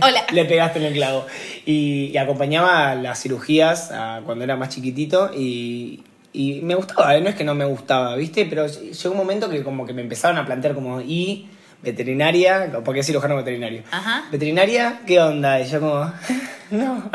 Hola. 0.03 0.25
Le 0.33 0.45
pegaste 0.45 0.79
en 0.79 0.85
el 0.87 0.93
clavo. 0.95 1.27
Y, 1.65 2.11
y 2.13 2.17
acompañaba 2.19 2.91
a 2.91 2.95
las 2.95 3.21
cirugías 3.23 3.91
a 3.93 4.21
cuando 4.25 4.45
era 4.45 4.57
más 4.57 4.71
chiquitito 4.71 5.31
y, 5.35 6.03
y 6.33 6.61
me 6.63 6.75
gustaba, 6.75 7.17
¿eh? 7.17 7.21
no 7.21 7.29
es 7.29 7.35
que 7.35 7.45
no 7.45 7.55
me 7.55 7.65
gustaba, 7.65 8.15
¿viste? 8.17 8.47
Pero 8.47 8.67
llegó 8.67 9.11
un 9.13 9.17
momento 9.17 9.49
que 9.51 9.63
como 9.63 9.87
que 9.87 9.93
me 9.93 10.03
empezaron 10.03 10.39
a 10.39 10.47
plantear 10.47 10.75
como, 10.75 11.01
¿y 11.01 11.49
veterinaria? 11.83 12.71
Porque 12.85 13.01
es 13.01 13.07
cirujano 13.07 13.37
veterinario. 13.37 13.83
Ajá. 13.91 14.27
¿Veterinaria? 14.31 15.01
¿Qué 15.07 15.21
onda? 15.21 15.61
Y 15.61 15.69
yo 15.69 15.81
como, 15.81 16.13
no. 16.71 17.11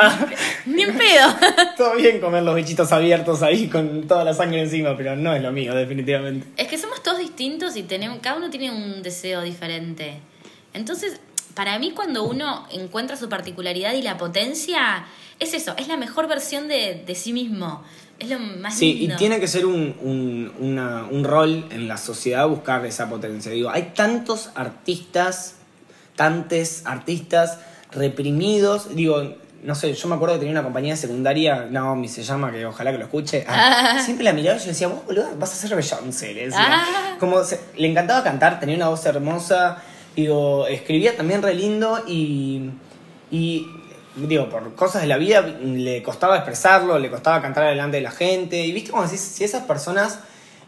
Ni 0.65 0.83
en 0.83 0.97
pedo. 0.97 1.35
todo 1.77 1.95
bien 1.95 2.19
comer 2.19 2.43
los 2.43 2.55
bichitos 2.55 2.91
abiertos 2.91 3.41
ahí 3.43 3.67
con 3.67 4.07
toda 4.07 4.23
la 4.23 4.33
sangre 4.33 4.61
encima, 4.61 4.95
pero 4.95 5.15
no 5.15 5.35
es 5.35 5.41
lo 5.41 5.51
mío, 5.51 5.75
definitivamente. 5.75 6.47
Es 6.57 6.67
que 6.67 6.77
somos 6.77 7.03
todos 7.03 7.19
distintos 7.19 7.75
y 7.75 7.83
tenemos, 7.83 8.19
cada 8.21 8.37
uno 8.37 8.49
tiene 8.49 8.71
un 8.71 9.03
deseo 9.03 9.41
diferente. 9.41 10.19
Entonces, 10.73 11.19
para 11.53 11.77
mí 11.79 11.91
cuando 11.91 12.23
uno 12.23 12.67
encuentra 12.71 13.15
su 13.15 13.29
particularidad 13.29 13.93
y 13.93 14.01
la 14.01 14.17
potencia, 14.17 15.05
es 15.39 15.53
eso, 15.53 15.75
es 15.77 15.87
la 15.87 15.97
mejor 15.97 16.27
versión 16.27 16.67
de, 16.67 17.03
de 17.05 17.15
sí 17.15 17.33
mismo. 17.33 17.83
Es 18.23 18.29
lo 18.29 18.39
más 18.39 18.75
Sí, 18.75 19.03
y 19.03 19.15
tiene 19.17 19.39
que 19.39 19.47
ser 19.47 19.65
un, 19.65 19.95
un, 20.01 20.51
una- 20.59 21.05
un 21.09 21.23
rol 21.23 21.65
en 21.71 21.87
la 21.87 21.97
sociedad 21.97 22.47
buscar 22.47 22.85
esa 22.85 23.09
potencia. 23.09 23.51
Digo, 23.51 23.69
hay 23.69 23.91
tantos 23.95 24.49
artistas, 24.55 25.55
tantos 26.15 26.81
artistas 26.85 27.57
reprimidos. 27.91 28.95
Digo, 28.95 29.35
no 29.63 29.75
sé, 29.75 29.93
yo 29.93 30.07
me 30.09 30.15
acuerdo 30.15 30.35
que 30.35 30.39
tenía 30.39 30.51
una 30.53 30.63
compañía 30.63 30.95
secundaria, 30.95 31.67
Naomi 31.71 32.07
se 32.07 32.23
llama, 32.23 32.51
que 32.51 32.65
ojalá 32.65 32.91
que 32.91 32.97
lo 32.97 33.05
escuche. 33.05 33.45
Ah, 33.47 33.99
Siempre 34.03 34.23
la 34.25 34.33
miraba 34.33 34.57
y 34.57 34.59
yo 34.61 34.67
decía, 34.67 34.87
vos 34.87 35.05
boludo, 35.05 35.29
vas 35.37 35.51
a 35.53 35.55
ser 35.55 35.75
Beyoncé. 35.75 36.33
Le, 36.33 36.45
decía. 36.45 36.59
Ah. 36.67 37.15
Como 37.19 37.43
se- 37.43 37.59
le 37.77 37.87
encantaba 37.89 38.23
cantar, 38.23 38.59
tenía 38.59 38.75
una 38.75 38.89
voz 38.89 39.05
hermosa. 39.05 39.77
Digo, 40.15 40.67
escribía 40.67 41.15
también 41.17 41.41
re 41.41 41.53
lindo 41.55 42.03
y. 42.07 42.69
Y 43.31 43.65
digo, 44.15 44.49
por 44.49 44.75
cosas 44.75 45.01
de 45.01 45.07
la 45.07 45.17
vida 45.17 45.41
le 45.41 46.03
costaba 46.03 46.37
expresarlo, 46.37 46.99
le 46.99 47.09
costaba 47.09 47.41
cantar 47.41 47.67
delante 47.67 47.97
de 47.97 48.03
la 48.03 48.11
gente. 48.11 48.63
Y 48.65 48.71
viste 48.71 48.91
como 48.91 49.03
decís, 49.03 49.19
si 49.19 49.43
esas 49.43 49.63
personas 49.63 50.19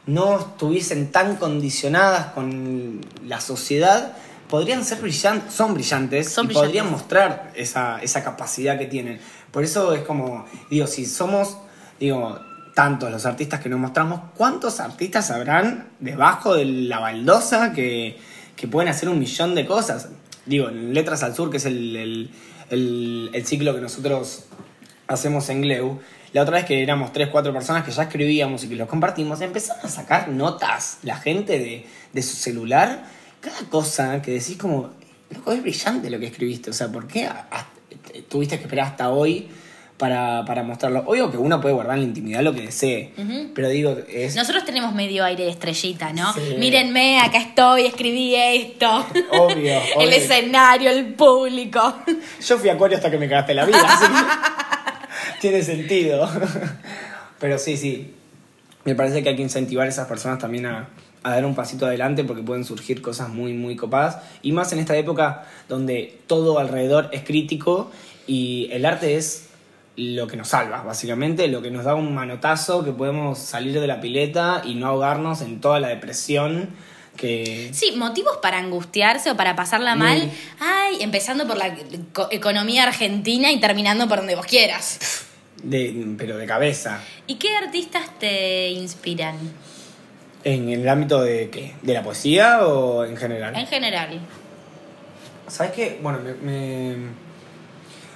no 0.05 0.39
estuviesen 0.39 1.11
tan 1.11 1.35
condicionadas 1.35 2.27
con 2.27 3.01
la 3.25 3.41
sociedad, 3.41 4.13
podrían 4.49 4.83
ser 4.85 5.01
brillantes, 5.01 5.53
son 5.53 5.73
brillantes 5.73 6.31
Son 6.31 6.45
y 6.45 6.47
brillantes. 6.47 6.67
podrían 6.67 6.91
mostrar 6.91 7.51
esa, 7.55 7.99
esa 8.01 8.23
capacidad 8.23 8.77
que 8.77 8.85
tienen. 8.85 9.19
Por 9.51 9.63
eso 9.63 9.93
es 9.93 10.03
como, 10.03 10.45
digo, 10.69 10.87
si 10.87 11.05
somos, 11.05 11.57
digo, 11.99 12.39
tantos 12.73 13.09
los 13.09 13.25
artistas 13.25 13.61
que 13.61 13.69
nos 13.69 13.79
mostramos, 13.79 14.19
¿cuántos 14.35 14.79
artistas 14.79 15.31
habrán 15.31 15.87
debajo 15.99 16.55
de 16.55 16.65
la 16.65 16.99
baldosa 16.99 17.73
que, 17.73 18.19
que 18.55 18.67
pueden 18.67 18.89
hacer 18.89 19.09
un 19.09 19.17
millón 19.17 19.55
de 19.55 19.65
cosas? 19.65 20.09
Digo, 20.45 20.69
en 20.69 20.93
Letras 20.93 21.23
al 21.23 21.33
Sur, 21.33 21.49
que 21.49 21.57
es 21.57 21.65
el, 21.65 21.95
el, 21.95 22.31
el- 22.69 23.43
ciclo 23.45 23.73
que 23.75 23.81
nosotros 23.81 24.45
hacemos 25.07 25.49
en 25.49 25.61
Gleu, 25.61 25.99
la 26.33 26.41
otra 26.41 26.55
vez 26.57 26.65
que 26.65 26.81
éramos 26.83 27.13
tres, 27.13 27.29
cuatro 27.29 27.53
personas 27.53 27.83
que 27.83 27.91
ya 27.91 28.03
escribíamos 28.03 28.63
y 28.63 28.67
que 28.69 28.75
los 28.75 28.87
compartimos, 28.89 29.39
empezaron 29.41 29.85
a 29.85 29.89
sacar 29.89 30.29
notas 30.29 30.97
la 31.03 31.15
gente 31.17 31.59
de, 31.59 31.85
de 32.11 32.21
su 32.21 32.35
celular, 32.35 33.05
cada 33.39 33.59
cosa 33.69 34.21
que 34.21 34.31
decís 34.31 34.57
como, 34.57 34.89
loco, 35.29 35.51
es 35.51 35.61
brillante 35.61 36.09
lo 36.09 36.19
que 36.19 36.27
escribiste, 36.27 36.71
o 36.71 36.73
sea, 36.73 36.89
¿por 36.91 37.07
qué 37.07 37.29
tuviste 38.29 38.57
que 38.57 38.63
esperar 38.63 38.87
hasta 38.87 39.09
hoy 39.11 39.47
para, 39.97 40.43
para 40.45 40.63
mostrarlo? 40.63 41.03
Obvio 41.05 41.31
que 41.31 41.37
uno 41.37 41.61
puede 41.61 41.73
guardar 41.73 41.95
en 41.95 42.01
la 42.01 42.07
intimidad 42.07 42.41
lo 42.41 42.53
que 42.53 42.61
desee, 42.61 43.11
pero 43.53 43.69
digo, 43.69 43.97
es... 44.09 44.35
Nosotros 44.35 44.65
tenemos 44.65 44.93
medio 44.93 45.23
aire 45.23 45.45
de 45.45 45.49
estrellita, 45.49 46.11
¿no? 46.13 46.33
Sí. 46.33 46.55
Mírenme, 46.57 47.19
acá 47.19 47.37
estoy, 47.37 47.85
escribí 47.85 48.35
esto. 48.35 49.05
Obvio, 49.31 49.79
el 49.99 50.13
escenario, 50.13 50.89
el 50.89 51.13
público. 51.13 51.95
Yo 52.45 52.57
fui 52.57 52.69
a 52.69 52.73
Acuario 52.73 52.97
hasta 52.97 53.09
que 53.09 53.17
me 53.17 53.29
cagaste 53.29 53.53
la 53.53 53.65
vida, 53.65 53.81
así 53.83 54.05
que 54.05 55.39
tiene 55.41 55.63
sentido. 55.63 56.29
Pero 57.39 57.57
sí, 57.57 57.77
sí. 57.77 58.13
Me 58.83 58.95
parece 58.95 59.23
que 59.23 59.29
hay 59.29 59.35
que 59.35 59.41
incentivar 59.41 59.87
a 59.87 59.89
esas 59.89 60.07
personas 60.07 60.37
también 60.37 60.67
a, 60.67 60.89
a 61.23 61.31
dar 61.31 61.45
un 61.45 61.55
pasito 61.55 61.87
adelante 61.87 62.23
porque 62.23 62.43
pueden 62.43 62.63
surgir 62.63 63.01
cosas 63.01 63.29
muy, 63.29 63.53
muy 63.53 63.75
copadas. 63.75 64.19
Y 64.43 64.51
más 64.51 64.71
en 64.73 64.79
esta 64.79 64.95
época 64.95 65.47
donde 65.67 66.19
todo 66.27 66.59
alrededor 66.59 67.09
es 67.11 67.23
crítico 67.23 67.89
y 68.27 68.69
el 68.71 68.85
arte 68.85 69.15
es 69.15 69.44
lo 69.97 70.27
que 70.27 70.35
nos 70.37 70.49
salva, 70.49 70.81
básicamente, 70.83 71.47
lo 71.47 71.61
que 71.61 71.71
nos 71.71 71.85
da 71.85 71.95
un 71.95 72.13
manotazo, 72.13 72.83
que 72.83 72.91
podemos 72.91 73.39
salir 73.39 73.79
de 73.79 73.87
la 73.87 74.01
pileta 74.01 74.61
y 74.65 74.75
no 74.75 74.87
ahogarnos 74.87 75.41
en 75.41 75.61
toda 75.61 75.79
la 75.79 75.87
depresión 75.87 76.69
que... 77.15 77.69
Sí, 77.73 77.93
motivos 77.95 78.37
para 78.41 78.57
angustiarse 78.57 79.31
o 79.31 79.37
para 79.37 79.55
pasarla 79.55 79.95
Muy. 79.95 80.05
mal. 80.07 80.31
Ay, 80.59 80.97
empezando 80.99 81.47
por 81.47 81.55
la 81.57 81.67
eco- 81.67 82.27
economía 82.29 82.83
argentina 82.83 83.51
y 83.53 83.59
terminando 83.61 84.07
por 84.09 84.17
donde 84.17 84.35
vos 84.35 84.45
quieras. 84.45 85.25
De, 85.63 86.13
pero 86.17 86.37
de 86.37 86.45
cabeza. 86.45 86.99
¿Y 87.25 87.35
qué 87.35 87.55
artistas 87.55 88.03
te 88.19 88.69
inspiran? 88.71 89.37
¿En 90.43 90.69
el 90.69 90.87
ámbito 90.89 91.21
de 91.23 91.49
qué? 91.49 91.73
¿De 91.81 91.93
la 91.93 92.03
poesía 92.03 92.67
o 92.67 93.05
en 93.05 93.15
general? 93.15 93.55
En 93.55 93.65
general. 93.65 94.19
¿Sabes 95.47 95.71
qué? 95.71 95.99
Bueno, 96.03 96.19
me... 96.19 96.33
me- 96.33 97.24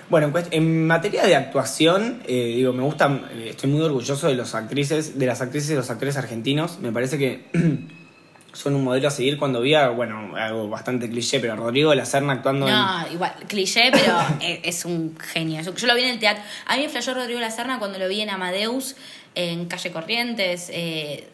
Bueno, 0.10 0.34
en, 0.52 0.88
materia 0.88 1.24
de 1.24 1.36
actuación, 1.36 2.24
eh, 2.26 2.54
digo, 2.56 2.74
me 2.74 2.82
gusta, 2.82 3.22
eh, 3.32 3.50
estoy 3.52 3.69
muy 3.69 3.82
orgulloso 3.82 4.28
de 4.28 4.34
los 4.34 4.56
actrices, 4.56 5.19
de 5.19 5.26
las 5.28 5.41
actrices 5.41 5.69
y 5.69 5.76
los 5.76 5.89
actores 5.91 6.17
argentinos. 6.17 6.80
Me 6.80 6.91
parece 6.91 7.19
que 7.19 7.45
son 8.54 8.76
un 8.76 8.84
modelo 8.84 9.08
a 9.08 9.12
seguir 9.12 9.38
cuando 9.38 9.62
vi 9.62 9.76
a, 9.76 9.89
bueno, 9.89 10.36
algo 10.36 10.67
bastante 10.67 11.08
cliché, 11.10 11.39
pero 11.39 11.56
Rodrigo 11.56 11.91
de 11.91 11.98
la 11.98 12.06
Serna 12.06 12.34
actuando 12.34 12.67
en... 12.67 12.74
No, 12.74 13.12
igual, 13.12 13.34
cliché, 13.48 13.91
pero 13.91 14.17
es, 14.41 14.60
es 14.63 14.86
un 14.86 15.15
genio. 15.19 15.62
Yo, 15.62 15.76
yo 15.76 15.88
lo 15.88 15.93
vi 15.93 16.02
en 16.02 16.10
el 16.10 16.19
teatro. 16.19 16.43
A 16.65 16.76
mí 16.76 16.84
me 16.84 16.89
flashó 16.89 17.13
Rodrigo 17.13 17.39
La 17.39 17.52
Serna 17.52 17.78
cuando 17.78 18.00
lo 18.00 18.08
vi 18.08 18.22
en 18.22 18.32
Amadeus, 18.32 18.95
en 19.36 19.67
Calle 19.67 19.91
Corrientes. 19.91 20.69
eh, 20.74 21.28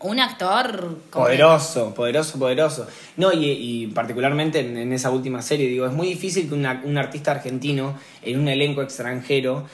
un 0.00 0.18
actor 0.18 0.98
poderoso, 1.10 1.94
poderoso, 1.94 2.38
poderoso. 2.38 2.86
No, 3.16 3.32
y, 3.32 3.86
particularmente 3.94 4.60
en, 4.60 4.92
esa 4.92 5.10
última 5.10 5.42
serie, 5.42 5.68
digo, 5.68 5.86
es 5.86 5.92
muy 5.92 6.08
difícil 6.08 6.48
que 6.48 6.54
un 6.54 6.98
artista 6.98 7.32
argentino 7.32 7.94
en 8.22 8.40
un 8.40 8.48
elenco 8.48 8.82
extranjero 8.82 9.66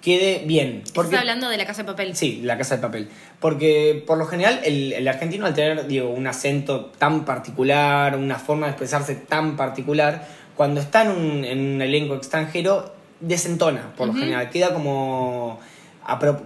quede 0.00 0.44
bien. 0.46 0.82
Porque, 0.94 1.10
¿Estás 1.10 1.20
hablando 1.20 1.48
de 1.48 1.56
la 1.56 1.66
casa 1.66 1.82
de 1.82 1.86
papel? 1.88 2.16
Sí, 2.16 2.40
la 2.42 2.56
casa 2.58 2.76
de 2.76 2.82
papel. 2.82 3.08
Porque 3.38 4.02
por 4.06 4.18
lo 4.18 4.26
general 4.26 4.60
el, 4.64 5.06
argentino 5.06 5.46
al 5.46 5.54
tener 5.54 5.86
digo, 5.86 6.10
un 6.10 6.26
acento 6.26 6.86
tan 6.98 7.24
particular, 7.24 8.16
una 8.16 8.38
forma 8.38 8.66
de 8.66 8.72
expresarse 8.72 9.14
tan 9.14 9.56
particular, 9.56 10.26
cuando 10.56 10.80
está 10.80 11.02
en 11.02 11.10
un, 11.10 11.44
en 11.44 11.74
un 11.74 11.82
elenco 11.82 12.14
extranjero, 12.14 12.94
desentona, 13.20 13.92
por 13.96 14.08
lo 14.08 14.14
general. 14.14 14.50
Queda 14.50 14.72
como 14.72 15.60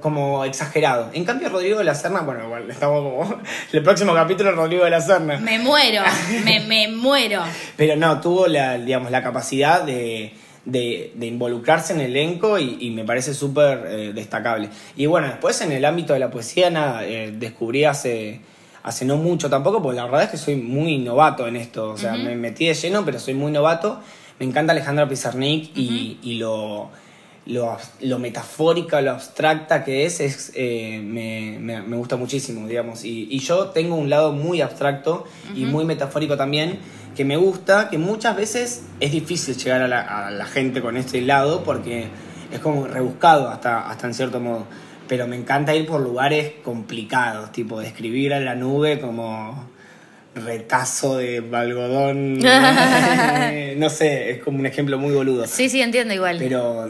como 0.01 0.45
exagerado. 0.45 1.11
En 1.13 1.25
cambio, 1.25 1.49
Rodrigo 1.49 1.79
de 1.79 1.85
la 1.85 1.95
Serna, 1.95 2.21
bueno, 2.21 2.45
igual 2.45 2.71
estamos 2.71 3.03
como. 3.03 3.43
El 3.73 3.83
próximo 3.83 4.15
capítulo 4.15 4.53
Rodrigo 4.53 4.85
de 4.85 4.91
la 4.91 5.01
Serna. 5.01 5.39
Me 5.39 5.59
muero, 5.59 6.03
me, 6.45 6.61
me, 6.61 6.89
muero. 6.89 7.43
Pero 7.77 7.97
no, 7.97 8.21
tuvo 8.21 8.47
la, 8.47 8.77
digamos, 8.79 9.11
la 9.11 9.23
capacidad 9.23 9.83
de, 9.83 10.35
de, 10.65 11.27
involucrarse 11.27 11.93
en 11.93 12.01
el 12.01 12.17
elenco 12.17 12.59
y, 12.59 12.91
me 12.91 13.05
parece 13.05 13.35
súper 13.35 13.85
eh, 13.87 14.13
destacable. 14.15 14.69
Y 14.97 15.07
bueno, 15.07 15.29
después 15.29 15.61
en 15.61 15.73
el 15.73 15.85
ámbito 15.85 16.13
de 16.13 16.19
la 16.19 16.31
poesía, 16.31 16.71
nada, 16.71 17.05
eh, 17.05 17.33
descubrí 17.35 17.85
hace, 17.85 18.41
hace 18.83 19.05
no 19.05 19.17
mucho 19.17 19.51
tampoco, 19.51 19.83
porque 19.83 19.97
la 19.97 20.05
verdad 20.05 20.25
es 20.25 20.31
que 20.31 20.37
soy 20.37 20.57
muy 20.57 20.99
novato 20.99 21.47
en 21.47 21.57
esto. 21.57 21.91
O 21.91 21.99
sea, 21.99 22.15
me 22.15 22.35
metí 22.35 22.67
de 22.67 22.75
lleno, 22.75 23.05
pero 23.05 23.19
soy 23.19 23.35
muy 23.35 23.53
novato. 23.53 24.01
Me 24.39 24.47
encanta 24.47 24.73
Alejandra 24.73 25.09
Pizarnik 25.09 25.71
y, 25.77 26.19
y 26.23 26.35
lo 26.35 26.91
lo, 27.47 27.77
lo 28.01 28.19
metafórica, 28.19 29.01
lo 29.03 29.13
abstracta 29.13 29.85
que 29.85 30.07
es, 30.07 30.21
es 30.21 30.53
eh, 30.55 31.01
me, 31.05 31.59
me, 31.59 31.97
gusta 31.97 32.17
muchísimo, 32.17 32.67
digamos. 32.67 33.05
Y, 33.05 33.29
y, 33.31 33.39
yo 33.41 33.69
tengo 33.69 33.97
un 33.97 34.09
lado 34.09 34.33
muy 34.33 34.61
abstracto 34.61 35.25
y 35.55 35.67
muy 35.67 35.85
metafórico 35.85 36.37
también, 36.37 36.79
que 37.15 37.25
me 37.25 37.37
gusta, 37.37 37.91
que 37.91 37.99
muchas 37.99 38.37
veces 38.37 38.83
es 39.01 39.13
difícil 39.13 39.57
llegar 39.57 39.83
a 39.83 39.89
la, 39.89 40.27
a 40.27 40.31
la, 40.31 40.47
gente 40.47 40.81
con 40.81 40.97
este 40.97 41.21
lado 41.21 41.63
porque 41.65 42.09
es 42.51 42.61
como 42.61 42.87
rebuscado 42.87 43.49
hasta, 43.49 43.89
hasta 43.91 44.07
en 44.07 44.15
cierto 44.15 44.41
modo. 44.41 44.67
Pero 45.07 45.27
me 45.27 45.37
encanta 45.37 45.75
ir 45.75 45.87
por 45.87 46.01
lugares 46.01 46.55
complicados, 46.65 47.53
tipo 47.53 47.79
describir 47.79 48.33
a 48.33 48.41
la 48.41 48.55
nube 48.55 49.01
como 49.01 49.74
retazo 50.35 51.16
de 51.16 51.43
algodón. 51.53 52.39
no 53.78 53.91
sé, 53.91 54.30
es 54.30 54.43
como 54.43 54.59
un 54.59 54.66
ejemplo 54.66 54.99
muy 54.99 55.14
boludo. 55.14 55.47
Sí, 55.47 55.68
sí, 55.68 55.80
entiendo 55.80 56.14
igual. 56.14 56.39
Pero 56.39 56.87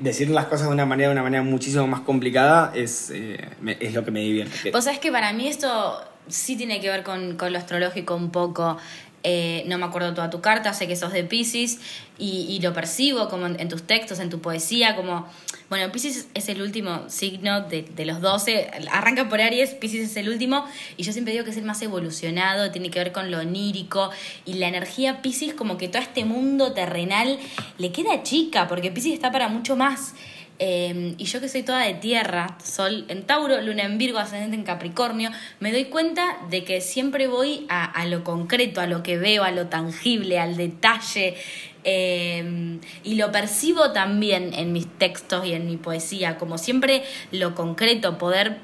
decir 0.00 0.30
las 0.30 0.46
cosas 0.46 0.68
de 0.68 0.74
una 0.74 0.86
manera, 0.86 1.08
de 1.08 1.14
una 1.14 1.22
manera 1.22 1.42
muchísimo 1.42 1.86
más 1.86 2.00
complicada 2.00 2.72
es, 2.74 3.10
eh, 3.10 3.38
es 3.80 3.94
lo 3.94 4.04
que 4.04 4.10
me 4.10 4.20
divierte. 4.20 4.70
Vos 4.70 4.84
sabés 4.84 4.98
que 4.98 5.12
para 5.12 5.32
mí 5.32 5.48
esto 5.48 6.00
sí 6.28 6.56
tiene 6.56 6.80
que 6.80 6.90
ver 6.90 7.02
con, 7.02 7.36
con 7.36 7.52
lo 7.52 7.58
astrológico 7.58 8.14
un 8.14 8.30
poco. 8.30 8.76
Eh, 9.22 9.64
no 9.66 9.76
me 9.76 9.84
acuerdo 9.84 10.14
toda 10.14 10.30
tu 10.30 10.40
carta, 10.40 10.72
sé 10.72 10.88
que 10.88 10.96
sos 10.96 11.12
de 11.12 11.24
Pisces 11.24 11.78
y, 12.16 12.58
lo 12.62 12.72
percibo 12.72 13.28
como 13.28 13.46
en, 13.46 13.68
tus 13.68 13.82
textos, 13.82 14.18
en 14.18 14.30
tu 14.30 14.40
poesía, 14.40 14.96
como, 14.96 15.26
bueno, 15.68 15.90
Pisces 15.92 16.28
es 16.34 16.48
el 16.48 16.62
último 16.62 17.08
signo 17.08 17.62
de, 17.62 17.82
de, 17.82 18.04
los 18.06 18.20
12, 18.20 18.70
arranca 18.90 19.28
por 19.28 19.40
Aries, 19.40 19.74
Pisces 19.74 20.10
es 20.10 20.16
el 20.16 20.28
último 20.28 20.64
y 20.96 21.02
yo 21.02 21.12
siempre 21.12 21.32
digo 21.32 21.44
que 21.44 21.50
es 21.50 21.56
el 21.56 21.64
más 21.64 21.80
evolucionado, 21.82 22.70
tiene 22.70 22.90
que 22.90 22.98
ver 22.98 23.12
con 23.12 23.30
lo 23.30 23.40
onírico 23.40 24.10
y 24.46 24.54
la 24.54 24.68
energía 24.68 25.22
Pisces 25.22 25.54
como 25.54 25.76
que 25.76 25.88
todo 25.88 26.02
este 26.02 26.24
mundo 26.24 26.72
terrenal 26.72 27.38
le 27.78 27.92
queda 27.92 28.22
chica 28.22 28.68
porque 28.68 28.90
Pisces 28.90 29.12
está 29.12 29.30
para 29.30 29.48
mucho 29.48 29.76
más. 29.76 30.14
Em, 30.62 31.14
y 31.16 31.24
yo 31.24 31.40
que 31.40 31.48
soy 31.48 31.62
toda 31.62 31.80
de 31.80 31.94
tierra, 31.94 32.58
Sol 32.62 33.06
en 33.08 33.22
Tauro, 33.22 33.62
Luna 33.62 33.84
en 33.84 33.96
Virgo, 33.96 34.18
ascendente 34.18 34.56
en 34.56 34.62
Capricornio, 34.62 35.30
me 35.58 35.72
doy 35.72 35.86
cuenta 35.86 36.36
de 36.50 36.64
que 36.64 36.82
siempre 36.82 37.28
voy 37.28 37.64
a, 37.70 38.04
lo 38.04 38.24
concreto, 38.24 38.82
a 38.82 38.86
lo 38.86 39.02
que 39.02 39.16
veo, 39.16 39.42
a 39.42 39.52
lo 39.52 39.68
tangible, 39.68 40.38
al 40.38 40.58
detalle. 40.58 41.34
Em, 41.82 42.78
y 43.02 43.14
lo 43.14 43.32
percibo 43.32 43.92
también 43.92 44.52
en 44.52 44.74
mis 44.74 44.86
textos 44.98 45.46
y 45.46 45.54
en 45.54 45.64
mi 45.66 45.78
poesía, 45.78 46.36
como 46.36 46.58
siempre 46.58 47.04
lo 47.32 47.54
concreto, 47.54 48.18
poder 48.18 48.58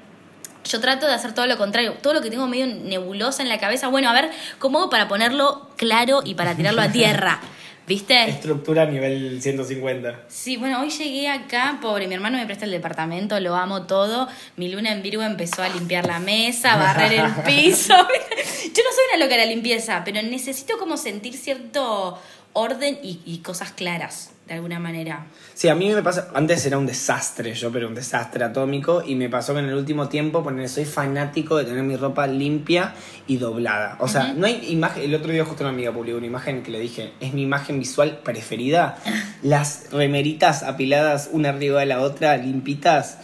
yo 0.65 0.81
trato 0.81 1.07
de 1.07 1.15
hacer 1.15 1.33
todo 1.33 1.47
lo 1.47 1.57
contrario, 1.57 1.95
todo 2.03 2.13
lo 2.13 2.21
que 2.21 2.29
tengo 2.29 2.47
medio 2.47 2.67
nebulosa 2.67 3.43
en 3.43 3.49
la 3.49 3.59
cabeza, 3.59 3.89
bueno, 3.89 4.11
a 4.11 4.13
ver, 4.13 4.31
¿cómo 4.59 4.81
hago 4.81 4.91
para 4.91 5.09
ponerlo 5.09 5.71
claro 5.77 6.21
y 6.25 6.35
para 6.35 6.55
tirarlo 6.55 6.83
a 6.83 6.93
tierra? 6.93 7.41
¿Viste? 7.87 8.29
Estructura 8.29 8.83
a 8.83 8.87
nivel 8.87 9.41
150. 9.41 10.25
Sí, 10.29 10.57
bueno, 10.57 10.81
hoy 10.81 10.91
llegué 10.91 11.29
acá, 11.29 11.79
pobre, 11.81 12.09
mi 12.09 12.15
hermano 12.15 12.37
me 12.37 12.45
presta 12.45 12.65
el 12.65 12.73
departamento, 12.73 13.39
lo 13.39 13.55
amo 13.55 13.83
todo. 13.87 14.27
Mi 14.57 14.69
luna 14.69 14.91
en 14.91 15.03
Virgo 15.03 15.23
empezó 15.23 15.63
a 15.63 15.69
limpiar 15.69 16.05
la 16.05 16.19
mesa, 16.19 16.73
a 16.73 16.77
barrer 16.79 17.13
el 17.13 17.33
piso. 17.47 17.95
Yo 17.95 18.83
no 18.83 18.91
soy 18.93 19.05
una 19.15 19.25
loca 19.25 19.37
de 19.37 19.47
la 19.47 19.47
limpieza, 19.47 20.03
pero 20.05 20.21
necesito 20.23 20.79
como 20.79 20.97
sentir 20.97 21.37
cierto 21.37 22.19
orden 22.55 22.99
y, 23.03 23.39
cosas 23.45 23.71
claras, 23.71 24.31
de 24.47 24.55
alguna 24.55 24.79
manera. 24.79 25.27
Sí, 25.55 25.69
a 25.69 25.75
mí 25.75 25.93
me 25.93 26.03
pasa, 26.03 26.29
antes 26.35 26.65
era 26.67 26.79
un 26.79 26.87
desastre 26.87 27.53
yo, 27.55 27.73
pero 27.73 27.89
un 27.89 27.95
desastre 27.95 28.45
atómico, 28.45 29.03
y 29.05 29.17
me 29.17 29.29
pasó 29.29 29.55
que 29.55 29.61
en 29.61 29.67
el 29.67 29.75
último 29.75 30.09
tiempo, 30.09 30.45
porque 30.45 30.69
soy 30.69 30.85
fanático 30.85 31.57
de 31.57 31.65
tener 31.65 31.83
mi 31.83 31.97
ropa 31.97 32.27
limpia 32.27 32.95
y 33.27 33.39
doblada. 33.39 33.97
O 33.99 34.07
sea, 34.07 34.35
no 34.35 34.47
hay 34.47 34.65
imagen, 34.69 35.03
el 35.03 35.15
otro 35.15 35.33
día 35.33 35.45
justo 35.45 35.65
una 35.65 35.73
amiga 35.73 35.93
publicó 35.93 36.19
una 36.19 36.27
imagen 36.27 36.63
que 36.63 36.71
le 36.71 36.79
dije, 36.79 37.13
es 37.19 37.33
mi 37.33 37.43
imagen 37.43 37.81
visual 37.81 38.21
preferida, 38.23 38.99
las 39.43 39.91
remeritas 39.91 40.63
apiladas 40.63 41.31
una 41.33 41.49
arriba 41.49 41.81
de 41.81 41.87
la 41.87 42.01
otra, 42.01 42.37
limpitas. 42.37 43.19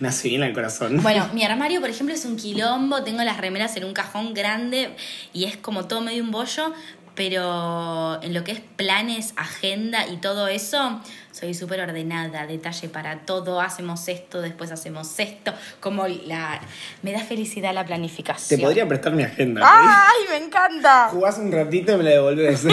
Me 0.00 0.08
hace 0.08 0.28
bien 0.28 0.42
al 0.42 0.52
corazón. 0.52 1.00
Bueno, 1.02 1.28
mi 1.32 1.44
armario, 1.44 1.80
por 1.80 1.88
ejemplo, 1.88 2.12
es 2.12 2.24
un 2.24 2.36
quilombo. 2.36 3.04
Tengo 3.04 3.22
las 3.22 3.36
remeras 3.36 3.76
en 3.76 3.84
un 3.84 3.92
cajón 3.92 4.34
grande 4.34 4.90
y 5.32 5.44
es 5.44 5.56
como 5.56 5.86
todo 5.86 6.00
medio 6.00 6.24
un 6.24 6.32
bollo 6.32 6.72
pero 7.18 8.22
en 8.22 8.32
lo 8.32 8.44
que 8.44 8.52
es 8.52 8.60
planes, 8.60 9.34
agenda 9.34 10.06
y 10.06 10.18
todo 10.18 10.46
eso, 10.46 11.00
soy 11.32 11.52
súper 11.52 11.80
ordenada, 11.80 12.46
detalle 12.46 12.88
para 12.88 13.22
todo, 13.22 13.60
hacemos 13.60 14.06
esto, 14.06 14.40
después 14.40 14.70
hacemos 14.70 15.18
esto, 15.18 15.52
como 15.80 16.06
la... 16.06 16.60
Me 17.02 17.10
da 17.10 17.18
felicidad 17.18 17.74
la 17.74 17.84
planificación. 17.84 18.60
Te 18.60 18.64
podría 18.64 18.86
prestar 18.86 19.14
mi 19.14 19.24
agenda. 19.24 19.62
¡Ay, 19.64 20.26
me 20.30 20.46
encanta! 20.46 21.08
Jugás 21.10 21.38
un 21.38 21.50
ratito 21.50 21.92
y 21.94 21.96
me 21.96 22.04
la 22.04 22.10
devolvés. 22.10 22.64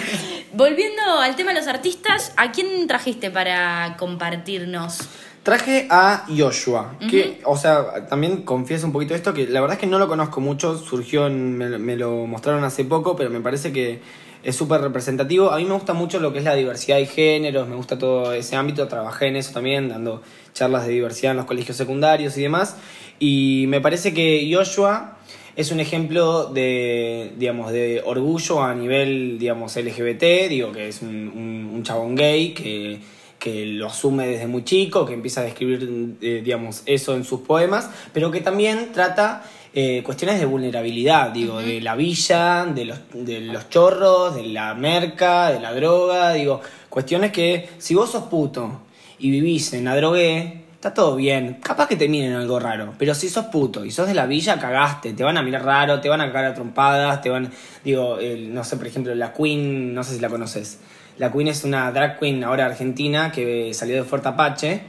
Volviendo 0.52 1.20
al 1.20 1.36
tema 1.36 1.52
de 1.52 1.60
los 1.60 1.68
artistas, 1.68 2.32
¿a 2.36 2.50
quién 2.50 2.88
trajiste 2.88 3.30
para 3.30 3.94
compartirnos? 4.00 4.98
Traje 5.42 5.88
a 5.90 6.24
Joshua, 6.28 6.96
que, 7.10 7.40
o 7.44 7.56
sea, 7.56 8.06
también 8.06 8.42
confieso 8.42 8.86
un 8.86 8.92
poquito 8.92 9.16
esto, 9.16 9.34
que 9.34 9.48
la 9.48 9.60
verdad 9.60 9.74
es 9.74 9.80
que 9.80 9.88
no 9.88 9.98
lo 9.98 10.06
conozco 10.06 10.40
mucho, 10.40 10.78
surgió, 10.78 11.28
me, 11.28 11.96
lo 11.96 12.26
mostraron 12.26 12.62
hace 12.62 12.84
poco, 12.84 13.16
pero 13.16 13.28
me 13.28 13.40
parece 13.40 13.72
que 13.72 14.00
es 14.44 14.54
súper 14.54 14.80
representativo. 14.80 15.50
A 15.50 15.56
mí 15.56 15.64
me 15.64 15.74
gusta 15.74 15.94
mucho 15.94 16.20
lo 16.20 16.32
que 16.32 16.38
es 16.38 16.44
la 16.44 16.54
diversidad 16.54 16.98
de 16.98 17.06
géneros, 17.06 17.66
me 17.66 17.74
gusta 17.74 17.98
todo 17.98 18.32
ese 18.32 18.54
ámbito, 18.54 18.86
trabajé 18.86 19.26
en 19.26 19.36
eso 19.36 19.52
también, 19.52 19.88
dando 19.88 20.22
charlas 20.54 20.86
de 20.86 20.92
diversidad 20.92 21.32
en 21.32 21.38
los 21.38 21.46
colegios 21.46 21.76
secundarios 21.76 22.38
y 22.38 22.42
demás, 22.42 22.76
y 23.18 23.64
me 23.66 23.80
parece 23.80 24.14
que 24.14 24.48
Joshua 24.52 25.16
es 25.56 25.72
un 25.72 25.80
ejemplo 25.80 26.46
de, 26.46 27.32
digamos, 27.36 27.72
de 27.72 28.00
orgullo 28.04 28.62
a 28.62 28.74
nivel, 28.76 29.40
digamos, 29.40 29.74
LGBT, 29.74 30.48
digo 30.48 30.70
que 30.70 30.86
es 30.86 31.02
un, 31.02 31.72
un 31.74 31.82
chabón 31.82 32.14
gay 32.14 32.54
que 32.54 33.00
que 33.42 33.66
lo 33.66 33.88
asume 33.88 34.28
desde 34.28 34.46
muy 34.46 34.62
chico, 34.62 35.04
que 35.04 35.14
empieza 35.14 35.40
a 35.40 35.44
describir, 35.44 36.16
eh, 36.20 36.42
digamos, 36.44 36.84
eso 36.86 37.16
en 37.16 37.24
sus 37.24 37.40
poemas, 37.40 37.90
pero 38.12 38.30
que 38.30 38.40
también 38.40 38.92
trata 38.92 39.42
eh, 39.74 40.00
cuestiones 40.04 40.38
de 40.38 40.46
vulnerabilidad, 40.46 41.32
digo, 41.32 41.58
de 41.58 41.80
la 41.80 41.96
villa, 41.96 42.66
de 42.66 42.84
los, 42.84 43.00
de 43.12 43.40
los 43.40 43.68
chorros, 43.68 44.36
de 44.36 44.44
la 44.44 44.74
merca, 44.74 45.50
de 45.50 45.58
la 45.58 45.74
droga, 45.74 46.34
digo, 46.34 46.60
cuestiones 46.88 47.32
que 47.32 47.68
si 47.78 47.96
vos 47.96 48.12
sos 48.12 48.28
puto 48.28 48.82
y 49.18 49.32
vivís 49.32 49.72
en 49.72 49.86
la 49.86 49.96
drogué, 49.96 50.62
está 50.74 50.94
todo 50.94 51.16
bien, 51.16 51.58
capaz 51.60 51.88
que 51.88 51.96
te 51.96 52.08
miren 52.08 52.34
algo 52.34 52.60
raro, 52.60 52.94
pero 52.96 53.12
si 53.12 53.28
sos 53.28 53.46
puto 53.46 53.84
y 53.84 53.90
sos 53.90 54.06
de 54.06 54.14
la 54.14 54.26
villa, 54.26 54.60
cagaste, 54.60 55.14
te 55.14 55.24
van 55.24 55.36
a 55.36 55.42
mirar 55.42 55.64
raro, 55.64 56.00
te 56.00 56.08
van 56.08 56.20
a 56.20 56.26
cagar 56.26 56.52
a 56.52 56.54
trompadas, 56.54 57.20
te 57.20 57.28
van, 57.28 57.50
digo, 57.82 58.18
no 58.50 58.62
sé, 58.62 58.76
por 58.76 58.86
ejemplo, 58.86 59.12
la 59.16 59.32
Queen, 59.32 59.92
no 59.92 60.04
sé 60.04 60.14
si 60.14 60.20
la 60.20 60.28
conoces 60.28 60.78
la 61.18 61.30
Queen 61.30 61.48
es 61.48 61.64
una 61.64 61.90
drag 61.92 62.18
queen 62.18 62.42
ahora 62.44 62.66
argentina 62.66 63.30
que 63.30 63.72
salió 63.74 63.96
de 63.96 64.04
Fuerte 64.04 64.28
Apache. 64.28 64.80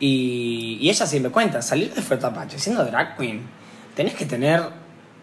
Y, 0.00 0.88
ella 0.88 1.06
siempre 1.06 1.32
cuenta, 1.32 1.60
salir 1.60 1.92
de 1.92 2.02
Fuerte 2.02 2.26
Apache 2.26 2.58
siendo 2.58 2.84
drag 2.84 3.16
queen, 3.16 3.42
tenés 3.94 4.14
que 4.14 4.24
tener 4.26 4.62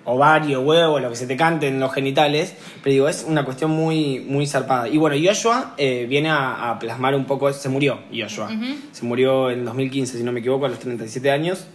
ovario, 0.04 0.62
huevo, 0.62 1.00
lo 1.00 1.10
que 1.10 1.16
se 1.16 1.26
te 1.26 1.36
cante 1.36 1.68
en 1.68 1.80
los 1.80 1.92
genitales, 1.94 2.54
pero 2.84 2.94
digo, 2.94 3.10
es 3.10 3.26
una 3.28 3.44
cuestión 3.44 3.72
muy, 3.72 4.20
muy 4.20 4.46
zarpada. 4.46 4.88
Y 4.88 4.98
bueno, 4.98 5.16
Joshua 5.22 5.74
eh, 5.78 6.06
viene 6.08 6.30
a, 6.30 6.78
plasmar 6.80 7.16
un 7.16 7.26
poco, 7.26 7.52
se 7.52 7.70
murió 7.70 8.00
Joshua, 8.14 8.50
se 8.92 9.06
murió 9.06 9.50
en 9.50 9.66
2015, 9.66 10.18
si 10.18 10.24
no 10.24 10.32
me 10.32 10.42
equivoco, 10.42 10.66
a 10.66 10.70
los 10.70 10.80
37 10.80 11.32
años, 11.32 11.66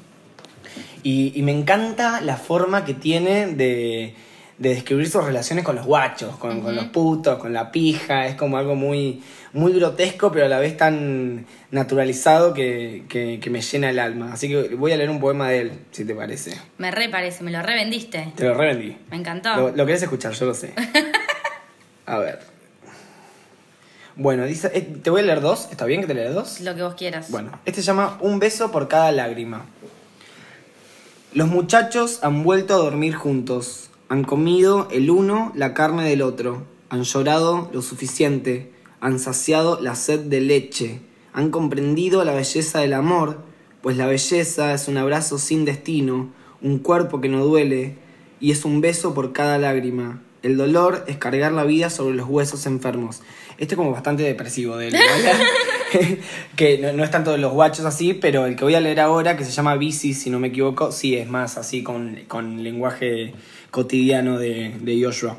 y, 1.03 1.33
y 1.35 1.43
me 1.43 1.53
encanta 1.53 2.21
la 2.21 2.37
forma 2.37 2.85
que 2.85 2.95
tiene 2.95 3.47
de 3.49 4.15
de 4.61 4.69
describir 4.69 5.09
sus 5.09 5.25
relaciones 5.25 5.65
con 5.65 5.75
los 5.75 5.87
guachos, 5.87 6.37
con, 6.37 6.61
con 6.61 6.77
los 6.77 6.85
putos, 6.85 7.39
con 7.39 7.55
la 7.55 7.73
pija. 7.73 8.27
Es 8.27 8.35
como 8.35 8.59
algo 8.59 8.75
muy, 8.75 9.23
muy 9.55 9.73
grotesco, 9.73 10.31
pero 10.31 10.45
a 10.45 10.49
la 10.49 10.59
vez 10.59 10.77
tan 10.77 11.47
naturalizado 11.71 12.53
que, 12.53 13.05
que, 13.09 13.41
que 13.41 13.49
me 13.49 13.63
llena 13.63 13.89
el 13.89 13.99
alma. 13.99 14.35
Así 14.35 14.49
que 14.49 14.75
voy 14.75 14.93
a 14.93 14.99
leer 14.99 15.09
un 15.09 15.19
poema 15.19 15.49
de 15.49 15.61
él, 15.63 15.73
si 15.93 16.05
te 16.05 16.15
parece. 16.15 16.59
Me 16.77 16.91
re 16.91 17.09
parece, 17.09 17.43
me 17.43 17.51
lo 17.51 17.63
revendiste. 17.63 18.35
Te 18.37 18.45
lo 18.45 18.53
revendí. 18.53 18.99
Me 19.11 19.17
encantó. 19.17 19.57
Lo, 19.57 19.71
lo 19.71 19.87
querés 19.87 20.03
escuchar, 20.03 20.33
yo 20.35 20.45
lo 20.45 20.53
sé. 20.55 20.75
A 22.07 22.19
ver. 22.19 22.41
Bueno, 24.17 24.45
dice, 24.45 24.71
eh, 24.75 24.83
te 24.83 25.09
voy 25.09 25.23
a 25.23 25.25
leer 25.25 25.41
dos. 25.41 25.69
¿Está 25.71 25.87
bien 25.87 26.03
que 26.03 26.07
te 26.07 26.13
lea 26.13 26.31
dos? 26.33 26.61
Lo 26.61 26.75
que 26.75 26.83
vos 26.83 26.95
quieras. 26.97 27.31
Bueno, 27.31 27.59
este 27.65 27.81
se 27.81 27.87
llama 27.87 28.19
Un 28.21 28.39
beso 28.39 28.71
por 28.71 28.89
cada 28.89 29.11
lágrima. 29.11 29.65
Los 31.33 31.49
muchachos 31.49 32.19
han 32.23 32.43
vuelto 32.43 32.75
a 32.75 32.77
dormir 32.77 33.15
juntos. 33.15 33.90
Han 34.11 34.25
comido 34.25 34.89
el 34.91 35.09
uno 35.09 35.53
la 35.55 35.73
carne 35.73 36.09
del 36.09 36.23
otro. 36.23 36.67
Han 36.89 37.05
llorado 37.05 37.71
lo 37.73 37.81
suficiente. 37.81 38.73
Han 39.01 39.21
saciado 39.21 39.81
la 39.81 39.95
sed 39.95 40.19
de 40.19 40.41
leche. 40.41 41.01
Han 41.33 41.53
comprendido 41.53 42.25
la 42.25 42.35
belleza 42.35 42.81
del 42.81 42.93
amor, 42.93 43.45
pues 43.83 43.97
la 43.97 44.09
belleza 44.09 44.75
es 44.75 44.89
un 44.89 44.97
abrazo 44.97 45.39
sin 45.39 45.65
destino, 45.65 46.33
un 46.61 46.81
cuerpo 46.81 47.21
que 47.21 47.29
no 47.29 47.45
duele, 47.45 47.99
y 48.41 48.51
es 48.51 48.65
un 48.65 48.81
beso 48.81 49.15
por 49.15 49.33
cada 49.33 49.59
lágrima. 49.59 50.21
El 50.43 50.57
dolor 50.57 51.05
es 51.07 51.17
cargar 51.17 51.53
la 51.53 51.63
vida 51.63 51.89
sobre 51.89 52.17
los 52.17 52.29
huesos 52.29 52.67
enfermos. 52.67 53.21
Este 53.59 53.75
es 53.75 53.77
como 53.77 53.93
bastante 53.93 54.25
depresivo 54.25 54.77
de 54.77 54.89
él. 54.89 54.95
¿no? 54.95 54.99
que 56.57 56.79
no, 56.79 56.93
no 56.93 57.05
es 57.05 57.11
tanto 57.11 57.33
de 57.33 57.39
los 57.39 57.53
guachos 57.53 57.85
así, 57.85 58.15
pero 58.15 58.47
el 58.47 58.57
que 58.57 58.65
voy 58.65 58.75
a 58.75 58.81
leer 58.81 59.01
ahora, 59.01 59.37
que 59.37 59.45
se 59.45 59.51
llama 59.51 59.77
Bici, 59.77 60.15
si 60.15 60.31
no 60.31 60.39
me 60.39 60.49
equivoco, 60.49 60.93
sí 60.93 61.17
es 61.17 61.29
más 61.29 61.57
así 61.57 61.83
con, 61.83 62.19
con 62.29 62.63
lenguaje 62.63 63.35
cotidiano 63.71 64.39
de, 64.39 64.77
de 64.81 65.03
Joshua. 65.03 65.39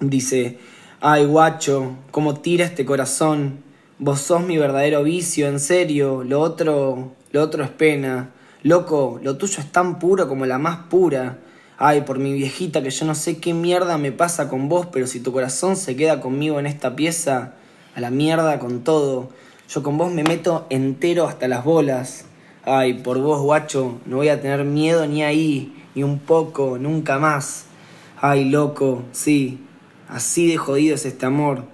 Dice, 0.00 0.58
ay 1.00 1.24
guacho, 1.24 1.96
cómo 2.10 2.40
tira 2.40 2.64
este 2.64 2.84
corazón. 2.84 3.62
Vos 3.98 4.20
sos 4.20 4.42
mi 4.42 4.56
verdadero 4.56 5.02
vicio, 5.02 5.48
en 5.48 5.58
serio. 5.58 6.22
Lo 6.24 6.40
otro, 6.40 7.12
lo 7.32 7.42
otro 7.42 7.64
es 7.64 7.70
pena. 7.70 8.30
Loco, 8.62 9.20
lo 9.22 9.36
tuyo 9.36 9.60
es 9.60 9.72
tan 9.72 9.98
puro 9.98 10.28
como 10.28 10.46
la 10.46 10.58
más 10.58 10.86
pura. 10.88 11.38
Ay, 11.78 12.02
por 12.02 12.18
mi 12.18 12.32
viejita, 12.32 12.82
que 12.82 12.90
yo 12.90 13.06
no 13.06 13.14
sé 13.14 13.38
qué 13.38 13.54
mierda 13.54 13.98
me 13.98 14.10
pasa 14.10 14.48
con 14.48 14.68
vos, 14.68 14.86
pero 14.92 15.06
si 15.06 15.20
tu 15.20 15.32
corazón 15.32 15.76
se 15.76 15.94
queda 15.94 16.20
conmigo 16.20 16.58
en 16.58 16.66
esta 16.66 16.96
pieza, 16.96 17.54
a 17.94 18.00
la 18.00 18.10
mierda 18.10 18.58
con 18.58 18.82
todo. 18.82 19.30
Yo 19.68 19.82
con 19.82 19.98
vos 19.98 20.10
me 20.10 20.24
meto 20.24 20.66
entero 20.70 21.28
hasta 21.28 21.46
las 21.46 21.62
bolas. 21.62 22.24
Ay, 22.64 22.94
por 22.94 23.18
vos, 23.18 23.42
guacho, 23.42 23.98
no 24.06 24.16
voy 24.16 24.28
a 24.30 24.40
tener 24.40 24.64
miedo 24.64 25.06
ni 25.06 25.22
ahí, 25.22 25.76
ni 25.94 26.02
un 26.02 26.20
poco, 26.20 26.78
nunca 26.78 27.18
más. 27.18 27.66
Ay, 28.18 28.46
loco, 28.46 29.02
sí, 29.12 29.58
así 30.08 30.48
de 30.48 30.56
jodido 30.56 30.94
es 30.94 31.04
este 31.04 31.26
amor. 31.26 31.64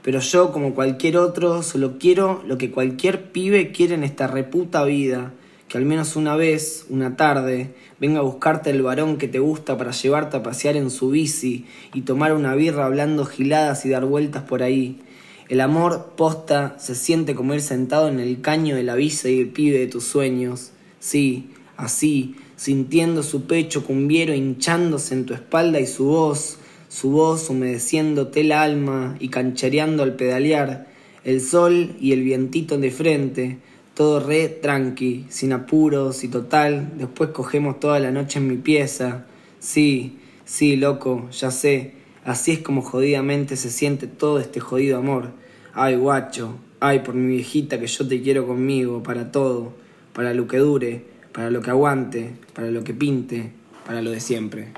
Pero 0.00 0.20
yo, 0.20 0.50
como 0.50 0.74
cualquier 0.74 1.18
otro, 1.18 1.62
solo 1.62 1.98
quiero 1.98 2.42
lo 2.46 2.56
que 2.56 2.70
cualquier 2.70 3.32
pibe 3.32 3.70
quiere 3.70 3.96
en 3.96 4.04
esta 4.04 4.26
reputa 4.28 4.84
vida. 4.84 5.34
Que 5.68 5.76
al 5.76 5.84
menos 5.84 6.16
una 6.16 6.36
vez, 6.36 6.86
una 6.88 7.18
tarde, 7.18 7.74
venga 8.00 8.20
a 8.20 8.22
buscarte 8.22 8.70
el 8.70 8.80
varón 8.80 9.18
que 9.18 9.28
te 9.28 9.40
gusta 9.40 9.76
para 9.76 9.90
llevarte 9.90 10.38
a 10.38 10.42
pasear 10.42 10.76
en 10.76 10.88
su 10.88 11.10
bici 11.10 11.66
y 11.92 12.00
tomar 12.00 12.32
una 12.32 12.54
birra 12.54 12.86
hablando 12.86 13.26
giladas 13.26 13.84
y 13.84 13.90
dar 13.90 14.06
vueltas 14.06 14.42
por 14.44 14.62
ahí. 14.62 15.02
El 15.48 15.60
amor, 15.60 16.12
posta, 16.16 16.76
se 16.78 16.94
siente 16.94 17.34
como 17.34 17.54
ir 17.54 17.60
sentado 17.60 18.08
en 18.08 18.20
el 18.20 18.40
caño 18.40 18.76
de 18.76 18.82
la 18.82 18.94
visa 18.94 19.28
y 19.28 19.40
el 19.40 19.48
pibe 19.48 19.78
de 19.78 19.86
tus 19.86 20.04
sueños. 20.04 20.70
Sí, 21.00 21.50
así, 21.76 22.36
sintiendo 22.56 23.22
su 23.22 23.46
pecho 23.46 23.84
cumbiero 23.84 24.34
hinchándose 24.34 25.14
en 25.14 25.26
tu 25.26 25.34
espalda 25.34 25.80
y 25.80 25.86
su 25.86 26.06
voz, 26.06 26.58
su 26.88 27.10
voz 27.10 27.50
humedeciéndote 27.50 28.42
el 28.42 28.52
alma 28.52 29.16
y 29.18 29.28
canchereando 29.28 30.02
al 30.02 30.14
pedalear, 30.14 30.86
el 31.24 31.40
sol 31.40 31.96
y 32.00 32.12
el 32.12 32.22
vientito 32.22 32.78
de 32.78 32.90
frente, 32.90 33.58
todo 33.94 34.20
re 34.20 34.48
tranqui, 34.48 35.26
sin 35.28 35.52
apuros 35.52 36.24
y 36.24 36.28
total, 36.28 36.92
después 36.96 37.30
cogemos 37.30 37.80
toda 37.80 37.98
la 37.98 38.10
noche 38.10 38.38
en 38.38 38.48
mi 38.48 38.56
pieza. 38.56 39.26
Sí, 39.58 40.18
sí, 40.44 40.76
loco, 40.76 41.28
ya 41.30 41.50
sé, 41.50 41.94
así 42.24 42.52
es 42.52 42.58
como 42.60 42.82
jodidamente 42.82 43.56
se 43.56 43.70
siente 43.70 44.06
todo 44.06 44.38
este 44.38 44.60
jodido 44.60 44.98
amor. 44.98 45.30
Ay, 45.74 45.96
guacho, 45.96 46.56
ay, 46.80 47.00
por 47.00 47.14
mi 47.14 47.34
viejita 47.36 47.78
que 47.80 47.86
yo 47.86 48.06
te 48.06 48.20
quiero 48.22 48.46
conmigo, 48.46 49.02
para 49.02 49.30
todo, 49.32 49.72
para 50.12 50.34
lo 50.34 50.46
que 50.46 50.58
dure, 50.58 51.04
para 51.32 51.50
lo 51.50 51.62
que 51.62 51.70
aguante, 51.70 52.34
para 52.54 52.70
lo 52.70 52.84
que 52.84 52.92
pinte, 52.94 53.52
para 53.86 54.02
lo 54.02 54.10
de 54.10 54.20
siempre. 54.20 54.68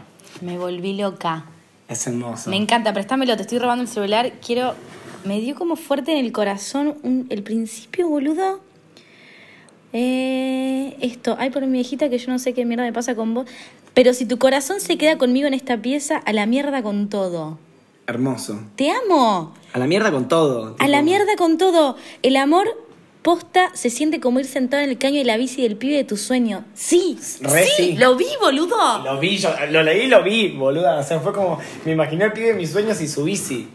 Me 0.40 0.58
volví 0.58 0.96
loca. 0.96 1.46
Es 1.88 2.06
hermoso. 2.06 2.50
Me 2.50 2.56
encanta, 2.56 2.92
préstamelo, 2.92 3.36
te 3.36 3.42
estoy 3.42 3.58
robando 3.58 3.82
el 3.82 3.88
celular. 3.88 4.32
Quiero. 4.44 4.74
Me 5.24 5.40
dio 5.40 5.54
como 5.54 5.76
fuerte 5.76 6.12
en 6.12 6.24
el 6.24 6.32
corazón 6.32 6.94
un- 7.02 7.26
el 7.30 7.42
principio, 7.42 8.08
boludo. 8.08 8.60
Eh, 9.92 10.96
esto, 11.00 11.36
ay, 11.38 11.50
por 11.50 11.62
mi 11.66 11.72
viejita 11.72 12.08
que 12.08 12.18
yo 12.18 12.30
no 12.32 12.38
sé 12.38 12.52
qué 12.52 12.64
mierda 12.64 12.84
me 12.84 12.92
pasa 12.92 13.14
con 13.14 13.32
vos. 13.34 13.46
Pero 13.94 14.12
si 14.12 14.26
tu 14.26 14.38
corazón 14.38 14.80
se 14.80 14.98
queda 14.98 15.18
conmigo 15.18 15.46
en 15.46 15.54
esta 15.54 15.78
pieza, 15.80 16.16
a 16.18 16.32
la 16.32 16.46
mierda 16.46 16.82
con 16.82 17.08
todo. 17.08 17.58
Hermoso. 18.06 18.60
¡Te 18.76 18.90
amo! 18.90 19.54
A 19.72 19.78
la 19.78 19.86
mierda 19.86 20.10
con 20.10 20.28
todo. 20.28 20.76
A 20.78 20.88
la 20.88 21.00
mierda 21.02 21.36
con 21.36 21.58
todo. 21.58 21.96
El 22.22 22.36
amor 22.36 22.66
posta 23.22 23.70
se 23.74 23.88
siente 23.90 24.20
como 24.20 24.40
ir 24.40 24.46
sentado 24.46 24.82
en 24.82 24.90
el 24.90 24.98
caño 24.98 25.18
de 25.18 25.24
la 25.24 25.36
bici 25.38 25.62
del 25.62 25.76
pibe 25.76 25.96
de 25.96 26.04
tu 26.04 26.16
sueño. 26.16 26.64
Sí, 26.74 27.16
Re 27.40 27.64
sí, 27.64 27.70
sí. 27.76 27.92
lo 27.96 28.16
vi, 28.16 28.26
boludo. 28.40 28.76
Lo 29.02 29.18
vi, 29.18 29.38
yo 29.38 29.50
lo 29.70 29.82
leí 29.82 30.02
y 30.02 30.08
lo 30.08 30.22
vi, 30.22 30.50
boluda. 30.50 30.98
O 30.98 31.02
sea, 31.02 31.20
fue 31.20 31.32
como. 31.32 31.58
Me 31.84 31.92
imaginé 31.92 32.24
el 32.26 32.32
pibe 32.32 32.48
de 32.48 32.54
mis 32.54 32.70
sueños 32.70 33.00
y 33.00 33.08
su 33.08 33.24
bici. 33.24 33.68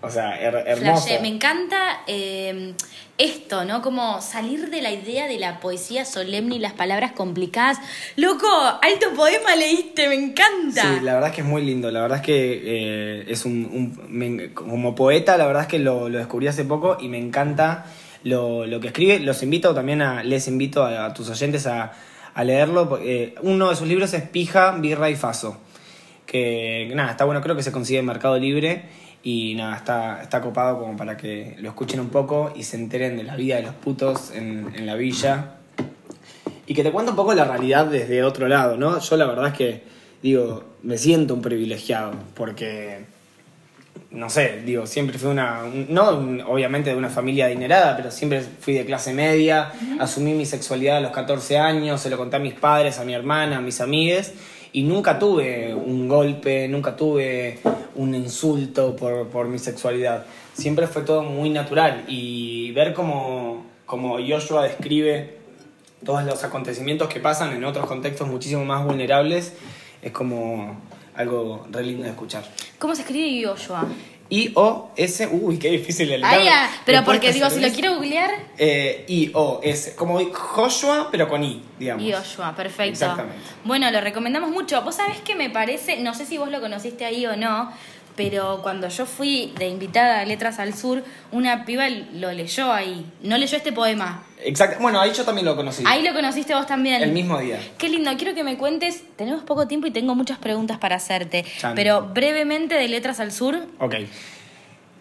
O 0.00 0.10
sea, 0.10 0.40
her-. 0.40 0.76
Flashé. 0.76 1.18
Me 1.20 1.26
encanta 1.28 2.02
eh, 2.06 2.74
esto, 3.18 3.64
¿no? 3.64 3.82
Como 3.82 4.20
salir 4.22 4.70
de 4.70 4.80
la 4.80 4.92
idea 4.92 5.26
de 5.26 5.38
la 5.40 5.58
poesía 5.58 6.04
solemne 6.04 6.54
y 6.54 6.58
las 6.60 6.72
palabras 6.74 7.12
complicadas. 7.12 7.78
Loco, 8.14 8.46
alto 8.80 9.08
poema 9.16 9.56
leíste, 9.56 10.08
me 10.08 10.14
encanta. 10.14 10.82
Sí, 10.82 11.00
la 11.02 11.14
verdad 11.14 11.30
es 11.30 11.34
que 11.34 11.40
es 11.40 11.46
muy 11.48 11.64
lindo. 11.64 11.90
La 11.90 12.00
verdad 12.02 12.18
es 12.18 12.24
que 12.24 12.62
eh, 12.64 13.24
es 13.28 13.44
un. 13.44 13.64
un- 13.72 14.06
me- 14.08 14.52
como 14.54 14.94
poeta, 14.94 15.36
la 15.36 15.46
verdad 15.46 15.62
es 15.62 15.68
que 15.68 15.80
lo, 15.80 16.08
lo 16.08 16.18
descubrí 16.18 16.46
hace 16.46 16.64
poco 16.64 16.96
y 17.00 17.08
me 17.08 17.18
encanta 17.18 17.86
lo, 18.22 18.66
lo 18.66 18.78
que 18.78 18.86
escribe. 18.88 19.18
Los 19.18 19.42
invito 19.42 19.74
también 19.74 20.00
a. 20.00 20.22
Les 20.22 20.46
invito 20.46 20.84
a, 20.84 21.06
a 21.06 21.12
tus 21.12 21.28
oyentes 21.28 21.66
a, 21.66 21.92
a 22.34 22.44
leerlo. 22.44 22.88
porque, 22.88 23.22
eh, 23.24 23.34
uno 23.42 23.68
de 23.70 23.74
sus 23.74 23.88
libros 23.88 24.14
es 24.14 24.22
Pija, 24.22 24.70
Birra 24.78 25.10
y 25.10 25.16
Faso. 25.16 25.58
Que 26.24 26.90
nada, 26.94 27.10
está 27.10 27.24
bueno, 27.24 27.40
creo 27.40 27.56
que 27.56 27.62
se 27.64 27.72
consigue 27.72 27.98
en 27.98 28.06
Mercado 28.06 28.38
Libre. 28.38 28.84
Y 29.30 29.54
nada, 29.56 29.76
está, 29.76 30.22
está 30.22 30.40
copado 30.40 30.78
como 30.78 30.96
para 30.96 31.18
que 31.18 31.54
lo 31.58 31.68
escuchen 31.68 32.00
un 32.00 32.08
poco 32.08 32.50
y 32.56 32.62
se 32.62 32.76
enteren 32.78 33.18
de 33.18 33.24
la 33.24 33.36
vida 33.36 33.56
de 33.56 33.62
los 33.62 33.74
putos 33.74 34.30
en, 34.34 34.72
en 34.74 34.86
la 34.86 34.94
villa. 34.94 35.56
Y 36.66 36.72
que 36.72 36.82
te 36.82 36.90
cuente 36.90 37.10
un 37.10 37.16
poco 37.16 37.34
la 37.34 37.44
realidad 37.44 37.84
desde 37.86 38.22
otro 38.22 38.48
lado, 38.48 38.78
¿no? 38.78 38.98
Yo 38.98 39.16
la 39.18 39.26
verdad 39.26 39.48
es 39.48 39.52
que, 39.52 39.82
digo, 40.22 40.64
me 40.82 40.96
siento 40.96 41.34
un 41.34 41.42
privilegiado, 41.42 42.12
porque, 42.34 43.00
no 44.12 44.30
sé, 44.30 44.62
digo, 44.64 44.86
siempre 44.86 45.18
fui 45.18 45.28
una, 45.30 45.64
un- 45.64 45.88
no 45.90 46.08
obviamente 46.50 46.88
de 46.90 46.96
una 46.96 47.10
familia 47.10 47.46
adinerada, 47.46 47.98
pero 47.98 48.10
siempre 48.10 48.40
fui 48.40 48.72
de 48.72 48.86
clase 48.86 49.12
media, 49.12 49.72
asumí 50.00 50.32
mi 50.32 50.46
sexualidad 50.46 50.96
a 50.98 51.00
los 51.00 51.12
14 51.12 51.58
años, 51.58 52.00
se 52.00 52.08
lo 52.08 52.16
conté 52.16 52.36
a 52.36 52.40
mis 52.40 52.54
padres, 52.54 52.98
a 52.98 53.04
mi 53.04 53.12
hermana, 53.12 53.58
a 53.58 53.60
mis 53.60 53.80
amigues, 53.82 54.32
y 54.72 54.82
nunca 54.82 55.18
tuve 55.18 55.74
un 55.74 56.08
golpe, 56.08 56.68
nunca 56.68 56.96
tuve 56.96 57.60
un 57.94 58.14
insulto 58.14 58.94
por, 58.96 59.28
por 59.28 59.48
mi 59.48 59.58
sexualidad. 59.58 60.26
Siempre 60.54 60.86
fue 60.86 61.02
todo 61.02 61.22
muy 61.22 61.50
natural, 61.50 62.04
y 62.08 62.72
ver 62.72 62.94
cómo, 62.94 63.64
cómo 63.86 64.18
Joshua 64.18 64.64
describe 64.64 65.38
todos 66.04 66.24
los 66.24 66.44
acontecimientos 66.44 67.08
que 67.08 67.20
pasan 67.20 67.52
en 67.52 67.64
otros 67.64 67.86
contextos 67.86 68.28
muchísimo 68.28 68.64
más 68.64 68.84
vulnerables 68.84 69.54
es 70.02 70.12
como 70.12 70.80
algo 71.14 71.66
re 71.70 71.82
lindo 71.82 72.04
de 72.04 72.10
escuchar. 72.10 72.44
¿Cómo 72.78 72.94
se 72.94 73.02
escribe 73.02 73.44
Joshua? 73.44 73.84
I-O-S, 74.30 75.26
uy, 75.32 75.58
qué 75.58 75.70
difícil 75.70 76.10
el 76.12 76.22
Ah, 76.22 76.38
ya, 76.42 76.70
pero 76.84 77.00
¿Me 77.00 77.04
porque 77.06 77.32
digo, 77.32 77.48
si 77.48 77.60
lo 77.60 77.68
quiero 77.70 77.94
googlear. 77.94 78.30
Eh, 78.58 79.04
I-O-S, 79.08 79.94
como 79.96 80.18
Joshua, 80.32 81.08
pero 81.10 81.28
con 81.28 81.42
I, 81.42 81.62
digamos. 81.78 82.04
Joshua, 82.04 82.54
perfecto. 82.54 82.92
Exactamente. 82.92 83.38
Bueno, 83.64 83.90
lo 83.90 84.00
recomendamos 84.00 84.50
mucho. 84.50 84.82
Vos 84.82 84.96
sabés 84.96 85.20
que 85.22 85.34
me 85.34 85.48
parece, 85.48 86.00
no 86.00 86.14
sé 86.14 86.26
si 86.26 86.36
vos 86.36 86.50
lo 86.50 86.60
conociste 86.60 87.04
ahí 87.04 87.24
o 87.26 87.36
no, 87.36 87.72
pero 88.18 88.58
cuando 88.64 88.88
yo 88.88 89.06
fui 89.06 89.52
de 89.60 89.68
invitada 89.68 90.18
a 90.18 90.24
Letras 90.24 90.58
al 90.58 90.74
Sur, 90.74 91.04
una 91.30 91.64
piba 91.64 91.88
lo 91.88 92.32
leyó 92.32 92.72
ahí. 92.72 93.06
No 93.22 93.38
leyó 93.38 93.56
este 93.56 93.70
poema. 93.70 94.24
Exacto. 94.42 94.78
Bueno, 94.80 95.00
ahí 95.00 95.12
yo 95.16 95.24
también 95.24 95.44
lo 95.44 95.54
conocí. 95.54 95.84
Ahí 95.86 96.02
lo 96.02 96.12
conociste 96.12 96.52
vos 96.52 96.66
también. 96.66 97.00
El 97.00 97.12
mismo 97.12 97.38
día. 97.38 97.60
Qué 97.78 97.88
lindo, 97.88 98.10
quiero 98.18 98.34
que 98.34 98.42
me 98.42 98.58
cuentes, 98.58 99.04
tenemos 99.14 99.44
poco 99.44 99.68
tiempo 99.68 99.86
y 99.86 99.92
tengo 99.92 100.16
muchas 100.16 100.38
preguntas 100.38 100.78
para 100.78 100.96
hacerte, 100.96 101.44
pero 101.76 102.08
brevemente 102.12 102.74
de 102.74 102.88
Letras 102.88 103.20
al 103.20 103.30
Sur, 103.30 103.66
Ok. 103.78 103.94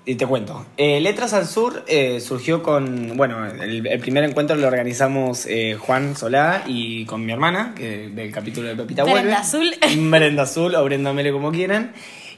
Y 0.05 0.15
te 0.15 0.25
cuento. 0.25 0.65
Eh, 0.77 1.01
Letras 1.01 1.33
al 1.33 1.47
Sur 1.47 1.83
eh, 1.87 2.21
surgió 2.21 2.63
con. 2.63 3.17
Bueno, 3.17 3.45
el, 3.45 3.85
el 3.85 3.99
primer 3.99 4.23
encuentro 4.23 4.55
lo 4.55 4.65
organizamos 4.67 5.45
eh, 5.47 5.75
Juan 5.77 6.15
Solá 6.15 6.63
y 6.65 7.03
con 7.05 7.25
mi 7.25 7.33
hermana, 7.33 7.73
que 7.75 8.07
del 8.07 8.31
capítulo 8.31 8.69
de 8.69 8.75
Pepita 8.75 9.03
Brenda 9.03 9.21
Vuelve. 9.21 9.35
Azul. 9.35 9.75
Brenda 10.09 10.43
Azul 10.43 10.75
o 10.75 10.83
Brenda 10.85 11.11
Mele, 11.11 11.33
como 11.33 11.51
quieran. 11.51 11.91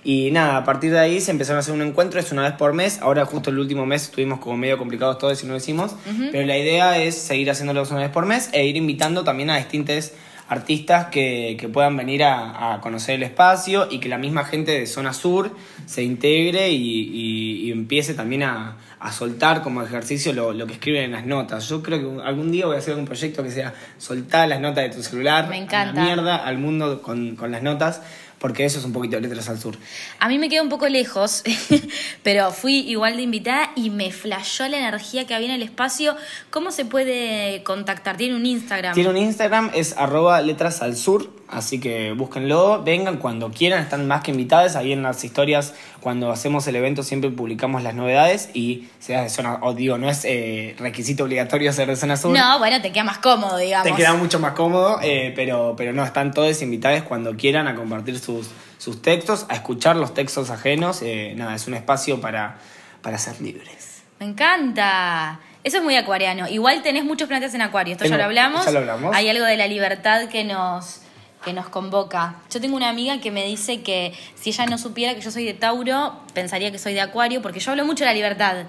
Y 0.04 0.32
nada, 0.32 0.58
a 0.58 0.64
partir 0.64 0.91
de 0.91 1.00
ahí 1.00 1.20
se 1.20 1.32
empezaron 1.32 1.58
a 1.58 1.60
hacer 1.60 1.74
un 1.74 1.82
encuentro, 1.82 2.20
es 2.20 2.32
una 2.32 2.43
vez 2.43 2.54
por 2.54 2.74
mes. 2.74 3.00
Ahora, 3.02 3.26
justo 3.26 3.50
el 3.50 3.60
último 3.60 3.86
mes, 3.86 4.04
estuvimos 4.04 4.39
como 4.39 4.56
medio 4.56 4.78
complicados 4.78 5.18
todos 5.18 5.43
y 5.43 5.45
no 5.45 5.52
lo 5.54 5.58
hicimos. 5.58 5.93
Pero 6.32 6.45
la 6.47 6.58
idea 6.58 6.97
es 6.97 7.16
seguir 7.18 7.50
haciéndolos 7.52 7.91
una 7.91 8.00
vez 8.02 8.10
por 8.10 8.26
mes 8.26 8.50
e 8.54 8.66
ir 8.66 8.78
invitando 8.78 9.24
también 9.26 9.50
a 9.50 9.58
distintos 9.58 10.14
artistas 10.47 11.08
que, 11.12 11.58
que 11.60 11.68
puedan 11.70 11.95
venir 11.95 12.24
a, 12.24 12.74
a 12.74 12.82
conocer 12.82 13.16
el 13.16 13.24
espacio 13.24 13.88
y 13.91 14.00
que 14.00 14.10
la 14.10 14.18
misma 14.18 14.45
gente 14.45 14.72
de 14.72 14.88
Zona 14.88 15.14
Sur 15.14 15.52
se 15.86 16.02
integre 16.02 16.70
y, 16.72 16.76
y- 17.02 17.68
y 17.68 17.72
empiece 17.72 18.16
también 18.16 18.41
a, 18.43 18.78
a 19.00 19.12
soltar 19.12 19.62
como 19.62 19.84
ejercicio 19.84 20.34
lo, 20.34 20.52
lo 20.54 20.66
que 20.66 20.74
escriben 20.74 21.04
en 21.04 21.12
las 21.12 21.26
notas. 21.28 21.70
Yo 21.70 21.84
creo 21.84 22.00
que 22.18 22.24
algún 22.24 22.52
día 22.52 22.66
voy 22.66 22.78
a 22.78 22.80
hacer 22.80 22.95
un 22.95 23.06
proyecto 23.06 23.43
que 23.43 23.52
sea 23.52 23.76
soltar 24.00 24.47
las 24.50 24.60
notas 24.60 24.86
de 24.86 24.89
tu 24.89 25.04
celular 25.04 25.43
Me 25.50 25.58
a 25.58 25.60
la 25.60 25.64
encanta. 25.66 26.02
mierda 26.02 26.36
al 26.38 26.58
mundo 26.58 27.04
con, 27.04 27.36
con 27.36 27.52
las 27.52 27.62
notas, 27.62 28.02
porque 28.39 28.65
eso 28.65 28.79
es 28.79 28.85
un 28.85 28.93
poquito 28.93 29.19
letras 29.19 29.49
al 29.49 29.59
sur. 29.59 29.77
A 30.19 30.27
mí 30.27 30.37
me 30.39 30.49
queda 30.49 30.61
un 30.61 30.69
poco 30.69 30.87
lejos, 30.87 31.43
pero 32.23 32.51
fui 32.51 32.79
igual 32.89 33.17
de 33.17 33.23
invitada 33.23 33.71
y 33.75 33.89
me 33.89 34.11
flashó 34.11 34.67
la 34.67 34.77
energía 34.77 35.27
que 35.27 35.35
había 35.35 35.47
en 35.47 35.55
el 35.55 35.63
espacio. 35.63 36.15
¿Cómo 36.49 36.71
se 36.71 36.85
puede 36.85 37.63
contactar? 37.63 38.17
Tiene 38.17 38.35
un 38.35 38.45
Instagram. 38.45 38.93
Tiene 38.93 39.09
un 39.09 39.17
Instagram, 39.17 39.71
es 39.73 39.95
arroba 39.97 40.41
letras 40.41 40.81
al 40.81 40.95
sur, 40.95 41.31
así 41.47 41.79
que 41.79 42.13
búsquenlo, 42.13 42.83
vengan 42.83 43.17
cuando 43.17 43.51
quieran, 43.51 43.83
están 43.83 44.07
más 44.07 44.23
que 44.23 44.31
invitadas. 44.31 44.75
Ahí 44.75 44.93
en 44.93 45.03
las 45.03 45.23
historias, 45.23 45.73
cuando 46.02 46.32
hacemos 46.32 46.68
el 46.68 46.76
evento, 46.76 47.04
siempre 47.04 47.30
publicamos 47.30 47.84
las 47.84 47.93
novedades 47.93 48.50
y 48.54 48.88
seas 49.00 49.24
de 49.24 49.30
zona, 49.30 49.60
o 49.62 49.74
digo, 49.74 49.97
no 49.97 50.10
es 50.10 50.24
eh, 50.26 50.76
requisito 50.80 51.24
obligatorio 51.24 51.72
ser 51.74 51.88
de 51.88 51.95
zona 51.95 52.18
sur. 52.18 52.38
No, 52.38 52.60
bueno, 52.60 52.82
te 52.82 52.91
queda 52.91 53.04
más 53.04 53.20
cómodo, 53.20 53.58
digamos. 53.58 53.88
Te 53.89 53.95
queda 53.95 54.14
mucho 54.14 54.39
más 54.39 54.54
cómodo, 54.54 55.00
eh, 55.02 55.34
pero, 55.36 55.76
pero 55.78 55.93
no, 55.93 56.04
están 56.04 56.34
todos 56.34 56.62
invitados 56.62 57.04
cuando 57.04 57.36
quieran 57.36 57.68
a 57.68 57.76
compartir 57.76 58.20
sus, 58.20 58.50
sus 58.78 59.02
textos, 59.02 59.45
a 59.50 59.56
escuchar 59.56 59.95
los 59.95 60.14
textos 60.14 60.50
ajenos. 60.50 61.02
eh, 61.02 61.34
nada, 61.36 61.56
es 61.56 61.68
un 61.68 61.74
espacio 61.74 62.22
para, 62.22 62.58
para 63.02 63.18
ser 63.18 63.39
libres. 63.41 64.04
Me 64.20 64.26
encanta. 64.26 65.39
Eso 65.64 65.78
es 65.78 65.84
muy 65.84 65.95
acuariano. 65.95 66.47
Igual 66.47 66.82
tenés 66.82 67.04
muchos 67.04 67.28
planetas 67.28 67.54
en 67.54 67.62
acuario. 67.62 67.93
Esto 67.93 68.06
ya 68.06 68.18
lo 68.18 68.24
hablamos. 68.24 68.66
ya 68.66 68.72
lo 68.72 68.80
hablamos. 68.80 69.16
Hay 69.16 69.28
algo 69.30 69.45
de 69.45 69.58
la 69.58 69.68
libertad 69.68 70.30
que 70.30 70.43
nos, 70.43 71.02
que 71.43 71.53
nos 71.53 71.69
convoca. 71.69 72.35
Yo 72.49 72.59
tengo 72.59 72.75
una 72.75 72.89
amiga 72.89 73.21
que 73.21 73.31
me 73.31 73.45
dice 73.45 73.81
que 73.81 74.13
si 74.35 74.49
ella 74.49 74.65
no 74.65 74.77
supiera 74.77 75.15
que 75.15 75.21
yo 75.21 75.31
soy 75.31 75.45
de 75.45 75.53
Tauro, 75.53 76.19
pensaría 76.33 76.71
que 76.71 76.79
soy 76.79 76.93
de 76.93 77.01
Acuario, 77.01 77.41
porque 77.41 77.59
yo 77.59 77.71
hablo 77.71 77.85
mucho 77.85 78.03
de 78.03 78.09
la 78.09 78.13
libertad. 78.13 78.65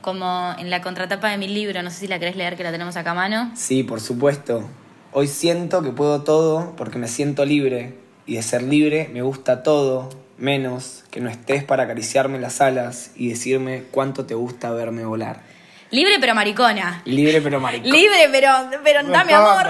Como 0.00 0.54
en 0.58 0.70
la 0.70 0.82
contratapa 0.82 1.30
de 1.30 1.36
mi 1.36 1.48
libro, 1.48 1.82
no 1.82 1.90
sé 1.90 2.00
si 2.00 2.06
la 2.06 2.18
querés 2.18 2.36
leer, 2.36 2.56
que 2.56 2.62
la 2.62 2.70
tenemos 2.70 2.96
acá 2.96 3.10
a 3.10 3.14
mano. 3.14 3.50
Sí, 3.54 3.82
por 3.82 4.00
supuesto. 4.00 4.68
Hoy 5.12 5.26
siento 5.26 5.82
que 5.82 5.90
puedo 5.90 6.22
todo 6.22 6.74
porque 6.76 6.98
me 6.98 7.08
siento 7.08 7.44
libre. 7.44 7.94
Y 8.26 8.36
de 8.36 8.42
ser 8.42 8.62
libre 8.62 9.08
me 9.12 9.22
gusta 9.22 9.62
todo, 9.62 10.08
menos 10.38 11.04
que 11.10 11.20
no 11.20 11.30
estés 11.30 11.64
para 11.64 11.84
acariciarme 11.84 12.38
las 12.38 12.60
alas 12.60 13.12
y 13.14 13.28
decirme 13.28 13.84
cuánto 13.90 14.26
te 14.26 14.34
gusta 14.34 14.70
verme 14.70 15.04
volar. 15.04 15.42
Libre 15.90 16.16
pero 16.20 16.34
maricona. 16.34 17.02
Libre 17.04 17.40
pero 17.40 17.60
maricón. 17.60 17.90
Libre 17.90 18.28
pero, 18.30 18.50
pero 18.82 19.04
Me 19.04 19.10
dame 19.10 19.32
amor. 19.34 19.66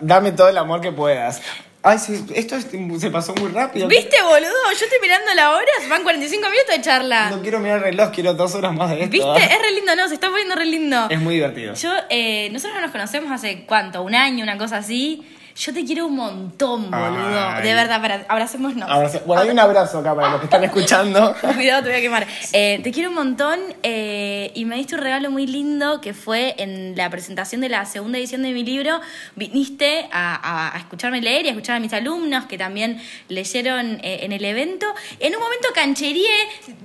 Dame 0.00 0.32
todo 0.32 0.48
el 0.48 0.58
amor 0.58 0.80
que 0.80 0.92
puedas. 0.92 1.40
Ay, 1.86 1.98
sí, 1.98 2.24
esto 2.34 2.56
es- 2.56 2.66
se 2.98 3.10
pasó 3.10 3.34
muy 3.34 3.50
rápido. 3.50 3.86
¿Viste, 3.88 4.16
boludo? 4.22 4.48
Yo 4.78 4.84
estoy 4.86 4.98
mirando 5.02 5.34
la 5.34 5.50
hora, 5.50 5.66
van 5.90 6.02
45 6.02 6.48
minutos 6.48 6.74
de 6.76 6.80
charla. 6.80 7.28
No 7.28 7.42
quiero 7.42 7.60
mirar 7.60 7.76
el 7.78 7.84
reloj, 7.84 8.10
quiero 8.10 8.32
dos 8.32 8.54
horas 8.54 8.72
más 8.72 8.88
de 8.88 9.02
esto. 9.02 9.10
¿Viste? 9.10 9.54
Es 9.54 9.60
re 9.60 9.70
lindo, 9.72 9.94
no, 9.94 10.08
se 10.08 10.14
está 10.14 10.30
poniendo 10.30 10.54
re 10.54 10.64
lindo. 10.64 11.08
Es 11.10 11.20
muy 11.20 11.34
divertido. 11.34 11.74
Yo, 11.74 11.92
eh, 12.08 12.48
nosotros 12.52 12.76
no 12.76 12.80
nos 12.80 12.90
conocemos 12.90 13.30
hace 13.30 13.64
cuánto, 13.66 14.00
un 14.02 14.14
año, 14.14 14.42
una 14.42 14.56
cosa 14.56 14.78
así. 14.78 15.26
Yo 15.56 15.72
te 15.72 15.84
quiero 15.84 16.06
un 16.06 16.16
montón, 16.16 16.90
boludo. 16.90 17.38
Ay. 17.48 17.62
De 17.62 17.74
verdad, 17.74 18.00
para, 18.02 18.24
abracémonos. 18.28 18.88
Bueno, 19.24 19.42
hay 19.42 19.50
un 19.50 19.58
abrazo 19.60 19.98
acá 20.00 20.12
para 20.12 20.30
los 20.30 20.40
que 20.40 20.46
están 20.46 20.64
escuchando. 20.64 21.32
Cuidado, 21.54 21.84
te 21.84 21.90
voy 21.90 21.98
a 21.98 22.00
quemar. 22.02 22.26
Eh, 22.52 22.80
te 22.82 22.90
quiero 22.90 23.10
un 23.10 23.14
montón 23.14 23.60
eh, 23.84 24.50
y 24.56 24.64
me 24.64 24.74
diste 24.74 24.96
un 24.96 25.02
regalo 25.02 25.30
muy 25.30 25.46
lindo 25.46 26.00
que 26.00 26.12
fue 26.12 26.56
en 26.58 26.96
la 26.96 27.08
presentación 27.08 27.60
de 27.60 27.68
la 27.68 27.84
segunda 27.86 28.18
edición 28.18 28.42
de 28.42 28.50
mi 28.50 28.64
libro. 28.64 29.00
Viniste 29.36 30.08
a, 30.10 30.34
a- 30.34 30.74
a 30.74 30.78
escucharme 30.80 31.20
leer 31.22 31.44
y 31.44 31.48
a 31.48 31.50
escuchar 31.52 31.76
a 31.76 31.80
mis 31.80 31.92
alumnos 31.92 32.46
que 32.46 32.58
también 32.58 33.00
leyeron 33.28 34.00
eh, 34.02 34.20
en 34.22 34.32
el 34.32 34.44
evento. 34.44 34.86
En 35.20 35.36
un 35.36 35.40
momento 35.40 35.68
cancheríe, 35.72 36.26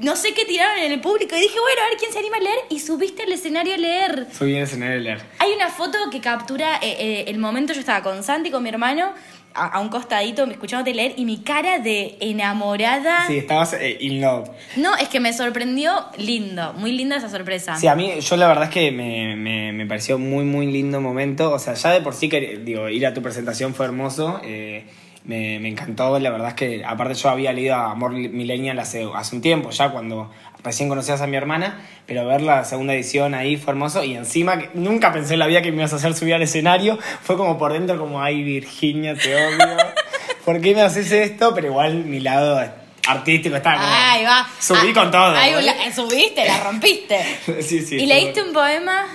no 0.02 0.16
sé 0.16 0.36
qué 0.36 0.46
tiraron 0.46 0.78
en 0.78 0.92
el 0.92 1.02
público 1.02 1.36
y 1.36 1.40
dije, 1.42 1.60
bueno, 1.60 1.82
a 1.86 1.90
ver 1.90 1.98
quién 1.98 2.14
se 2.14 2.20
anima 2.20 2.38
a 2.38 2.42
leer 2.42 2.60
y 2.70 2.80
subiste 2.80 3.24
al 3.24 3.32
escenario 3.32 3.74
a 3.74 3.78
leer. 3.78 4.28
Soy 4.38 4.50
bien 4.52 4.62
escenario 4.64 4.96
de 4.98 5.02
leer. 5.02 5.22
Hay 5.40 5.54
una 5.54 5.70
foto 5.70 5.98
que 6.12 6.22
captura 6.22 6.78
el 6.78 7.38
momento, 7.40 7.74
yo 7.74 7.80
estaba 7.80 8.04
con 8.04 8.22
Santi, 8.24 8.52
con 8.52 8.59
mi 8.62 8.70
hermano, 8.70 9.12
a, 9.53 9.66
a 9.68 9.80
un 9.80 9.89
costadito, 9.89 10.43
escuchándote 10.45 10.93
leer 10.93 11.14
y 11.18 11.26
mi 11.26 11.39
cara 11.39 11.80
de 11.80 12.18
enamorada. 12.20 13.26
Sí, 13.28 13.38
estabas 13.38 13.74
eh, 13.74 13.97
in 13.99 14.22
love. 14.22 14.49
No, 14.78 14.95
es 14.95 15.07
que 15.10 15.20
me 15.20 15.34
sorprendió 15.34 15.91
lindo, 16.18 16.74
muy 16.74 16.91
linda 16.91 17.18
esa 17.18 17.30
sorpresa. 17.30 17.76
Sí, 17.78 17.88
a 17.88 17.95
mí, 17.95 18.20
yo 18.20 18.38
la 18.38 18.47
verdad 18.47 18.66
es 18.66 18.70
que 18.70 18.91
me, 18.91 19.36
me, 19.36 19.72
me 19.74 19.86
pareció 19.86 20.20
muy, 20.20 20.43
muy 20.45 20.68
lindo 20.72 21.01
momento. 21.01 21.51
O 21.51 21.60
sea, 21.60 21.74
ya 21.74 21.91
de 21.91 22.01
por 22.01 22.14
sí 22.14 22.30
que, 22.30 22.62
digo, 22.64 22.89
ir 22.89 23.05
a 23.07 23.14
tu 23.14 23.22
presentación 23.22 23.74
fue 23.74 23.86
hermoso. 23.86 24.39
eh, 24.43 24.86
me, 25.26 25.60
me 25.60 25.68
encantó, 25.68 26.18
la 26.18 26.30
verdad 26.30 26.49
es 26.49 26.53
que, 26.55 26.84
aparte 26.84 27.14
yo 27.14 27.30
había 27.30 27.51
leído 27.53 27.76
a 27.76 27.91
Amor 27.91 28.14
Millennial 28.14 28.80
hace, 28.80 29.05
hace 29.14 29.36
un 29.36 29.41
tiempo, 29.41 29.70
ya 29.70 29.89
cuando 29.91 30.32
recién 30.64 30.89
conocías 30.89 31.22
a 31.22 31.28
mi 31.28 31.38
hermana, 31.38 31.82
pero 32.05 32.26
ver 32.28 32.41
la 32.41 32.64
segunda 32.66 32.93
edición 32.93 33.34
ahí 33.34 33.55
fue 33.57 33.72
hermoso 33.72 34.03
y 34.03 34.16
encima 34.16 34.57
que 34.60 34.70
nunca 34.74 35.12
pensé 35.14 35.34
en 35.34 35.39
la 35.39 35.47
vida 35.47 35.62
que 35.62 35.72
me 35.72 35.78
ibas 35.78 35.93
a 35.93 35.95
hacer 35.97 36.14
subir 36.14 36.34
al 36.34 36.41
escenario, 36.41 36.97
fue 37.24 37.38
como 37.38 37.57
por 37.57 37.74
dentro 37.74 37.97
como, 37.97 38.22
ay 38.22 38.43
Virginia, 38.43 39.16
te 39.16 39.34
odio, 39.36 39.78
¿por 40.45 40.60
qué 40.62 40.76
me 40.76 40.82
haces 40.82 41.12
esto? 41.12 41.53
Pero 41.55 41.68
igual 41.68 42.03
mi 42.05 42.20
lado 42.20 42.60
artístico 43.07 43.55
está 43.55 43.74
como, 43.76 43.86
Ahí 43.88 44.24
va. 44.24 44.47
subí 44.60 44.89
Ah, 44.91 44.93
con 44.93 45.12
todo. 45.12 45.36
ahí 45.36 45.53
la- 45.64 45.93
subiste, 45.95 46.45
la 46.45 46.60
rompiste. 46.64 47.18
sí, 47.62 47.82
sí. 47.82 47.95
¿Y 47.95 48.05
leíste 48.05 48.43
un 48.43 48.53
poema? 48.53 49.05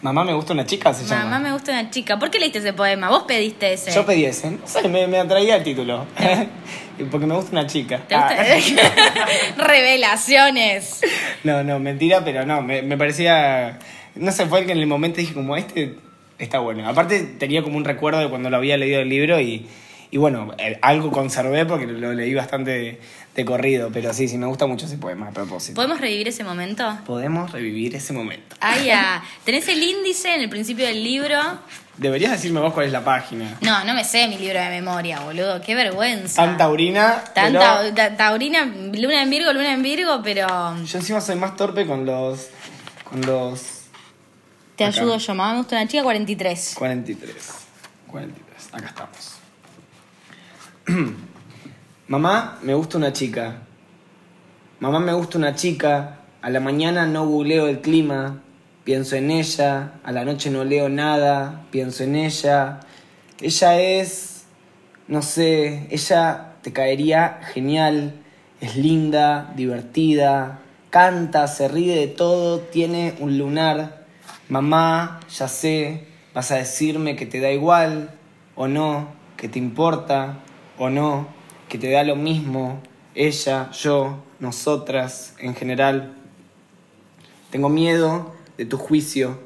Mamá 0.00 0.24
me 0.24 0.32
gusta 0.32 0.52
una 0.52 0.64
chica, 0.64 0.94
se 0.94 1.04
llama. 1.04 1.24
Mamá 1.24 1.38
me 1.40 1.52
gusta 1.52 1.72
una 1.72 1.90
chica. 1.90 2.18
¿Por 2.18 2.30
qué 2.30 2.38
leíste 2.38 2.58
ese 2.58 2.72
poema? 2.72 3.08
Vos 3.08 3.24
pediste 3.24 3.72
ese. 3.72 3.92
Yo 3.92 4.06
pedí 4.06 4.24
ese, 4.24 4.52
no 4.52 4.66
sé, 4.66 4.88
me, 4.88 5.06
me 5.08 5.18
atraía 5.18 5.56
el 5.56 5.64
título. 5.64 6.06
Porque 7.10 7.26
me 7.26 7.34
gusta 7.34 7.52
una 7.52 7.66
chica. 7.66 7.98
¿Te 8.06 8.14
gusta? 8.14 8.36
Ah, 8.38 9.26
Revelaciones. 9.66 11.00
no, 11.44 11.64
no, 11.64 11.78
mentira, 11.80 12.24
pero 12.24 12.46
no, 12.46 12.62
me, 12.62 12.82
me 12.82 12.96
parecía. 12.96 13.78
No 14.14 14.30
sé, 14.30 14.46
fue 14.46 14.60
el 14.60 14.66
que 14.66 14.72
en 14.72 14.78
el 14.78 14.86
momento 14.86 15.18
dije, 15.18 15.34
como 15.34 15.56
este 15.56 15.96
está 16.38 16.60
bueno. 16.60 16.88
Aparte, 16.88 17.20
tenía 17.38 17.62
como 17.62 17.76
un 17.76 17.84
recuerdo 17.84 18.20
de 18.20 18.28
cuando 18.28 18.50
lo 18.50 18.56
había 18.56 18.76
leído 18.76 19.00
el 19.00 19.08
libro 19.08 19.40
y, 19.40 19.66
y 20.10 20.16
bueno, 20.16 20.54
eh, 20.58 20.78
algo 20.82 21.10
conservé 21.10 21.66
porque 21.66 21.86
lo 21.86 22.12
leí 22.14 22.34
bastante 22.34 22.70
de, 22.70 23.00
de 23.34 23.44
corrido. 23.44 23.90
Pero 23.92 24.12
sí, 24.14 24.28
sí, 24.28 24.38
me 24.38 24.46
gusta 24.46 24.66
mucho 24.66 24.86
ese 24.86 24.96
poema 24.98 25.28
a 25.28 25.30
propósito. 25.32 25.74
¿Podemos 25.74 26.00
revivir 26.00 26.28
ese 26.28 26.44
momento? 26.44 26.98
Podemos 27.06 27.52
revivir 27.52 27.94
ese 27.96 28.12
momento. 28.12 28.56
Ah, 28.60 28.78
ya. 28.78 29.22
¿Tenés 29.44 29.68
el 29.68 29.82
índice 29.82 30.34
en 30.34 30.40
el 30.42 30.48
principio 30.48 30.86
del 30.86 31.02
libro? 31.04 31.38
Deberías 31.98 32.30
decirme 32.30 32.60
vos 32.60 32.72
cuál 32.72 32.86
es 32.86 32.92
la 32.92 33.02
página. 33.04 33.58
No, 33.60 33.84
no 33.84 33.92
me 33.92 34.04
sé 34.04 34.28
mi 34.28 34.38
libro 34.38 34.60
de 34.60 34.68
memoria, 34.70 35.18
boludo. 35.20 35.60
Qué 35.60 35.74
vergüenza. 35.74 36.36
Tan 36.44 36.56
taurina. 36.56 37.24
Tanta 37.34 37.80
pero 37.82 37.94
ta- 37.94 38.16
taurina, 38.16 38.64
luna 38.64 39.22
en 39.22 39.30
Virgo, 39.30 39.52
luna 39.52 39.72
en 39.72 39.82
Virgo, 39.82 40.20
pero 40.22 40.46
Yo 40.84 40.98
encima 40.98 41.20
soy 41.20 41.34
más 41.36 41.56
torpe 41.56 41.86
con 41.86 42.06
los. 42.06 42.50
con 43.02 43.20
los. 43.22 43.62
te 44.76 44.84
Acá. 44.84 45.00
ayudo 45.00 45.18
yo. 45.18 45.34
Mamá 45.34 45.52
me 45.54 45.58
gusta 45.58 45.74
una 45.76 45.88
chica 45.88 46.04
43. 46.04 46.74
43. 46.78 47.34
43. 48.06 48.68
Acá 48.74 48.86
estamos. 48.86 49.37
Mamá, 52.08 52.58
me 52.62 52.72
gusta 52.74 52.96
una 52.96 53.12
chica. 53.12 53.62
Mamá, 54.80 55.00
me 55.00 55.12
gusta 55.12 55.36
una 55.36 55.54
chica. 55.54 56.20
A 56.40 56.50
la 56.50 56.60
mañana 56.60 57.06
no 57.06 57.26
googleo 57.26 57.68
el 57.68 57.80
clima. 57.80 58.42
Pienso 58.84 59.16
en 59.16 59.30
ella. 59.30 59.92
A 60.02 60.12
la 60.12 60.24
noche 60.24 60.50
no 60.50 60.64
leo 60.64 60.88
nada. 60.88 61.66
Pienso 61.70 62.04
en 62.04 62.16
ella. 62.16 62.80
Ella 63.40 63.80
es... 63.80 64.46
No 65.08 65.22
sé, 65.22 65.86
ella 65.90 66.54
te 66.62 66.72
caería 66.72 67.40
genial. 67.52 68.14
Es 68.60 68.76
linda, 68.76 69.52
divertida. 69.56 70.60
Canta, 70.90 71.46
se 71.48 71.68
ríe 71.68 71.96
de 71.96 72.08
todo. 72.08 72.60
Tiene 72.60 73.14
un 73.20 73.36
lunar. 73.36 74.06
Mamá, 74.48 75.20
ya 75.28 75.46
sé, 75.48 76.06
vas 76.32 76.50
a 76.50 76.56
decirme 76.56 77.16
que 77.16 77.26
te 77.26 77.40
da 77.40 77.50
igual, 77.50 78.14
o 78.54 78.66
no, 78.66 79.08
que 79.36 79.46
te 79.50 79.58
importa, 79.58 80.38
o 80.78 80.90
no, 80.90 81.28
que 81.68 81.78
te 81.78 81.90
da 81.90 82.04
lo 82.04 82.16
mismo, 82.16 82.80
ella, 83.14 83.70
yo, 83.72 84.22
nosotras, 84.38 85.34
en 85.38 85.54
general. 85.54 86.14
Tengo 87.50 87.68
miedo 87.68 88.34
de 88.56 88.64
tu 88.64 88.78
juicio, 88.78 89.40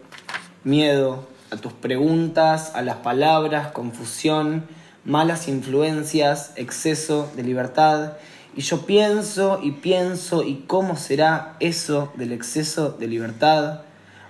miedo 0.65 1.27
a 1.51 1.57
tus 1.57 1.73
preguntas, 1.73 2.73
a 2.75 2.83
las 2.83 2.97
palabras, 2.97 3.73
confusión, 3.73 4.67
malas 5.05 5.49
influencias, 5.49 6.53
exceso 6.57 7.31
de 7.35 7.43
libertad. 7.43 8.15
Y 8.55 8.61
yo 8.61 8.85
pienso 8.85 9.61
y 9.63 9.73
pienso 9.73 10.43
y 10.43 10.65
cómo 10.67 10.97
será 10.97 11.57
eso 11.61 12.13
del 12.17 12.33
exceso 12.33 12.91
de 12.91 13.07
libertad. 13.07 13.83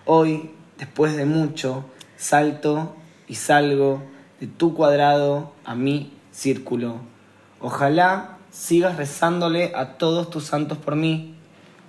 Hoy, 0.04 0.50
después 0.78 1.16
de 1.16 1.24
mucho, 1.24 1.84
salto 2.16 2.94
y 3.26 3.34
salgo 3.34 4.02
de 4.40 4.46
tu 4.46 4.74
cuadrado 4.74 5.52
a 5.64 5.74
mi 5.74 6.12
círculo. 6.32 7.00
Ojalá 7.60 8.38
sigas 8.50 8.96
rezándole 8.96 9.72
a 9.74 9.98
todos 9.98 10.30
tus 10.30 10.44
santos 10.44 10.78
por 10.78 10.96
mí. 10.96 11.34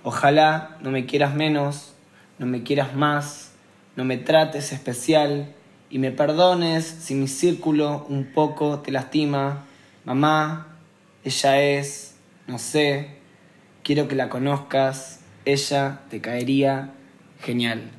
Ojalá 0.02 0.76
no 0.80 0.90
me 0.90 1.06
quieras 1.06 1.34
menos, 1.34 1.94
no 2.38 2.46
me 2.46 2.62
quieras 2.62 2.94
más, 2.94 3.52
no 3.96 4.04
me 4.04 4.16
trates 4.16 4.72
especial 4.72 5.54
y 5.90 5.98
me 5.98 6.10
perdones 6.10 6.84
si 6.84 7.14
mi 7.14 7.28
círculo 7.28 8.06
un 8.08 8.32
poco 8.32 8.80
te 8.80 8.92
lastima. 8.92 9.64
Mamá, 10.04 10.76
ella 11.24 11.60
es, 11.60 12.16
no 12.46 12.58
sé, 12.58 13.18
quiero 13.82 14.08
que 14.08 14.14
la 14.14 14.28
conozcas, 14.28 15.20
ella 15.44 16.00
te 16.10 16.20
caería 16.20 16.92
genial. 17.40 17.90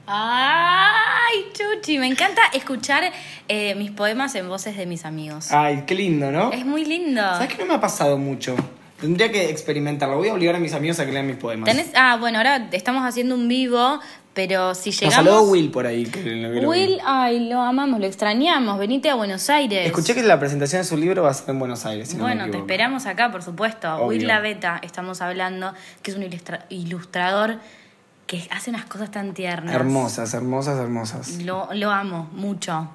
¡Ay, 1.28 1.45
Chuchi! 1.53 1.97
Me 1.97 2.07
encanta 2.07 2.41
escuchar 2.53 3.11
eh, 3.47 3.76
mis 3.76 3.91
poemas 3.91 4.36
en 4.36 4.47
voces 4.49 4.78
de 4.78 4.86
mis 4.86 5.05
amigos. 5.05 5.51
Ay, 5.51 5.84
qué 5.88 5.95
lindo, 5.95 6.32
¿no? 6.32 6.51
Es 6.51 6.65
muy 6.65 6.86
lindo. 6.86 7.21
¿Sabes 7.21 7.49
que 7.49 7.57
no 7.59 7.65
me 7.65 7.73
ha 7.76 7.80
pasado 7.80 8.17
mucho? 8.17 8.55
Tendría 8.99 9.32
que 9.32 9.49
experimentarlo. 9.49 10.17
Voy 10.17 10.30
a 10.30 10.34
obligar 10.34 10.55
a 10.55 10.59
mis 10.59 10.73
amigos 10.73 10.99
a 10.99 11.05
que 11.05 11.11
lean 11.11 11.28
mis 11.28 11.36
poemas. 11.38 11.69
¿Tenés- 11.69 11.91
Ah, 11.95 12.17
bueno, 12.19 12.38
ahora 12.38 12.69
estamos 12.71 13.03
haciendo 13.03 13.36
un 13.36 13.47
vivo, 13.47 13.99
pero 14.34 14.73
si 14.73 14.89
Nos 14.91 14.99
llegamos... 15.01 15.15
saludó 15.15 15.41
Will 15.51 15.69
por 15.69 15.86
ahí. 15.86 16.05
que 16.05 16.21
lo- 16.23 16.69
Will, 16.69 16.99
ay, 17.05 17.49
lo 17.49 17.61
amamos, 17.61 17.99
lo 17.99 18.05
extrañamos. 18.05 18.80
Venite 18.80 19.09
a 19.09 19.15
Buenos 19.15 19.49
Aires. 19.49 19.86
Escuché 19.86 20.15
que 20.15 20.23
la 20.23 20.39
presentación 20.39 20.82
de 20.82 20.88
su 20.88 20.95
libro 20.95 21.23
va 21.23 21.32
a 21.32 21.34
ser 21.34 21.49
en 21.49 21.59
Buenos 21.59 21.86
Aires. 21.86 22.07
si 22.09 22.15
no 22.17 22.23
me 22.26 22.36
Bueno, 22.36 22.49
te 22.51 22.57
esperamos 22.57 23.05
acá, 23.05 23.32
por 23.32 23.43
supuesto. 23.43 23.93
Obvio. 23.95 24.07
Will 24.07 24.28
Laveta, 24.28 24.80
estamos 24.82 25.21
hablando, 25.21 25.73
que 26.01 26.11
es 26.11 26.17
un 26.17 26.23
ilustra- 26.23 26.65
ilustrador 26.69 27.59
que 28.28 28.47
hace 28.51 28.69
unas 28.69 28.86
cosas 28.86 29.11
tan 29.11 29.34
tiernas. 29.34 29.73
Hermosas, 29.73 30.34
hermosas, 30.34 30.80
hermosas. 30.80 31.30
Lo, 31.43 31.69
lo 31.73 31.91
amo 31.91 32.30
mucho. 32.34 32.89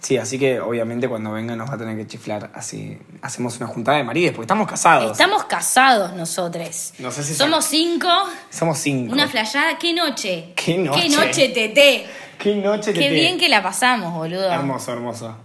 Sí, 0.00 0.16
así 0.18 0.36
que 0.36 0.58
obviamente 0.58 1.08
cuando 1.08 1.30
venga 1.30 1.54
nos 1.54 1.70
va 1.70 1.74
a 1.74 1.78
tener 1.78 1.96
que 1.96 2.08
chiflar 2.08 2.50
así. 2.54 2.98
Hacemos 3.22 3.58
una 3.58 3.68
juntada 3.68 3.98
de 3.98 4.04
marides, 4.04 4.32
porque 4.32 4.46
estamos 4.46 4.66
casados. 4.68 5.12
Estamos 5.12 5.44
casados 5.44 6.12
nosotros. 6.14 6.94
No 6.98 7.12
sé 7.12 7.22
si 7.22 7.34
Somos 7.34 7.64
cinco. 7.66 8.08
Somos 8.50 8.78
cinco. 8.78 9.12
Una 9.12 9.28
flayada. 9.28 9.78
¿Qué 9.78 9.92
noche? 9.92 10.54
¿Qué 10.56 10.76
noche? 10.76 11.02
¿Qué 11.02 11.08
noche, 11.08 11.48
Tete? 11.50 12.06
Qué 12.36 12.56
noche 12.56 12.92
Qué 12.92 12.98
Tete. 12.98 13.14
bien 13.14 13.38
que 13.38 13.48
la 13.48 13.62
pasamos, 13.62 14.12
boludo. 14.12 14.50
Hermoso, 14.50 14.92
hermoso. 14.92 15.36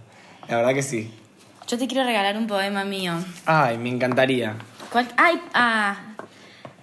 La 0.48 0.56
verdad 0.56 0.74
que 0.74 0.82
sí. 0.82 1.14
Yo 1.68 1.78
te 1.78 1.86
quiero 1.86 2.02
regalar 2.02 2.36
un 2.36 2.48
poema 2.48 2.84
mío. 2.84 3.12
Ay, 3.46 3.78
me 3.78 3.90
encantaría. 3.90 4.56
¿Cuál? 4.90 5.06
Ay, 5.16 5.40
ah. 5.54 6.07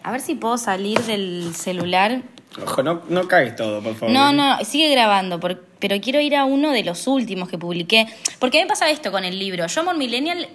A 0.06 0.12
ver 0.12 0.22
si 0.22 0.36
puedo 0.36 0.56
salir 0.60 1.00
del 1.00 1.56
celular. 1.56 2.22
Ojo, 2.64 2.84
no, 2.84 3.02
no 3.10 3.28
cagues 3.28 3.56
todo, 3.56 3.82
por 3.82 3.96
favor. 3.96 4.14
No, 4.14 4.32
no, 4.32 4.64
sigue 4.64 4.90
grabando, 4.92 5.40
por- 5.40 5.66
pero 5.80 6.00
quiero 6.00 6.22
ir 6.22 6.36
a 6.36 6.46
uno 6.46 6.70
de 6.72 6.84
los 6.84 7.08
últimos 7.08 7.50
que 7.50 7.58
publiqué. 7.58 8.06
Porque 8.38 8.60
me 8.62 8.68
pasa 8.68 8.88
esto 8.92 9.12
con 9.12 9.26
el 9.26 9.40
libro. 9.40 9.66
Yo, 9.66 9.82
Amor 9.82 9.98
Millennial, 9.98 10.48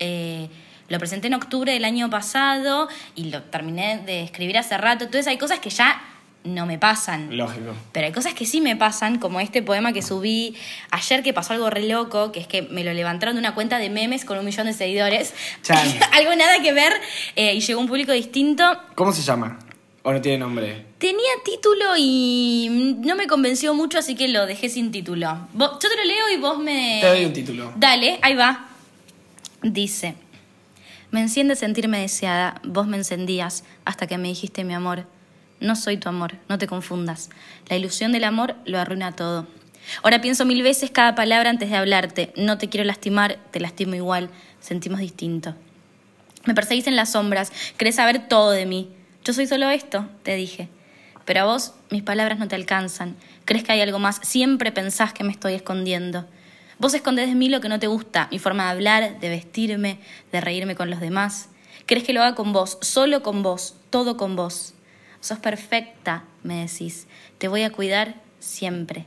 eh, 0.00 0.48
lo 0.88 0.98
presenté 0.98 1.28
en 1.28 1.34
octubre 1.34 1.72
del 1.72 1.84
año 1.84 2.10
pasado 2.10 2.88
y 3.14 3.30
lo 3.30 3.44
terminé 3.44 3.98
de 4.04 4.24
escribir 4.24 4.58
hace 4.58 4.76
rato. 4.76 5.04
Entonces 5.04 5.28
hay 5.28 5.38
cosas 5.38 5.60
que 5.60 5.70
ya 5.70 6.02
no 6.46 6.66
me 6.66 6.78
pasan. 6.78 7.36
Lógico. 7.36 7.74
Pero 7.92 8.06
hay 8.06 8.12
cosas 8.12 8.34
que 8.34 8.46
sí 8.46 8.60
me 8.60 8.76
pasan, 8.76 9.18
como 9.18 9.40
este 9.40 9.62
poema 9.62 9.92
que 9.92 10.02
subí 10.02 10.54
ayer 10.90 11.22
que 11.22 11.32
pasó 11.32 11.52
algo 11.52 11.70
re 11.70 11.86
loco, 11.86 12.32
que 12.32 12.40
es 12.40 12.46
que 12.46 12.62
me 12.62 12.84
lo 12.84 12.92
levantaron 12.92 13.34
de 13.34 13.40
una 13.40 13.54
cuenta 13.54 13.78
de 13.78 13.90
memes 13.90 14.24
con 14.24 14.38
un 14.38 14.44
millón 14.44 14.66
de 14.66 14.72
seguidores. 14.72 15.34
Algo 16.12 16.34
nada 16.34 16.62
que 16.62 16.72
ver 16.72 16.92
eh, 17.34 17.54
y 17.54 17.60
llegó 17.60 17.80
un 17.80 17.88
público 17.88 18.12
distinto. 18.12 18.64
¿Cómo 18.94 19.12
se 19.12 19.22
llama? 19.22 19.58
¿O 20.02 20.12
no 20.12 20.20
tiene 20.20 20.38
nombre? 20.38 20.86
Tenía 20.98 21.32
título 21.44 21.94
y 21.98 22.96
no 23.04 23.16
me 23.16 23.26
convenció 23.26 23.74
mucho, 23.74 23.98
así 23.98 24.14
que 24.14 24.28
lo 24.28 24.46
dejé 24.46 24.68
sin 24.68 24.92
título. 24.92 25.48
Yo 25.54 25.78
te 25.78 25.96
lo 25.96 26.04
leo 26.04 26.28
y 26.32 26.36
vos 26.36 26.58
me... 26.58 26.98
Te 27.00 27.08
doy 27.08 27.24
un 27.24 27.32
título. 27.32 27.72
Dale, 27.76 28.18
ahí 28.22 28.34
va. 28.34 28.68
Dice, 29.62 30.14
me 31.10 31.20
enciende 31.20 31.56
sentirme 31.56 31.98
deseada, 31.98 32.60
vos 32.62 32.86
me 32.86 32.96
encendías 32.96 33.64
hasta 33.84 34.06
que 34.06 34.16
me 34.16 34.28
dijiste 34.28 34.64
mi 34.64 34.74
amor. 34.74 35.06
No 35.60 35.74
soy 35.76 35.96
tu 35.96 36.08
amor, 36.08 36.34
no 36.48 36.58
te 36.58 36.66
confundas. 36.66 37.30
La 37.68 37.76
ilusión 37.76 38.12
del 38.12 38.24
amor 38.24 38.56
lo 38.64 38.78
arruina 38.78 39.12
todo. 39.12 39.46
Ahora 40.02 40.20
pienso 40.20 40.44
mil 40.44 40.62
veces 40.62 40.90
cada 40.90 41.14
palabra 41.14 41.50
antes 41.50 41.70
de 41.70 41.76
hablarte. 41.76 42.32
No 42.36 42.58
te 42.58 42.68
quiero 42.68 42.84
lastimar, 42.84 43.38
te 43.50 43.60
lastimo 43.60 43.94
igual. 43.94 44.30
Sentimos 44.60 45.00
distinto. 45.00 45.54
Me 46.44 46.54
perseguís 46.54 46.86
en 46.86 46.96
las 46.96 47.12
sombras, 47.12 47.52
querés 47.76 47.96
saber 47.96 48.28
todo 48.28 48.50
de 48.50 48.66
mí. 48.66 48.90
Yo 49.24 49.32
soy 49.32 49.46
solo 49.46 49.68
esto, 49.70 50.08
te 50.22 50.36
dije. 50.36 50.68
Pero 51.24 51.40
a 51.40 51.44
vos 51.44 51.74
mis 51.90 52.02
palabras 52.02 52.38
no 52.38 52.46
te 52.46 52.54
alcanzan. 52.54 53.16
Crees 53.44 53.64
que 53.64 53.72
hay 53.72 53.80
algo 53.80 53.98
más, 53.98 54.20
siempre 54.22 54.70
pensás 54.70 55.12
que 55.12 55.24
me 55.24 55.32
estoy 55.32 55.54
escondiendo. 55.54 56.26
Vos 56.78 56.94
escondés 56.94 57.28
de 57.28 57.34
mí 57.34 57.48
lo 57.48 57.60
que 57.60 57.68
no 57.68 57.80
te 57.80 57.86
gusta, 57.86 58.28
mi 58.30 58.38
forma 58.38 58.64
de 58.64 58.70
hablar, 58.70 59.18
de 59.18 59.28
vestirme, 59.28 59.98
de 60.30 60.40
reírme 60.40 60.76
con 60.76 60.90
los 60.90 61.00
demás. 61.00 61.48
Crees 61.86 62.04
que 62.04 62.12
lo 62.12 62.22
haga 62.22 62.34
con 62.34 62.52
vos, 62.52 62.78
solo 62.82 63.22
con 63.22 63.42
vos, 63.42 63.74
todo 63.90 64.16
con 64.16 64.36
vos. 64.36 64.75
Sos 65.20 65.38
perfecta, 65.38 66.24
me 66.42 66.66
decís. 66.66 67.06
Te 67.38 67.48
voy 67.48 67.62
a 67.62 67.70
cuidar 67.70 68.14
siempre. 68.38 69.04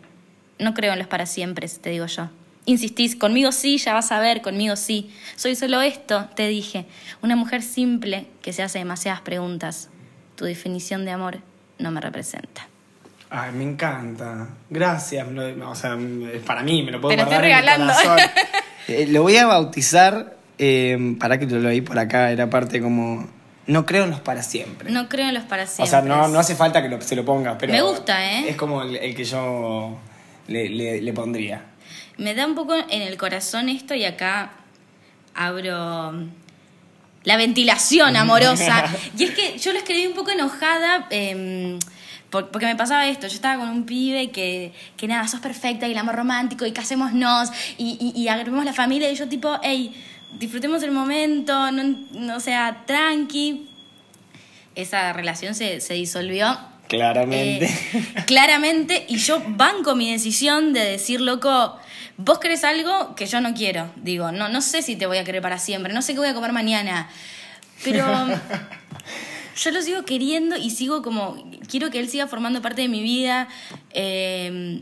No 0.58 0.74
creo 0.74 0.94
en 0.94 1.00
los 1.00 1.08
para 1.08 1.26
siempre, 1.26 1.68
te 1.68 1.90
digo 1.90 2.06
yo. 2.08 2.30
Insistís, 2.66 3.16
conmigo 3.16 3.52
sí, 3.52 3.78
ya 3.78 3.94
vas 3.94 4.12
a 4.12 4.20
ver, 4.20 4.42
conmigo 4.42 4.76
sí. 4.76 5.10
Soy 5.36 5.56
solo 5.56 5.82
esto, 5.82 6.28
te 6.36 6.48
dije. 6.48 6.86
Una 7.22 7.36
mujer 7.36 7.62
simple 7.64 8.28
que 8.42 8.54
se 8.54 8.62
hace 8.62 8.80
demasiadas 8.80 9.22
preguntas. 9.22 9.90
Tu 10.36 10.46
definición 10.46 11.06
de 11.06 11.12
amor 11.12 11.40
no 11.80 11.92
me 11.92 12.02
representa. 12.02 12.68
Ay, 13.32 13.52
me 13.54 13.64
encanta. 13.64 14.50
Gracias. 14.70 15.26
O 15.28 15.76
sea, 15.76 15.98
es 16.34 16.42
para 16.44 16.64
mí, 16.64 16.84
me 16.84 16.92
lo 16.92 17.00
puedo 17.02 17.16
Te 17.16 17.18
lo 17.18 17.26
guardar 17.26 17.46
estoy 17.46 17.50
regalando. 17.62 17.94
corazón. 17.94 18.20
Eh, 18.88 19.06
lo 19.06 19.22
voy 19.22 19.38
a 19.38 19.46
bautizar, 19.46 20.36
eh, 20.58 21.16
para 21.20 21.38
que 21.38 21.46
lo 21.46 21.60
leí 21.60 21.82
por 21.82 22.00
acá, 22.00 22.32
era 22.32 22.50
parte 22.50 22.82
como... 22.82 23.30
No 23.70 23.86
creo 23.86 24.04
en 24.04 24.10
los 24.12 24.20
para 24.20 24.44
siempre. 24.44 24.92
No 24.92 25.08
creo 25.08 25.28
en 25.30 25.34
los 25.36 25.44
para 25.44 25.66
siempre. 25.66 25.84
o 25.84 25.88
sea, 25.90 26.02
no, 26.02 26.28
no 26.28 26.40
hace 26.40 26.56
falta 26.56 26.82
que 26.82 26.90
lo- 26.90 27.02
se 27.02 27.16
lo 27.16 27.24
ponga, 27.24 27.58
pero... 27.58 27.72
Me 27.72 27.82
gusta, 27.82 28.24
¿eh? 28.34 28.50
Es 28.50 28.56
como 28.56 28.82
el, 28.82 28.96
el 28.96 29.16
que 29.16 29.24
yo 29.24 29.98
le, 30.48 30.70
le- 30.70 31.02
le 31.02 31.14
pondría. 31.14 31.64
Me 32.18 32.34
da 32.36 32.46
un 32.46 32.56
poco 32.56 32.76
en 32.76 33.02
el 33.02 33.16
corazón 33.18 33.70
esto 33.70 33.94
y 33.96 34.04
acá 34.06 34.52
abro 35.36 36.14
la 37.24 37.38
ventilación 37.38 38.16
amorosa. 38.24 38.86
y 39.18 39.24
es 39.24 39.32
que 39.32 39.58
yo 39.58 39.72
lo 39.72 39.78
escribí 39.80 40.06
un 40.08 40.14
poco 40.14 40.32
enojada. 40.32 41.08
eh, 41.12 41.78
por- 42.30 42.50
porque 42.52 42.68
me 42.68 42.76
pasaba 42.76 43.08
esto, 43.08 43.26
yo 43.28 43.34
estaba 43.34 43.58
con 43.60 43.70
un 43.70 43.86
pibe 43.86 44.30
que, 44.30 44.72
que 44.98 45.08
nada, 45.08 45.28
sos 45.28 45.40
perfecta 45.40 45.88
y 45.88 45.92
el 45.94 45.98
amor 45.98 46.16
romántico 46.16 46.64
y 46.66 46.72
casémonos 46.72 47.50
y, 47.78 47.98
y, 48.16 48.22
y 48.22 48.26
la 48.64 48.74
familia 48.74 49.12
y 49.12 49.16
yo 49.16 49.28
tipo, 49.28 49.58
hey, 49.64 49.96
disfrutemos 50.38 50.84
el 50.84 50.92
momento, 50.92 51.72
no, 51.72 51.84
no 52.12 52.40
sea 52.40 52.84
tranqui. 52.86 53.68
Esa 54.76 55.14
relación 55.14 55.56
se, 55.56 55.82
se 55.82 55.94
disolvió 55.96 56.58
Claramente. 56.88 57.66
eh, 57.66 58.06
claramente, 58.26 59.06
y 59.10 59.18
yo 59.18 59.42
banco 59.48 59.96
mi 59.96 60.12
decisión 60.12 60.74
de 60.74 60.80
decir, 60.82 61.22
loco, 61.22 61.78
vos 62.18 62.40
querés 62.40 62.64
algo 62.64 63.16
que 63.16 63.26
yo 63.28 63.42
no 63.42 63.54
quiero. 63.54 63.92
Digo, 63.98 64.32
no, 64.32 64.50
no 64.50 64.62
sé 64.62 64.82
si 64.82 64.96
te 64.96 65.06
voy 65.06 65.18
a 65.18 65.24
querer 65.24 65.42
para 65.42 65.60
siempre, 65.60 65.94
no 65.94 66.02
sé 66.02 66.14
qué 66.14 66.20
voy 66.20 66.30
a 66.30 66.34
comer 66.34 66.52
mañana. 66.54 67.10
Pero 67.84 68.06
yo 69.56 69.72
lo 69.72 69.82
sigo 69.82 70.04
queriendo 70.04 70.56
y 70.58 70.72
sigo 70.72 71.02
como, 71.02 71.38
quiero 71.68 71.92
que 71.92 72.00
él 72.00 72.10
siga 72.10 72.28
formando 72.28 72.62
parte 72.62 72.82
de 72.82 72.88
mi 72.88 73.02
vida. 73.04 73.48
eh, 73.92 74.82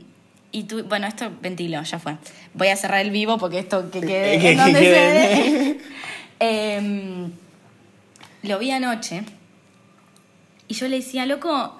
y 0.59 0.63
tú, 0.63 0.83
bueno, 0.85 1.07
esto 1.07 1.31
ventilo, 1.41 1.81
ya 1.83 1.99
fue. 1.99 2.17
Voy 2.53 2.69
a 2.69 2.75
cerrar 2.75 3.01
el 3.01 3.11
vivo 3.11 3.37
porque 3.37 3.59
esto 3.59 3.91
que 3.91 4.01
quede 4.09 4.39
Que- 4.39 4.51
en 4.51 4.57
donde 4.57 4.79
se. 4.79 5.77
Em, 6.39 7.31
lo 8.43 8.59
vi 8.59 8.69
anoche 8.71 9.23
y 10.67 10.73
yo 10.75 10.87
le 10.87 10.97
decía, 10.97 11.25
loco, 11.25 11.76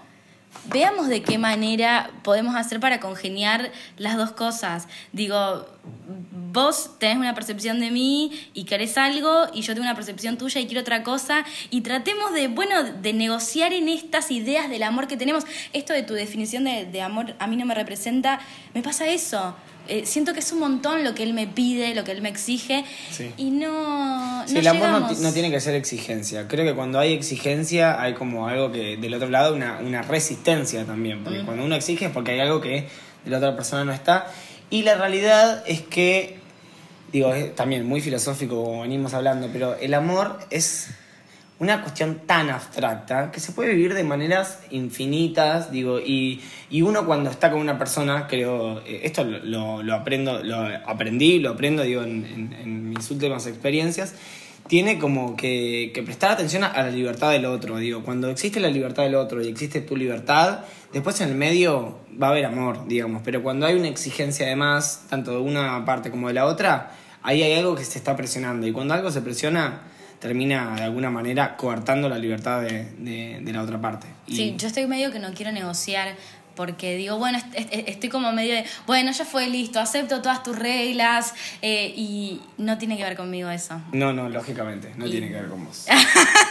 veamos 0.66 1.08
de 1.08 1.22
qué 1.22 1.38
manera 1.38 2.12
podemos 2.24 2.56
hacer 2.56 2.80
para 2.80 3.00
congeniar 3.00 3.72
las 3.98 4.18
dos 4.18 4.32
cosas. 4.32 4.88
Digo, 5.14 5.66
vos 6.52 6.92
tenés 7.00 7.18
una 7.18 7.34
percepción 7.34 7.80
de 7.80 7.92
mí 7.92 8.50
y 8.54 8.66
querés 8.66 8.98
algo 8.98 9.48
y 9.54 9.62
yo 9.62 9.74
tengo 9.74 9.86
una 9.86 9.96
percepción 9.96 10.38
tuya 10.38 10.60
y 10.62 10.66
quiero 10.66 10.82
otra 10.82 11.04
cosa 11.04 11.46
y 11.70 11.82
tratemos 11.82 12.34
de, 12.34 12.48
bueno, 12.48 12.84
de 12.84 13.14
negociar 13.14 13.74
en 13.74 13.90
estas 13.90 14.32
ideas 14.32 14.70
del 14.70 14.84
amor 14.84 15.08
que 15.08 15.18
tenemos. 15.18 15.46
Esto 15.74 15.94
de 15.94 16.04
tu 16.04 16.14
definición 16.14 16.64
de, 16.64 16.86
de 16.86 17.02
amor 17.02 17.36
a 17.40 17.48
mí 17.48 17.56
no 17.56 17.66
me 17.66 17.76
representa, 17.76 18.40
me 18.74 18.82
pasa 18.82 19.08
eso. 19.08 19.56
Eh, 19.88 20.06
siento 20.06 20.34
que 20.34 20.40
es 20.40 20.52
un 20.52 20.60
montón 20.60 21.04
lo 21.04 21.16
que 21.16 21.24
él 21.24 21.34
me 21.34 21.48
pide, 21.48 21.96
lo 21.96 22.04
que 22.04 22.12
él 22.12 22.22
me 22.22 22.30
exige 22.30 22.86
Sí. 23.12 23.32
y 23.38 23.52
no... 23.52 24.44
Sí, 24.48 24.54
no 24.54 24.60
el 24.60 24.68
amor 24.68 24.90
no, 24.90 25.12
no 25.12 25.34
tiene 25.34 25.52
que 25.52 25.60
ser 25.60 25.76
exigencia. 25.76 26.48
Creo 26.48 26.66
que 26.66 26.74
cuando 26.74 27.00
hay 27.00 27.14
exigencia 27.14 28.02
hay 28.02 28.14
como 28.14 28.48
algo 28.48 28.72
que 28.72 28.98
del 28.98 29.14
otro 29.14 29.30
lado, 29.30 29.56
una, 29.56 29.80
una 29.80 30.02
resistencia 30.02 30.86
también. 30.86 31.22
Mm. 31.22 31.24
Porque 31.24 31.44
cuando 31.44 31.64
uno 31.64 31.76
exige 31.76 32.06
es 32.06 32.12
porque 32.12 32.32
hay 32.32 32.40
algo 32.40 32.62
que 32.62 32.88
de 33.26 33.32
la 33.32 33.38
otra 33.38 33.56
persona 33.56 33.84
no 33.86 33.94
está. 33.94 34.28
Y 34.70 34.84
la 34.84 34.96
realidad 34.96 35.64
es 35.66 35.82
que, 35.82 36.40
digo, 37.12 37.34
es 37.34 37.56
también 37.56 37.86
muy 37.88 38.02
filosófico 38.02 38.64
como 38.64 38.82
venimos 38.82 39.14
hablando, 39.14 39.50
pero 39.52 39.76
el 39.76 39.94
amor 39.94 40.40
es 40.50 40.90
una 41.60 41.82
cuestión 41.82 42.22
tan 42.28 42.50
abstracta 42.50 43.32
que 43.32 43.40
se 43.40 43.52
puede 43.52 43.74
vivir 43.74 43.96
de 43.96 44.04
maneras 44.04 44.60
infinitas, 44.70 45.72
digo, 45.72 46.00
y, 46.00 46.42
y 46.70 46.84
uno 46.84 47.06
cuando 47.06 47.32
está 47.32 47.50
con 47.52 47.60
una 47.60 47.80
persona, 47.80 48.28
creo, 48.28 48.80
eh, 48.86 49.02
esto 49.04 49.24
lo, 49.24 49.82
lo, 49.82 49.94
aprendo, 49.96 50.44
lo 50.44 50.58
aprendí, 50.86 51.40
lo 51.40 51.52
aprendo, 51.52 51.82
digo, 51.82 52.04
en, 52.04 52.90
mis 52.90 53.10
últimas 53.10 53.48
experiencias, 53.48 54.14
tiene 54.68 55.00
como 55.00 55.36
que, 55.36 55.92
que, 55.96 56.04
prestar 56.04 56.32
atención 56.32 56.64
a 56.64 56.74
la 56.74 56.90
libertad 56.90 57.32
del 57.32 57.46
otro, 57.46 57.78
digo, 57.78 58.04
cuando 58.04 58.30
existe 58.30 58.60
la 58.60 58.70
libertad 58.70 59.04
del 59.04 59.16
otro 59.16 59.42
y 59.42 59.48
existe 59.48 59.82
tu 59.82 59.96
libertad, 59.96 60.60
después 60.94 61.20
en 61.22 61.30
el 61.30 61.36
medio 61.36 62.00
va 62.22 62.28
a 62.28 62.30
haber 62.32 62.46
amor, 62.46 62.88
digamos, 62.88 63.22
pero 63.26 63.42
cuando 63.42 63.66
hay 63.66 63.76
una 63.76 63.88
exigencia 63.88 64.46
de 64.46 64.56
más, 64.56 65.06
tanto 65.10 65.32
de 65.32 65.38
una 65.38 65.86
parte 65.86 66.12
como 66.12 66.28
de 66.28 66.36
la 66.36 66.46
otra, 66.46 66.92
ahí 67.24 67.42
hay 67.42 67.54
algo 67.54 67.76
que 67.76 67.84
se 67.84 67.98
está 67.98 68.16
presionando, 68.16 68.68
y 68.68 68.72
cuando 68.72 68.94
algo 68.94 69.10
se 69.10 69.22
presiona 69.22 69.82
termina 70.20 70.76
de 70.76 70.84
alguna 70.84 71.10
manera 71.10 71.56
coartando 71.58 72.10
la 72.10 72.18
libertad 72.18 72.62
de, 72.62 72.86
de, 72.98 73.54
la 73.54 73.62
otra 73.62 73.80
parte. 73.80 74.08
Sí, 74.28 74.56
yo 74.58 74.68
estoy 74.68 74.88
medio 74.88 75.12
que 75.12 75.20
no 75.20 75.34
quiero 75.34 75.52
negociar 75.52 76.16
porque 76.56 76.96
digo, 76.96 77.18
bueno, 77.18 77.40
estoy 77.54 78.10
como 78.10 78.32
medio 78.34 78.56
de, 78.56 78.66
bueno, 78.88 79.12
ya 79.12 79.26
fue 79.26 79.48
listo, 79.48 79.80
acepto 79.80 80.24
todas 80.24 80.42
tus 80.42 80.58
reglas 80.58 81.36
eh, 81.62 81.94
y 81.96 82.42
no 82.58 82.80
tiene 82.80 82.98
que 82.98 83.04
ver 83.04 83.16
conmigo 83.16 83.50
eso. 83.52 83.80
No, 83.92 84.12
no, 84.12 84.28
lógicamente, 84.28 84.92
no 84.98 85.08
tiene 85.08 85.28
que 85.28 85.36
ver 85.36 85.50
con 85.50 85.64
vos. 85.64 85.86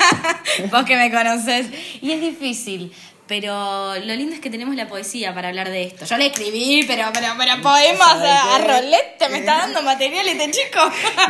vos 0.71 0.85
que 0.85 0.97
me 0.97 1.11
conoces. 1.11 1.67
Y 2.01 2.13
es 2.13 2.21
difícil. 2.21 2.93
Pero 3.27 3.97
lo 3.97 4.15
lindo 4.15 4.37
es 4.37 4.41
que 4.41 4.51
tenemos 4.51 4.77
la 4.77 4.87
poesía 4.87 5.35
para 5.35 5.49
hablar 5.49 5.69
de 5.69 5.83
esto. 5.83 6.05
Yo 6.05 6.17
le 6.17 6.27
escribí, 6.27 6.85
pero, 6.87 7.09
pero, 7.13 7.27
pero 7.37 7.61
poemas 7.61 8.23
a, 8.23 8.55
a 8.55 8.59
rolete, 8.59 9.29
me 9.33 9.39
está 9.39 9.57
dando 9.59 9.83
material 9.83 10.29
este 10.29 10.53
chico. 10.53 10.79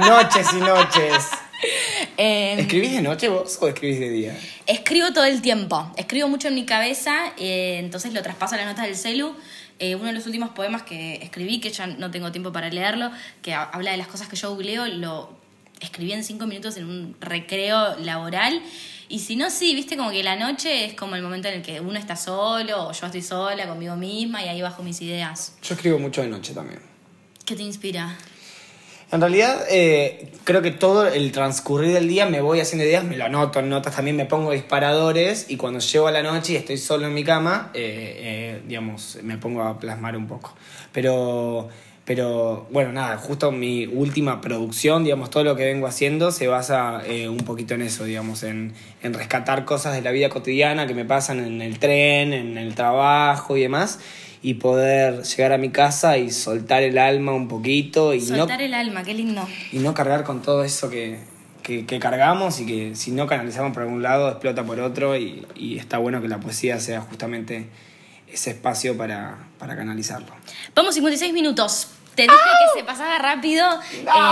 Noches 0.01 0.47
y 0.53 0.57
noches. 0.57 1.25
Em, 2.17 2.59
¿Escribís 2.59 2.93
de 2.93 3.03
noche 3.03 3.29
vos 3.29 3.59
o 3.61 3.69
escribís 3.69 4.01
de 4.01 4.11
día? 4.11 4.39
Escribo 4.67 5.13
todo 5.13 5.25
el 5.25 5.43
tiempo. 5.43 5.91
Escribo 5.97 6.29
mucho 6.29 6.49
en 6.49 6.55
mi 6.55 6.67
cabeza, 6.67 7.33
eh, 7.39 7.79
entonces 7.79 8.13
lo 8.13 8.23
traspaso 8.23 8.55
a 8.55 8.59
las 8.59 8.67
notas 8.67 8.87
del 8.87 8.97
celu. 8.97 9.35
Eh, 9.79 9.95
uno 9.95 10.07
de 10.07 10.13
los 10.13 10.25
últimos 10.27 10.51
poemas 10.51 10.83
que 10.83 11.17
escribí, 11.17 11.61
que 11.61 11.71
ya 11.71 11.87
no 11.87 12.11
tengo 12.11 12.33
tiempo 12.33 12.53
para 12.53 12.71
leerlo, 12.71 13.11
que 13.43 13.53
habla 13.53 13.91
de 13.91 13.99
las 13.99 14.07
cosas 14.09 14.29
que 14.29 14.37
yo 14.37 14.51
googleo, 14.51 14.87
lo 14.87 15.37
escribí 15.81 16.13
en 16.13 16.25
cinco 16.25 16.47
minutos 16.47 16.77
en 16.79 16.87
un 16.87 17.17
recreo 17.21 17.97
laboral. 17.99 18.63
Y 19.09 19.21
si 19.21 19.37
no, 19.37 19.51
sí, 19.51 19.75
viste 19.75 19.97
como 19.97 20.11
que 20.11 20.23
la 20.23 20.37
noche 20.37 20.87
es 20.87 20.95
como 20.95 21.15
el 21.15 21.23
momento 21.23 21.49
en 21.49 21.55
el 21.55 21.63
que 21.63 21.81
uno 21.81 21.99
está 21.99 22.17
solo 22.17 22.89
o 22.89 22.93
yo 22.93 23.07
estoy 23.07 23.23
sola 23.23 23.69
conmigo 23.69 23.95
misma 23.97 24.43
y 24.43 24.49
ahí 24.49 24.63
bajo 24.63 24.83
mis 24.83 25.01
ideas. 25.03 25.55
Yo 25.63 25.75
escribo 25.75 25.99
mucho 25.99 26.23
de 26.23 26.29
noche 26.29 26.55
también. 26.55 26.81
¿Qué 27.45 27.55
te 27.55 27.63
inspira? 27.63 28.17
En 29.13 29.21
realidad, 29.21 29.65
eh, 29.71 30.33
creo 30.43 30.63
que 30.63 30.73
todo 30.73 31.07
el 31.07 31.31
transcurrir 31.31 31.93
del 31.93 32.09
día 32.09 32.27
me 32.27 32.41
voy 32.41 32.59
haciendo 32.59 32.85
ideas, 32.85 33.05
me 33.05 33.17
lo 33.17 33.25
anoto 33.25 33.61
en 33.61 33.69
notas, 33.69 33.95
también 33.95 34.17
me 34.17 34.27
pongo 34.27 34.51
disparadores 34.51 35.47
y 35.49 35.57
cuando 35.57 35.79
llego 35.79 36.09
a 36.09 36.11
la 36.11 36.25
noche 36.25 36.55
y 36.55 36.57
estoy 36.57 36.77
solo 36.77 37.07
en 37.07 37.15
mi 37.15 37.23
cama, 37.23 37.71
eh, 37.73 38.17
eh, 38.19 38.63
digamos, 38.67 39.19
me 39.23 39.39
pongo 39.39 39.63
a 39.63 39.79
plasmar 39.79 40.17
un 40.17 40.27
poco. 40.27 40.57
Pero, 40.93 41.69
pero, 42.05 42.67
bueno, 42.73 42.91
nada, 42.91 43.17
justo 43.17 43.53
mi 43.53 43.87
última 43.87 44.41
producción, 44.41 45.05
digamos, 45.05 45.31
todo 45.31 45.45
lo 45.45 45.55
que 45.55 45.67
vengo 45.67 45.87
haciendo 45.87 46.33
se 46.33 46.49
basa 46.49 47.03
un 47.29 47.39
poquito 47.39 47.75
en 47.75 47.83
eso, 47.83 48.03
digamos, 48.03 48.43
en, 48.43 48.75
en 49.05 49.15
rescatar 49.15 49.65
cosas 49.65 49.95
de 49.95 50.03
la 50.03 50.11
vida 50.11 50.31
cotidiana 50.31 50.89
que 50.89 50.95
me 50.95 51.05
pasan 51.05 51.39
en 51.45 51.63
el 51.63 51.79
tren, 51.79 52.33
en 52.33 52.59
el 52.59 52.75
trabajo 52.75 53.57
y 53.57 53.61
demás 53.61 54.01
y 54.43 54.55
poder 54.55 55.23
llegar 55.23 55.53
a 55.53 55.59
mi 55.59 55.71
casa 55.71 56.19
y 56.19 56.31
soltar 56.31 56.83
el 56.83 56.99
alma 56.99 57.33
un 57.33 57.49
poquito. 57.49 58.15
Y 58.15 58.21
soltar 58.21 58.63
el 58.63 58.75
alma, 58.75 59.03
qué 59.03 59.15
lindo. 59.15 59.47
Y 59.73 59.79
no 59.79 59.95
cargar 59.95 60.25
con 60.25 60.43
todo 60.43 60.65
eso 60.65 60.91
que, 60.91 61.19
que, 61.63 61.99
cargamos 61.99 62.61
y 62.61 62.67
que 62.67 62.95
si 62.95 63.11
no 63.11 63.27
canalizamos 63.27 63.73
por 63.73 63.83
algún 63.83 64.03
lado 64.03 64.29
explota 64.29 64.65
por 64.65 64.81
otro 64.81 65.17
y, 65.17 65.47
y 65.55 65.79
está 65.79 65.99
bueno 65.99 66.21
que 66.21 66.29
la 66.29 66.39
poesía 66.39 66.79
sea 66.79 67.01
justamente 67.01 67.67
ese 68.29 68.51
espacio 68.51 68.97
para, 68.97 69.49
para 69.59 69.77
canalizarlo. 69.77 70.33
Vamos 70.75 70.95
56 70.95 71.33
minutos. 71.33 71.89
Te 72.17 72.23
dije 72.23 72.35
que 72.35 72.81
se 72.81 72.85
pasaba 72.85 73.19
rápido. 73.19 73.67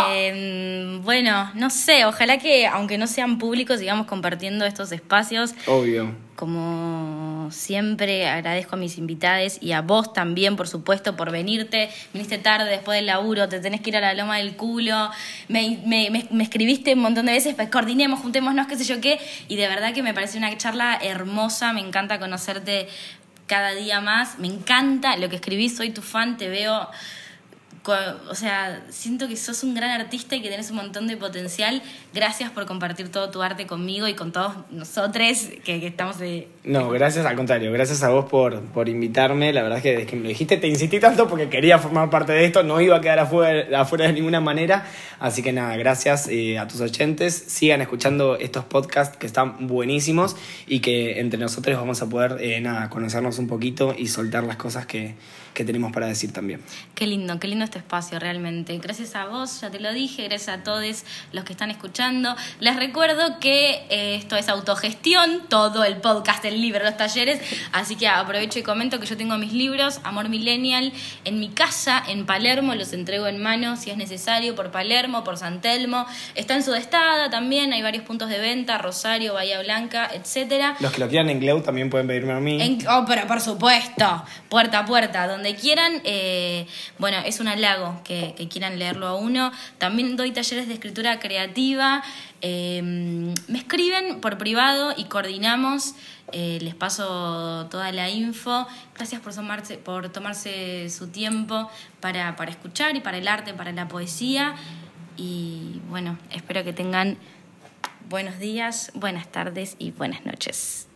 Em, 0.08 1.02
bueno, 1.02 1.50
no 1.54 1.68
sé, 1.68 2.06
ojalá 2.06 2.38
que, 2.38 2.66
aunque 2.66 2.96
no 2.96 3.06
sean 3.06 3.38
públicos, 3.38 3.78
sigamos 3.78 4.06
compartiendo 4.06 4.64
estos 4.64 4.90
espacios. 4.90 5.54
Obvio. 5.66 6.10
Como 6.34 7.50
siempre, 7.52 8.26
agradezco 8.26 8.76
a 8.76 8.78
mis 8.78 8.96
invitados 8.96 9.58
y 9.60 9.72
a 9.72 9.82
vos 9.82 10.14
también, 10.14 10.56
por 10.56 10.66
supuesto, 10.66 11.14
por 11.14 11.30
venirte. 11.30 11.90
Viniste 12.14 12.38
tarde 12.38 12.70
después 12.70 12.96
del 12.96 13.06
laburo, 13.06 13.50
te 13.50 13.60
tenés 13.60 13.82
que 13.82 13.90
ir 13.90 13.98
a 13.98 14.00
la 14.00 14.14
loma 14.14 14.38
del 14.38 14.56
culo. 14.56 15.10
Me, 15.48 15.78
me, 15.84 16.26
me, 16.30 16.42
escribiste 16.42 16.94
un 16.94 17.00
montón 17.00 17.26
de 17.26 17.32
veces, 17.32 17.54
pues 17.54 17.68
coordinemos, 17.68 18.20
juntémonos, 18.20 18.66
qué 18.66 18.76
sé 18.76 18.84
yo 18.84 19.00
qué. 19.02 19.20
Y 19.48 19.56
de 19.56 19.68
verdad 19.68 19.92
que 19.92 20.02
me 20.02 20.14
parece 20.14 20.38
una 20.38 20.56
charla 20.56 20.98
hermosa, 21.02 21.74
me 21.74 21.80
encanta 21.80 22.18
conocerte 22.18 22.88
cada 23.46 23.72
día 23.74 24.00
más. 24.00 24.38
Me 24.38 24.48
encanta 24.48 25.18
lo 25.18 25.28
que 25.28 25.36
escribís, 25.36 25.76
soy 25.76 25.90
tu 25.90 26.00
fan, 26.00 26.38
te 26.38 26.48
veo 26.48 26.88
o 27.86 28.34
sea, 28.34 28.82
siento 28.88 29.28
que 29.28 29.36
sos 29.36 29.62
un 29.62 29.74
gran 29.74 29.90
artista 29.90 30.36
y 30.36 30.42
que 30.42 30.48
tenés 30.48 30.70
un 30.70 30.76
montón 30.76 31.06
de 31.06 31.16
potencial. 31.16 31.82
Gracias 32.14 32.50
por 32.50 32.66
compartir 32.66 33.10
todo 33.10 33.30
tu 33.30 33.42
arte 33.42 33.66
conmigo 33.66 34.08
y 34.08 34.14
con 34.14 34.32
todos 34.32 34.54
nosotros 34.70 35.14
que, 35.64 35.86
estamos 35.86 36.18
de... 36.18 36.48
No, 36.64 36.88
gracias 36.90 37.26
al 37.26 37.36
contrario, 37.36 37.70
gracias 37.72 38.02
a 38.02 38.08
vos 38.08 38.24
por, 38.24 38.60
por 38.60 38.88
invitarme. 38.88 39.52
La 39.52 39.62
verdad 39.62 39.78
es 39.78 39.82
que 39.82 39.92
desde 39.92 40.06
que 40.06 40.16
me 40.16 40.22
lo 40.22 40.28
dijiste 40.28 40.56
te 40.56 40.66
insistí 40.66 40.98
tanto 40.98 41.28
porque 41.28 41.48
quería 41.48 41.78
formar 41.78 42.08
parte 42.10 42.32
de 42.32 42.44
esto, 42.46 42.62
no 42.62 42.80
iba 42.80 42.96
a 42.96 43.00
quedar 43.00 43.18
afuera, 43.18 43.80
afuera 43.80 44.06
de 44.06 44.14
ninguna 44.14 44.40
manera. 44.40 44.86
Así 45.20 45.42
que 45.42 45.52
nada, 45.52 45.76
gracias 45.76 46.28
eh, 46.28 46.58
a 46.58 46.66
tus 46.66 46.80
oyentes. 46.80 47.34
Sigan 47.34 47.82
escuchando 47.82 48.36
estos 48.36 48.64
podcasts 48.64 49.16
que 49.18 49.26
están 49.26 49.66
buenísimos 49.66 50.36
y 50.66 50.80
que 50.80 51.20
entre 51.20 51.38
nosotros 51.38 51.76
vamos 51.76 52.00
a 52.00 52.08
poder, 52.08 52.38
eh, 52.40 52.60
nada, 52.60 52.88
conocernos 52.88 53.38
un 53.38 53.46
poquito 53.46 53.94
y 53.96 54.08
soltar 54.08 54.44
las 54.44 54.56
cosas 54.56 54.86
que 54.86 55.14
que 55.54 55.64
tenemos 55.64 55.92
para 55.92 56.06
decir 56.06 56.32
también. 56.32 56.60
Qué 56.94 57.06
lindo, 57.06 57.38
qué 57.38 57.46
lindo 57.48 57.64
este 57.64 57.78
espacio 57.78 58.18
realmente. 58.18 58.76
Gracias 58.78 59.14
a 59.14 59.26
vos, 59.26 59.60
ya 59.60 59.70
te 59.70 59.80
lo 59.80 59.92
dije, 59.92 60.24
gracias 60.24 60.58
a 60.58 60.62
todos 60.62 61.04
los 61.32 61.44
que 61.44 61.52
están 61.52 61.70
escuchando. 61.70 62.34
Les 62.58 62.76
recuerdo 62.76 63.38
que 63.38 63.86
eh, 63.88 64.16
esto 64.16 64.36
es 64.36 64.48
autogestión, 64.48 65.42
todo 65.48 65.84
el 65.84 65.98
podcast, 65.98 66.44
el 66.44 66.60
libro, 66.60 66.84
los 66.84 66.96
talleres, 66.96 67.40
así 67.72 67.94
que 67.94 68.08
aprovecho 68.08 68.58
y 68.58 68.62
comento 68.62 68.98
que 68.98 69.06
yo 69.06 69.16
tengo 69.16 69.38
mis 69.38 69.52
libros, 69.52 70.00
Amor 70.02 70.28
Millennial, 70.28 70.92
en 71.24 71.38
mi 71.38 71.48
casa, 71.50 72.02
en 72.08 72.26
Palermo, 72.26 72.74
los 72.74 72.92
entrego 72.92 73.28
en 73.28 73.40
mano 73.40 73.76
si 73.76 73.90
es 73.90 73.96
necesario, 73.96 74.56
por 74.56 74.72
Palermo, 74.72 75.22
por 75.22 75.38
San 75.38 75.60
Telmo. 75.60 76.06
Está 76.34 76.56
en 76.56 76.64
Sudestada 76.64 77.30
también, 77.30 77.72
hay 77.72 77.82
varios 77.82 78.04
puntos 78.04 78.28
de 78.28 78.40
venta, 78.40 78.78
Rosario, 78.78 79.34
Bahía 79.34 79.62
Blanca, 79.62 80.10
etcétera. 80.12 80.76
Los 80.80 80.92
que 80.92 81.00
lo 81.00 81.08
quieran 81.08 81.30
en 81.30 81.38
Gleu 81.38 81.62
también 81.62 81.90
pueden 81.90 82.08
pedirme 82.08 82.32
a 82.32 82.40
mí. 82.40 82.78
oh, 82.88 83.04
pero 83.06 83.26
por 83.28 83.40
supuesto, 83.40 84.24
puerta 84.48 84.80
a 84.80 84.84
puerta, 84.84 85.28
donde 85.28 85.43
donde 85.44 85.60
quieran. 85.60 86.00
Eh, 86.04 86.66
bueno, 86.98 87.18
es 87.18 87.38
un 87.38 87.48
halago 87.48 88.00
que, 88.02 88.34
quieran 88.50 88.78
leerlo 88.78 89.06
a 89.06 89.14
uno. 89.14 89.52
También 89.76 90.16
doy 90.16 90.30
talleres 90.30 90.68
de 90.68 90.74
escritura 90.74 91.20
creativa. 91.20 92.02
Em, 92.40 93.34
me 93.48 93.58
escriben 93.58 94.20
por 94.20 94.38
privado 94.38 94.94
y 94.96 95.04
coordinamos. 95.04 95.94
Eh, 96.32 96.58
les 96.62 96.74
paso 96.74 97.66
toda 97.70 97.92
la 97.92 98.08
info. 98.08 98.66
Gracias 98.94 99.20
por 99.20 99.34
tomarse, 99.34 99.76
por 99.76 100.08
tomarse 100.08 100.88
su 100.88 101.08
tiempo 101.08 101.70
para, 102.00 102.36
para 102.36 102.50
escuchar 102.50 102.96
y 102.96 103.00
para 103.00 103.18
el 103.18 103.28
arte, 103.28 103.52
para 103.52 103.72
la 103.72 103.86
poesía. 103.86 104.54
Y 105.18 105.82
bueno, 105.90 106.16
espero 106.30 106.64
que 106.64 106.72
tengan 106.72 107.18
buenos 108.08 108.38
días, 108.38 108.92
buenas 108.94 109.28
tardes 109.28 109.76
y 109.78 109.90
buenas 109.90 110.24
noches. 110.24 110.88